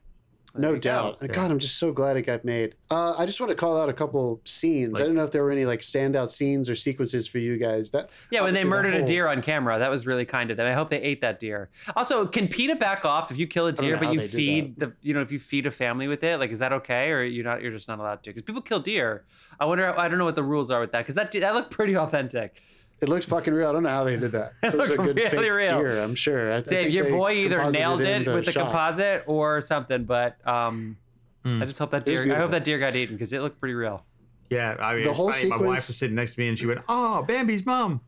[0.58, 0.80] No you go.
[0.80, 1.28] doubt.
[1.32, 2.74] God, I'm just so glad it got made.
[2.90, 5.00] Uh, I just want to call out a couple scenes.
[5.00, 7.90] I don't know if there were any like standout scenes or sequences for you guys.
[7.90, 10.50] That Yeah, when they obviously the murdered a deer on camera, that was really kind
[10.50, 10.66] of them.
[10.66, 11.70] I hope they ate that deer.
[11.94, 15.14] Also, can PETA back off if you kill a deer, but you feed the, you
[15.14, 17.62] know, if you feed a family with it, like, is that okay, or you're not,
[17.62, 18.30] you're just not allowed to?
[18.30, 19.24] Because people kill deer.
[19.58, 21.70] I wonder, I don't know what the rules are with that, because that that looked
[21.70, 22.60] pretty authentic.
[23.00, 23.68] It looks fucking real.
[23.68, 24.52] I don't know how they did that.
[24.62, 25.78] It, was a good really fake real.
[25.78, 26.02] deer.
[26.02, 26.50] I'm sure.
[26.52, 28.64] I, I Dave, think your boy either nailed in it the with the shot.
[28.72, 30.96] composite or something, but um,
[31.44, 33.74] I just hope that deer, I hope that deer got eaten because it looked pretty
[33.74, 34.04] real.
[34.50, 35.48] yeah, I mean, The whole funny.
[35.48, 38.00] My wife was sitting next to me and she went, "Oh, Bambi's mom."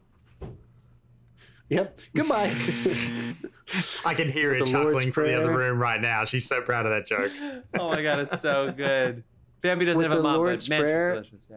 [1.68, 2.00] Yep.
[2.16, 2.50] Goodbye.
[4.06, 6.24] I can hear it chuckling from the other room right now.
[6.24, 7.30] She's so proud of that joke.
[7.78, 9.22] Oh my god, it's so good.
[9.60, 11.48] Bambi doesn't With have a mom, Lord's but man, she's delicious.
[11.50, 11.56] Yeah.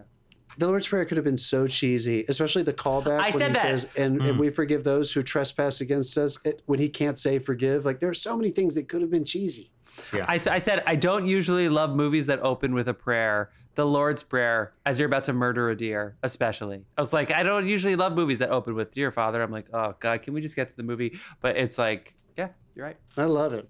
[0.57, 3.53] The Lord's Prayer could have been so cheesy, especially the callback I when said he
[3.53, 3.61] that.
[3.61, 4.39] says, and, and hmm.
[4.39, 6.39] we forgive those who trespass against us.
[6.45, 9.11] It, when he can't say forgive, like there are so many things that could have
[9.11, 9.71] been cheesy.
[10.13, 13.51] Yeah, I said I don't usually love movies that open with a prayer.
[13.75, 16.83] The Lord's Prayer, as you're about to murder a deer, especially.
[16.97, 19.67] I was like, I don't usually love movies that open with "Dear Father." I'm like,
[19.73, 21.17] oh God, can we just get to the movie?
[21.39, 22.97] But it's like, yeah, you're right.
[23.17, 23.69] I love it.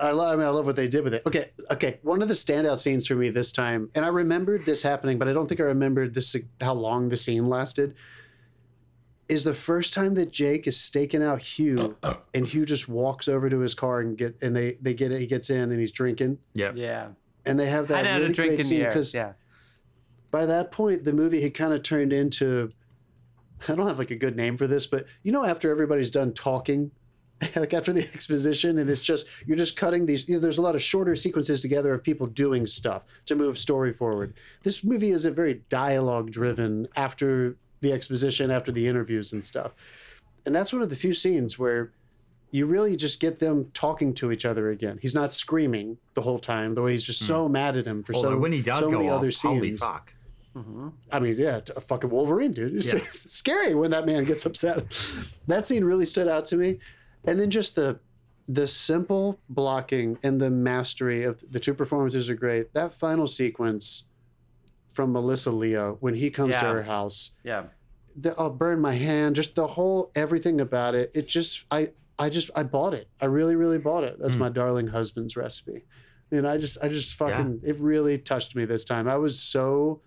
[0.00, 1.22] I love, I mean, I love what they did with it.
[1.26, 1.98] Okay, okay.
[2.02, 5.28] One of the standout scenes for me this time, and I remembered this happening, but
[5.28, 7.94] I don't think I remembered this how long the scene lasted.
[9.28, 11.96] Is the first time that Jake is staking out Hugh,
[12.34, 15.20] and Hugh just walks over to his car and get, and they they get it.
[15.20, 17.08] He gets in and he's drinking, Yeah, Yeah.
[17.46, 19.32] and they have that didn't have really drink great scene because Yeah.
[20.32, 22.72] by that point the movie had kind of turned into
[23.68, 26.32] I don't have like a good name for this, but you know after everybody's done
[26.34, 26.90] talking,
[27.56, 30.28] like after the exposition, and it's just you're just cutting these.
[30.28, 33.58] You know, there's a lot of shorter sequences together of people doing stuff to move
[33.58, 34.34] story forward.
[34.62, 39.72] This movie is a very dialogue driven after the exposition, after the interviews and stuff,
[40.46, 41.90] and that's one of the few scenes where
[42.52, 44.98] you really just get them talking to each other again.
[45.00, 47.26] He's not screaming the whole time, the way he's just hmm.
[47.26, 49.32] so mad at him for Although so when he does so go many off, other
[49.42, 49.80] holy scenes.
[49.80, 50.14] fuck.
[50.54, 50.88] Mm-hmm.
[51.10, 52.74] I mean, yeah, a fucking Wolverine, dude.
[52.74, 53.00] It's, Yeah.
[53.12, 54.84] scary when that man gets upset.
[55.46, 56.78] that scene really stood out to me,
[57.24, 57.98] and then just the
[58.48, 62.72] the simple blocking and the mastery of the two performances are great.
[62.74, 64.04] That final sequence
[64.92, 67.64] from Melissa Leo when he comes to her house, Yeah.
[68.16, 69.36] the, I'll burn my hand.
[69.36, 71.12] Just the whole everything about it.
[71.14, 73.08] It just I I just I bought it.
[73.20, 74.18] I really really bought it.
[74.18, 74.42] That's hmm.
[74.42, 75.84] my darling husband's recipe.
[76.30, 79.08] And I just I just fucking it really touched me this time.
[79.08, 80.00] I was so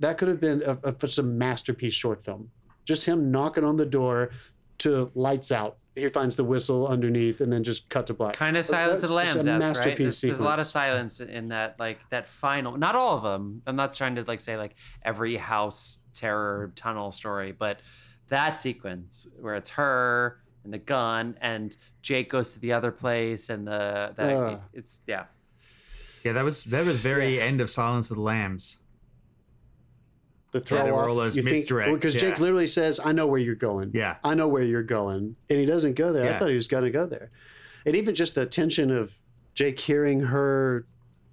[0.00, 2.50] that could have been a, a, just a masterpiece short film.
[2.84, 4.30] Just him knocking on the door
[4.78, 5.78] to lights out.
[5.94, 8.34] He finds the whistle underneath and then just cut to black.
[8.34, 9.96] Kind of Silence that of the was a Lambs, right?
[9.96, 12.76] There's, there's a lot of silence in that, like that final.
[12.76, 13.62] Not all of them.
[13.66, 17.80] I'm not trying to like say like every house terror tunnel story, but
[18.28, 23.50] that sequence where it's her and the gun and Jake goes to the other place
[23.50, 24.60] and the that Ugh.
[24.72, 25.24] it's yeah.
[26.24, 28.80] Yeah, that was that was very end of Silence of the Lambs.
[30.54, 31.08] The throw there were off.
[31.10, 34.16] all those you misdirects, because Jake literally says, "I know where you're going." Yeah.
[34.24, 36.32] I know where you're going, and he doesn't go there.
[36.34, 37.30] I thought he was going to go there,
[37.84, 39.12] and even just the tension of
[39.54, 40.86] Jake hearing her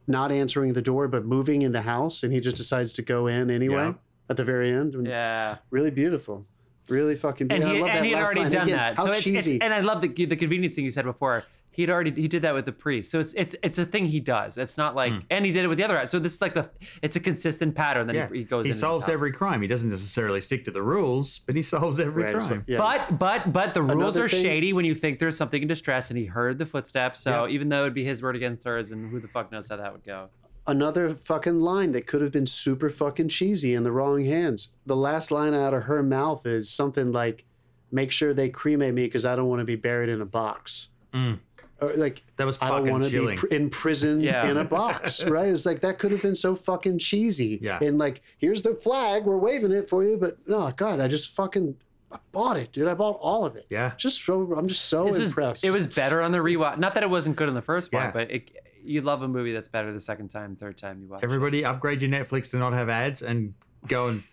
[0.07, 3.27] not answering the door but moving in the house, and he just decides to go
[3.27, 3.93] in anyway Yeah.
[4.29, 4.95] at the very end.
[4.95, 5.57] And Yeah.
[5.69, 6.45] really beautiful,
[6.89, 7.75] really fucking And beautiful.
[7.75, 8.51] he, I love and that he had last already line.
[8.51, 8.97] done Again, that.
[8.97, 9.61] How so it's, it's, cheesy!
[9.61, 11.43] and I love the the convenience thing you said before.
[11.73, 13.09] He'd already he did that with the priest.
[13.11, 14.57] So it's it's it's a thing he does.
[14.57, 16.11] It's not like and he did it with the other guys.
[16.11, 16.69] So this is like the
[17.01, 18.27] it's a consistent pattern that Yeah.
[18.29, 18.65] he, he goes.
[18.65, 19.61] He solves every crime.
[19.61, 22.63] He doesn't necessarily stick to the rules, but he solves every Right, so- crime.
[22.67, 22.77] yeah.
[22.77, 25.67] But but but the rules Another are thing- shady when you think there's something in
[25.69, 27.21] distress and he heard the footsteps.
[27.21, 27.53] So Yeah.
[27.53, 29.91] even though it'd be his word against hers, and who the fuck knows how that
[29.93, 30.29] would go.
[30.67, 34.73] another fucking line that could have been super fucking cheesy in the wrong hands.
[34.85, 37.45] The last line out of her mouth is something like,
[37.91, 40.89] "Make sure they cremate me because I don't want to be buried in a box."
[41.15, 41.39] Mm.
[41.81, 44.45] Or like, That was I don't want to be pr- imprisoned Yeah.
[44.47, 45.47] in a box, right?
[45.47, 47.59] It's like that could have been so fucking cheesy.
[47.61, 47.79] Yeah.
[47.81, 51.35] And like, here's the flag, we're waving it for you, but no, God, I just
[51.35, 51.75] fucking
[52.11, 52.87] I bought it, dude.
[52.87, 53.65] I bought all of it.
[53.69, 53.93] Yeah.
[53.97, 55.65] Just so I'm just so This was, impressed.
[55.65, 56.77] it was better on the rewatch.
[56.77, 58.11] Not that it wasn't good in the first one, Yeah.
[58.11, 58.51] but it,
[58.83, 61.21] you love a movie that's better the second time, third time you watch.
[61.21, 61.23] it.
[61.23, 63.53] Everybody upgrade your Netflix to not have ads and
[63.87, 64.23] go and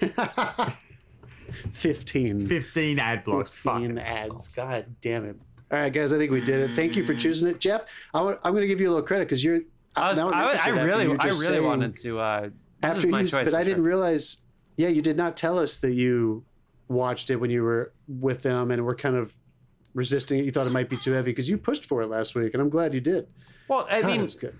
[1.72, 2.46] 15.
[2.46, 3.50] 15 ad blocks.
[3.50, 4.22] 15 Fucking ads.
[4.24, 4.54] assholes.
[4.54, 5.36] God damn it.
[5.72, 6.76] All right, guys, I think we did it.
[6.76, 7.58] Thank you for choosing it.
[7.58, 7.82] Jeff,
[8.12, 9.60] I am going to give you a little credit because you're.
[9.96, 12.18] I was, I'm I, I really, I really saying- wanted to.
[12.20, 12.50] Uh, this
[12.82, 14.38] After is my you, choice, but I didn't realize.
[14.76, 16.44] Yeah, you did not tell us that you
[16.88, 19.34] watched it when you were with them and were kind of
[19.94, 20.44] resisting it.
[20.44, 22.62] You thought it might be too heavy because you pushed for it last week, and
[22.62, 23.26] I'm glad you did.
[23.68, 24.54] Well, I God, it mean, was good.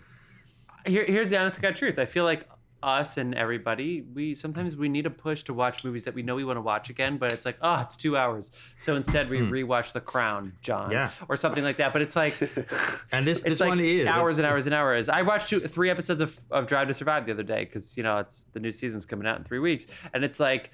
[0.86, 1.98] here, here's the honest to God truth.
[1.98, 2.48] I feel like
[2.82, 6.34] us and everybody, we sometimes we need a push to watch movies that we know
[6.34, 8.52] we want to watch again, but it's like, oh, it's two hours.
[8.78, 9.50] So instead, we hmm.
[9.50, 11.10] rewatch The Crown, John, Yeah.
[11.28, 11.92] or something like that.
[11.92, 12.34] But it's like.
[13.12, 14.06] And this, this like one is.
[14.06, 15.08] hours and hours and hours.
[15.08, 18.02] I watched two, three episodes of, of Drive to Survive the other day because you
[18.02, 20.70] know it's the new season's coming out in three weeks, and it's like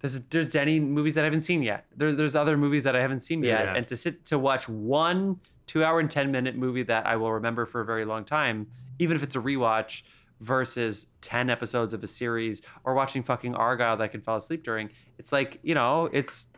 [0.00, 1.86] there's there's Denny movies that I haven't seen yet.
[1.96, 3.74] There, there's other movies that I haven't seen yet, Yeah.
[3.74, 7.32] and to sit to watch one two hour and ten minute movie that I will
[7.32, 8.68] remember for a very long time,
[8.98, 10.02] even if it's a rewatch,
[10.40, 14.62] versus ten episodes of a series or watching fucking Argylle that I can fall asleep
[14.64, 14.90] during.
[15.18, 16.48] It's like you know it's.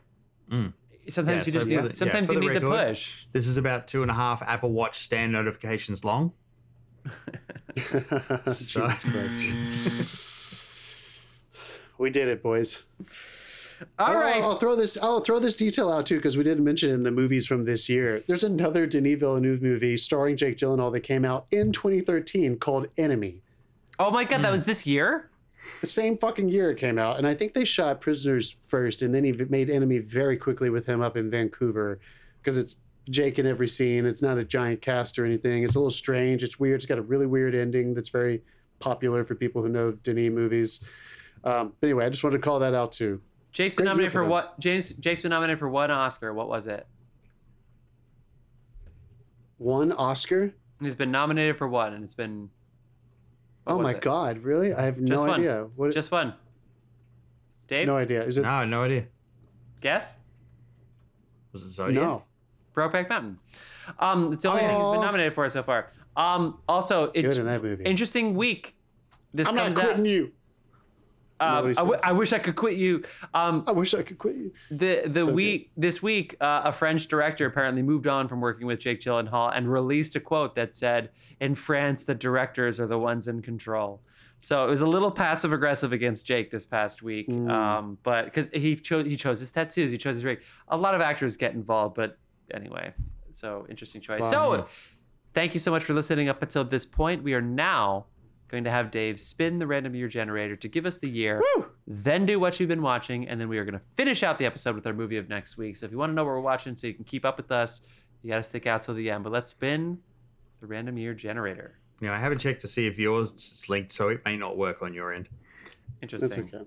[0.50, 0.72] Mm.
[1.08, 3.24] Sometimes Yeah, you so just need, the- sometimes for you the need the push.
[3.32, 6.32] This is about two and a half Apple Watch stand notifications long.
[8.46, 9.56] So- Jesus Christ.
[11.98, 12.82] we did it, boys.
[13.98, 14.42] All I'll- right.
[14.42, 14.98] I'll, throw this.
[15.00, 17.64] I'll throw this detail out too because we didn't mention it in the movies from
[17.64, 18.22] this year.
[18.26, 23.42] There's another Denis Villeneuve movie starring Jake Gyllenhaal that came out in 2013 called Enemy.
[24.00, 25.28] Oh my god, that was this year.
[25.82, 29.14] The same fucking year it came out, and I think they shot Prisoners first, and
[29.14, 32.00] then he made Enemy very quickly with him up in Vancouver
[32.40, 32.76] because it's
[33.10, 34.06] Jake in every scene.
[34.06, 35.64] It's not a giant cast or anything.
[35.64, 36.42] It's a little strange.
[36.42, 36.76] It's weird.
[36.76, 38.42] It's got a really weird ending that's very
[38.78, 40.82] popular for people who know Denis movies.
[41.44, 43.20] Um, but anyway, I just wanted to call that out too.
[43.52, 44.58] Jake's been Great nominated for for what?
[44.58, 46.32] James Jake's been nominated for one Oscar.
[46.32, 46.86] What was it?
[49.58, 50.54] One Oscar.
[50.80, 52.48] He's been nominated for one, and it's been
[53.70, 54.00] Oh was my it?
[54.00, 54.38] God!
[54.38, 54.72] Really?
[54.74, 55.40] I have no Just one.
[55.40, 55.66] idea.
[55.76, 55.92] What?
[55.92, 56.34] just one.
[57.68, 58.22] Dave, no idea.
[58.24, 58.42] Is it?
[58.42, 59.06] No, no idea.
[59.80, 60.18] guess.
[61.52, 62.02] Was it Zodiac?
[62.02, 62.24] no.
[62.74, 63.38] Brokeback Mountain.
[63.98, 65.02] Um, it's the only thing he's been Oh.
[65.02, 65.88] nominated for so far.
[66.16, 67.84] Um, also, it's Good in that movie.
[67.84, 68.76] interesting week.
[69.34, 70.06] This I'm not quitting out.
[70.06, 70.32] you.
[71.40, 71.98] Um, I, w-.
[72.04, 73.02] I wish I could quit you.
[73.34, 74.52] Um, I wish I could quit you.
[74.70, 78.66] the the So week this week, uh, a French director apparently moved on from working
[78.66, 81.10] with Jake Gyllenhaal and released a quote that said,
[81.40, 84.02] "In France, the directors are the ones in control."
[84.42, 87.50] So it was a little passive aggressive against Jake this past week, Mm.
[87.50, 90.40] um, but because he chose he chose his tattoos, he chose his rig.
[90.68, 92.18] A lot of actors get involved, but
[92.52, 92.94] anyway,
[93.32, 94.22] so interesting choice.
[94.22, 94.30] Wow.
[94.30, 94.66] So
[95.34, 97.22] thank you so much for listening up until this point.
[97.22, 98.06] We are now
[98.50, 101.42] going to have Dave spin the random year generator to give us the year,
[101.86, 104.46] then do what you've been watching, and then we are going to finish out the
[104.46, 105.76] episode with our movie of next week.
[105.76, 107.52] So if you want to know what we're watching so you can keep up with
[107.52, 107.82] us,
[108.22, 109.24] you got to stick out till the end.
[109.24, 109.98] But let's spin
[110.60, 111.78] the random year generator.
[112.00, 114.56] You know, I haven't checked to see if yours is linked, so it may not
[114.56, 115.28] work on your end.
[116.00, 116.50] That's Interesting.
[116.54, 116.64] okay.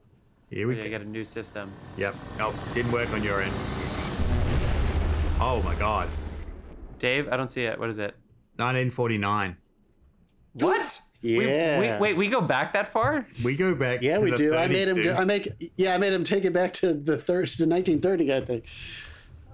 [0.50, 0.90] Here we oh, Yeah, go.
[0.90, 1.72] you got a new system.
[1.98, 2.16] Yep.
[2.40, 3.54] Oh, didn't work on your end.
[5.40, 6.08] Oh my God.
[7.00, 7.80] Dave, I don't see it.
[7.80, 8.16] What is it?
[8.58, 9.58] 1949.
[10.54, 11.02] What?
[11.24, 11.80] We- Yeah.
[11.80, 13.26] We, wait, we go back that far?
[13.44, 14.02] We go back.
[14.02, 14.56] Yeah, to we the do.
[14.56, 15.04] I made him.
[15.04, 15.72] Go, I make.
[15.78, 18.34] Yeah, I made him take it back to the third to 1930.
[18.34, 18.66] I think.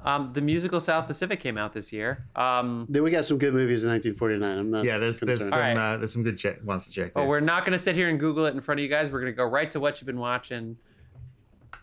[0.04, 2.26] Um, the musical South Pacific came out this year.
[2.34, 4.58] Um, Then we got some good movies in 1949.
[4.58, 4.86] I'm not.
[4.86, 5.76] yeah, there's there's some All right.
[5.78, 7.14] uh, there's some good check ones to check.
[7.14, 7.30] But there.
[7.30, 9.12] we're not going to sit here and Google it in front of you guys.
[9.12, 10.78] We're going to go right to what you've been watching.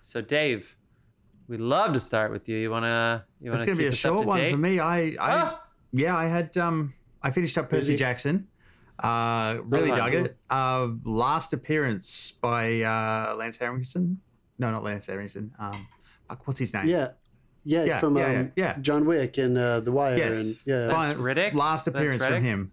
[0.00, 0.76] So, Dave,
[1.46, 2.56] we'd love to start with you.
[2.56, 3.22] You want to?
[3.40, 4.80] You want It's gonna be a short one for me.
[4.80, 5.62] I, I Ah!
[5.92, 7.96] yeah, I had um I finished up Percy Busy.
[7.96, 8.48] Jackson.
[8.98, 9.97] Uh, really wow.
[9.97, 10.36] dug it.
[10.48, 14.20] Uh, last appearance by uh, Lance Henriksen.
[14.59, 15.52] No, not Lance Henriksen.
[15.59, 15.86] Um,
[16.28, 16.86] fuck, what's his name?
[16.86, 17.09] Yeah.
[17.68, 18.77] Yeah, Yeah, from yeah, um, yeah, yeah.
[18.81, 20.16] John Wick and uh, The Wire.
[20.16, 20.40] Yes.
[20.40, 20.89] And, yeah.
[20.89, 21.52] Fine- Reddick?
[21.52, 22.39] Last appearance Reddick?
[22.39, 22.73] from him.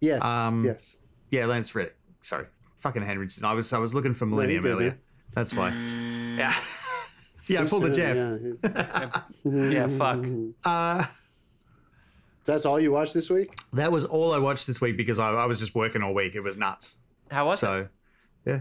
[0.00, 0.24] Yes.
[0.24, 0.98] Um, yes.
[1.30, 1.96] Yeah, Lance Reddick.
[2.20, 2.46] Sorry,
[2.78, 3.44] fucking Henriksen.
[3.44, 4.98] I was I was looking for Millennium good, earlier.
[5.34, 5.70] That's why.
[5.70, 6.52] Yeah.
[7.46, 8.16] yeah, I pulled the Jeff.
[8.64, 9.20] Yeah.
[9.44, 10.24] Yeah, fuck.
[10.64, 11.04] Uh,
[12.48, 13.54] That's all you watched this week?
[13.74, 16.34] that was all I watched this week because I, I was just working all week.
[16.34, 16.98] It was nuts.
[17.30, 17.60] How was it?
[17.60, 17.88] So,
[18.44, 18.60] yeah.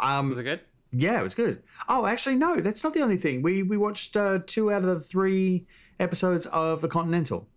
[0.00, 0.60] Um, Was it good?
[0.92, 1.62] Yeah, it was good.
[1.88, 3.42] Oh, actually, no, that's not the only thing.
[3.42, 5.66] We we watched uh, two out of the three
[5.98, 7.48] episodes of The Continental.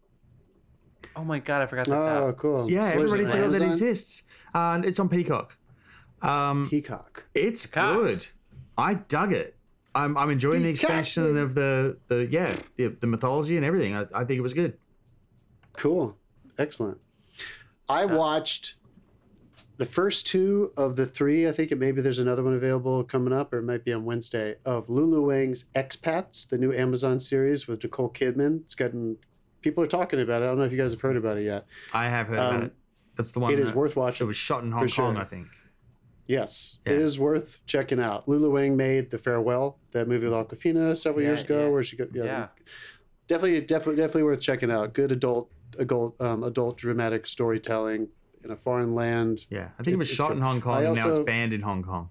[1.15, 1.93] Oh my god, I forgot that.
[1.93, 2.37] Oh, out.
[2.37, 2.69] cool.
[2.69, 3.69] Yeah, So everybody it, forgot that it Amazon?
[3.69, 4.23] exists.
[4.53, 5.55] Uh, it's on Peacock.
[6.21, 7.25] Um, Peacock.
[7.35, 7.95] it's Peacock.
[7.97, 8.27] good.
[8.77, 9.55] I dug it.
[9.95, 13.95] I'm, I'm enjoying the expansion of the the yeah the, the mythology and everything.
[13.95, 14.77] I, I think it was good.
[15.77, 16.17] Cool.
[16.57, 16.97] Excellent.
[17.87, 18.75] I watched
[19.77, 21.47] the first two of the three.
[21.47, 24.03] I think it maybe there's another one available coming up, or it might be on
[24.03, 24.55] Wednesday.
[24.65, 28.61] Of Lulu Wang's Expats, the new Amazon series with Nicole Kidman.
[28.65, 29.17] It's gotten
[29.61, 30.45] people are talking about it.
[30.45, 31.65] I don't know if you guys have heard about it yet.
[31.93, 32.73] I have heard Um, about it.
[33.15, 33.53] That's the one.
[33.53, 35.17] It is worth It was shot in Hong Kong, sure.
[35.17, 35.47] I think.
[36.27, 36.93] Yes, Yeah.
[36.93, 38.27] it is worth checking out.
[38.27, 41.69] Lulu Wang made The Farewell, that movie with Awkwafina several Yeah, years ago, yeah.
[41.69, 42.47] where she got yeah, Yeah.
[43.27, 44.93] definitely, definitely, definitely worth checking out.
[44.93, 45.49] Good adult,
[45.79, 48.07] adult, um, adult dramatic storytelling
[48.43, 49.45] in a foreign land.
[49.49, 51.19] Yeah, I think it was It's- it's shot in Hong Kong, I and now it's
[51.19, 52.09] banned in Hong Kong.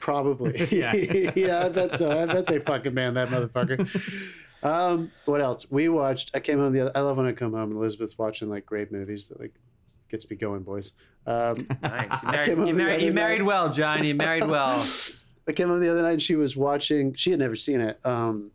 [0.00, 0.66] Probably.
[0.70, 0.94] Yeah.
[1.34, 2.10] yeah, I bet so.
[2.10, 3.88] I bet they fucking banned that motherfucker.
[4.62, 5.64] Um, what else?
[5.70, 6.32] We watched.
[6.34, 6.80] I came home the.
[6.82, 9.54] Other, I love when I come home and Elizabeth's watching like great movies that like
[10.10, 10.92] gets me going, boys.
[11.26, 12.22] Um, Nice.
[12.22, 14.04] You married, you married, you married well, John.
[14.04, 14.86] You married well.
[15.48, 17.14] I came home the other night and she was watching.
[17.14, 18.04] She had never seen it.
[18.04, 18.50] Um,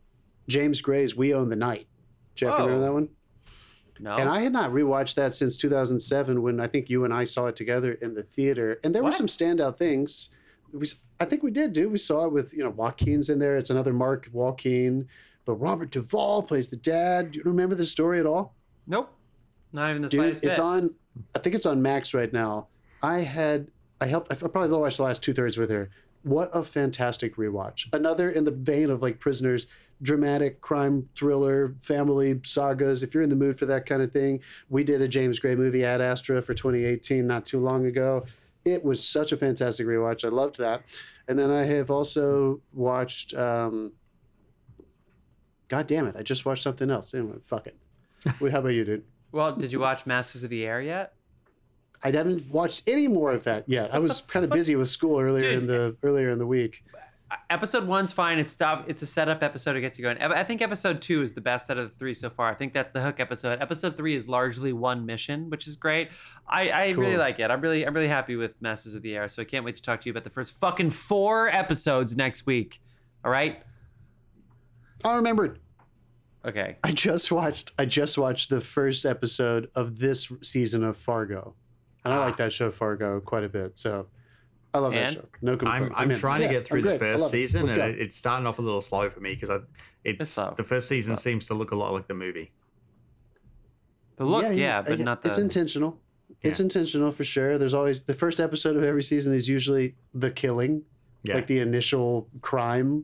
[0.47, 1.87] James Gray's "We Own the Night."
[2.35, 2.65] Jeff, you Oh.
[2.65, 2.93] remember that oh.
[2.93, 3.09] one?
[3.99, 4.15] No.
[4.17, 7.47] And I had not rewatched that since 2007 when I think you and I saw
[7.47, 8.77] it together in the theater.
[8.83, 10.29] And there were some standout things.
[10.73, 10.85] We,
[11.21, 11.87] I think we did, do.
[11.87, 13.55] We saw it with, you know, Joaquin's in there.
[13.55, 15.07] It's another Mark Joaquin.
[15.45, 17.31] But Robert Duvall plays the dad.
[17.31, 18.53] Do you remember the story at all?
[18.87, 19.11] nope.
[19.71, 20.63] Not even the Dude, slightest it's bit.
[20.63, 20.93] on,
[21.35, 22.67] I think it's on Max right now.
[23.03, 23.67] I had,
[23.99, 25.89] I helped, I probably watched the last two thirds with her.
[26.23, 27.87] What a fantastic rewatch.
[27.91, 29.67] Another in the vein of like Prisoners,
[30.01, 33.03] dramatic crime thriller, family sagas.
[33.03, 35.55] If you're in the mood for that kind of thing, we did a James Gray
[35.55, 38.25] movie, Ad Astra, for 2018 not too long ago.
[38.65, 40.25] It was such a fantastic rewatch.
[40.25, 40.83] I loved that.
[41.27, 43.93] And then I have also watched, um,
[45.67, 47.13] God damn it, I just watched something else.
[47.13, 47.75] Anyway, fuck it.
[48.39, 49.03] What, how about you, dude?
[49.31, 51.13] well, did you watch Masters of the Air yet?
[52.03, 53.93] I haven't watched any more of that yet.
[53.93, 55.63] I was kind of busy with school earlier Dude.
[55.63, 56.83] in the earlier in the week.
[57.49, 58.39] Episode one's fine.
[58.39, 58.85] It's stop.
[58.87, 60.17] It's a setup episode to get you going.
[60.17, 62.49] I think episode two is the best out of the three so far.
[62.49, 63.61] I think that's the hook episode.
[63.61, 66.09] Episode three is largely one mission, which is great.
[66.47, 67.51] I, I really like it.
[67.51, 69.29] I'm really I'm really happy with Masters of the Air.
[69.29, 72.45] So I can't wait to talk to you about the first fucking four episodes next
[72.45, 72.81] week.
[73.23, 73.61] All right.
[75.03, 75.59] I remembered.
[76.45, 76.77] Okay.
[76.83, 77.71] I just watched.
[77.79, 81.55] I just watched the first episode of this season of Fargo,
[82.03, 83.79] and I like that show Fargo quite a bit.
[83.79, 84.07] So
[84.75, 85.13] I love that And?
[85.15, 85.25] show.
[85.41, 85.85] No complaint.
[85.85, 86.17] I'm, I'm in.
[86.17, 87.31] trying Yeah, to get through I'm the first love it.
[87.31, 89.59] season, and it, it's starting off a little slow for me because I,
[90.03, 90.53] it's slow.
[90.55, 91.21] the first season slow.
[91.31, 92.51] seems to look a lot like the movie.
[94.17, 95.29] The look, yeah, yeah, but I- not the.
[95.29, 95.99] It's intentional.
[96.41, 97.57] It's intentional for sure.
[97.57, 100.83] There's always the first episode of every season is usually the killing,
[101.23, 103.03] Yeah, like the initial crime,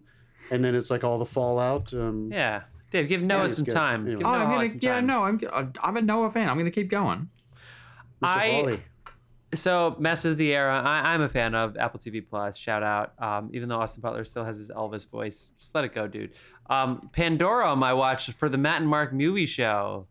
[0.51, 1.91] and then it's like all the fallout.
[1.93, 2.61] Um, yeah.
[2.91, 3.73] Dave, give Noah it's some good.
[3.73, 4.01] time.
[4.05, 4.17] Anyway.
[4.19, 4.69] Give Oh, Noah I'm gonna.
[4.69, 5.05] some Yeah, time.
[5.07, 5.39] no, I'm.
[5.81, 6.49] I'm a Noah fan.
[6.49, 7.29] I'm gonna keep going.
[8.21, 8.27] Mr.
[8.29, 8.81] I- Hawley.
[9.53, 12.55] So, Masters of the Air, I, I'm a fan of Apple TV Plus.
[12.55, 13.13] Shout out.
[13.19, 16.31] Um, even though Austin Butler still has his Elvis voice, just let it go, dude.
[16.69, 20.07] Um, Pandorum, I watched for the Matt and Mark movie show.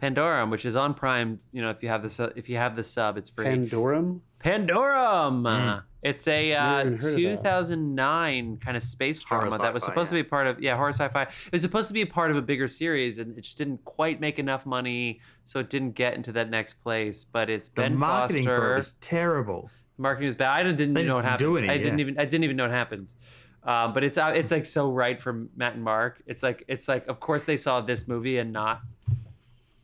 [0.00, 1.40] Pandorum, which is on Prime.
[1.52, 3.46] You know, if you have the su- if you have the sub, it's free.
[3.46, 4.20] Pandorum.
[4.44, 5.42] Pandorum.
[5.42, 5.82] Mm.
[6.02, 10.10] It's a uh, even heard of 2009 kind of space Horror drama that was supposed
[10.10, 11.22] to be part of yeah horror sci-fi.
[11.22, 13.82] It was supposed to be a part of a bigger series, and it just didn't
[13.86, 17.24] quite make enough money, so it didn't get into that next place.
[17.24, 18.60] But it's The Ben marketing Foster.
[18.60, 19.70] for it was terrible.
[19.96, 20.50] marketing was bad.
[20.50, 21.70] I didn't, They know what didn't happened.
[21.70, 22.02] I didn't yeah.
[22.02, 23.14] even I didn't even know what happened.
[23.62, 26.22] Um, but it's uh, it's like so right for Matt and Mark.
[26.26, 28.82] It's like it's like of course they saw this movie and not,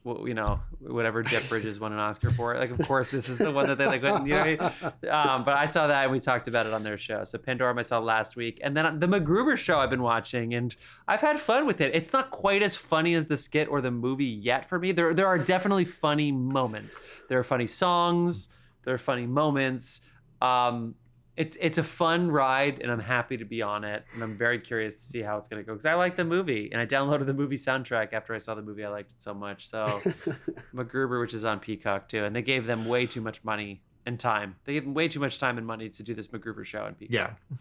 [0.03, 2.57] well, you know, whatever Jeff Bridges won an Oscar for.
[2.57, 4.03] Like of course this is the one that they like.
[4.03, 7.25] You know, um, but I saw that and we talked about it on their show.
[7.25, 10.75] So Pandora saw last week, and then the MacGruber show I've been watching, and
[11.07, 11.95] I've had fun with it.
[11.95, 14.93] It's not quite as funny as the skit or the movie yet for me.
[14.93, 16.99] There there are definitely funny moments.
[17.29, 18.49] There are funny songs.
[18.85, 20.01] There are funny moments.
[20.41, 20.95] Um,
[21.41, 24.05] it's it's a fun ride, and I'm happy to be on it.
[24.13, 26.69] And I'm very curious to see how it's gonna go because I like the movie,
[26.71, 28.85] and I downloaded the movie soundtrack after I saw the movie.
[28.85, 29.67] I liked it so much.
[29.67, 29.85] So
[30.75, 34.21] MacGruber, which is on Peacock too, and they gave them way too much money and
[34.21, 34.57] time.
[34.65, 36.95] They gave them way too much time and money to do this MacGruber show on
[36.95, 37.13] Peacock.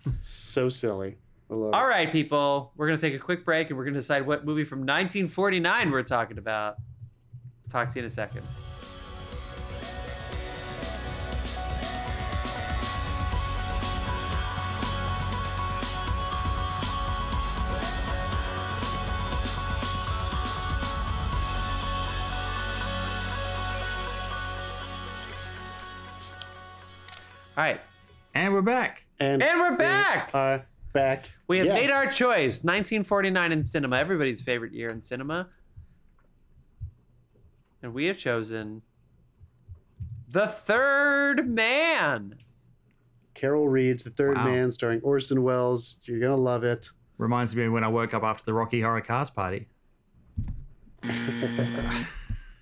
[0.06, 0.12] Yeah.
[0.20, 1.16] So silly.
[1.50, 2.12] I love All it.
[2.12, 5.90] people, we're gonna take a quick break, and we're gonna decide what movie from 1949
[5.90, 6.76] we're talking about.
[7.70, 8.46] Talk to you in a second.
[27.60, 27.82] All right,
[28.36, 29.06] And we're back.
[29.20, 30.28] And, and we're back.
[30.28, 30.34] we back.
[30.34, 31.30] are back.
[31.50, 31.76] We have Yes.
[31.76, 32.64] made our choice.
[32.64, 35.50] 1949 in cinema, everybody's favorite year in cinema.
[37.84, 38.82] And we have chosen
[40.30, 42.36] The Third Man.
[43.34, 44.46] Carol Reed's The Third Wow.
[44.46, 45.98] Man, starring Orson Welles.
[46.06, 46.90] You're gonna love it.
[47.18, 49.68] Reminds me of when I woke up after the Rocky Horror Cars party.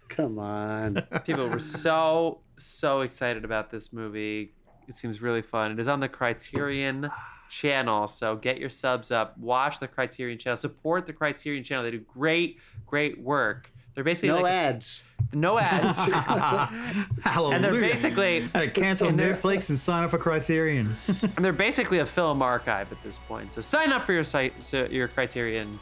[0.09, 1.03] Come on.
[1.23, 4.53] People were so, so excited about this movie.
[4.87, 5.71] It seems really fun.
[5.71, 7.09] It is on the Criterion
[7.49, 9.37] channel, so get your subs up.
[9.37, 10.55] Watch the Criterion channel.
[10.57, 11.83] Support the Criterion channel.
[11.83, 13.71] They do great, great work.
[13.95, 15.03] They're basically no like ads.
[15.33, 15.97] no ads.
[17.23, 17.55] Hallelujah.
[17.55, 20.95] and they're basically I had to cancel and Netflix and sign up for Criterion.
[21.35, 23.51] And they're basically a film archive at this point.
[23.53, 25.79] So sign up for your site, so your Criterion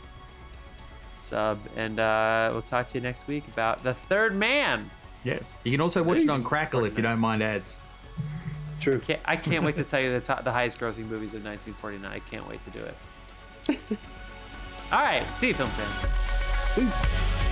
[1.20, 4.90] sub, and uh, we'll talk to you next week about the Third Man.
[5.24, 5.54] yes.
[5.64, 6.48] You can also watch it on Please.
[6.48, 7.80] Crackle if you don't mind ads.
[8.80, 9.00] True.
[9.00, 12.12] Can't, I can't wait to tell you the top, the highest grossing movies of 1949.
[12.12, 13.80] I can't wait to do it.
[14.92, 16.12] All right, see you, film fans.
[16.74, 17.45] Please.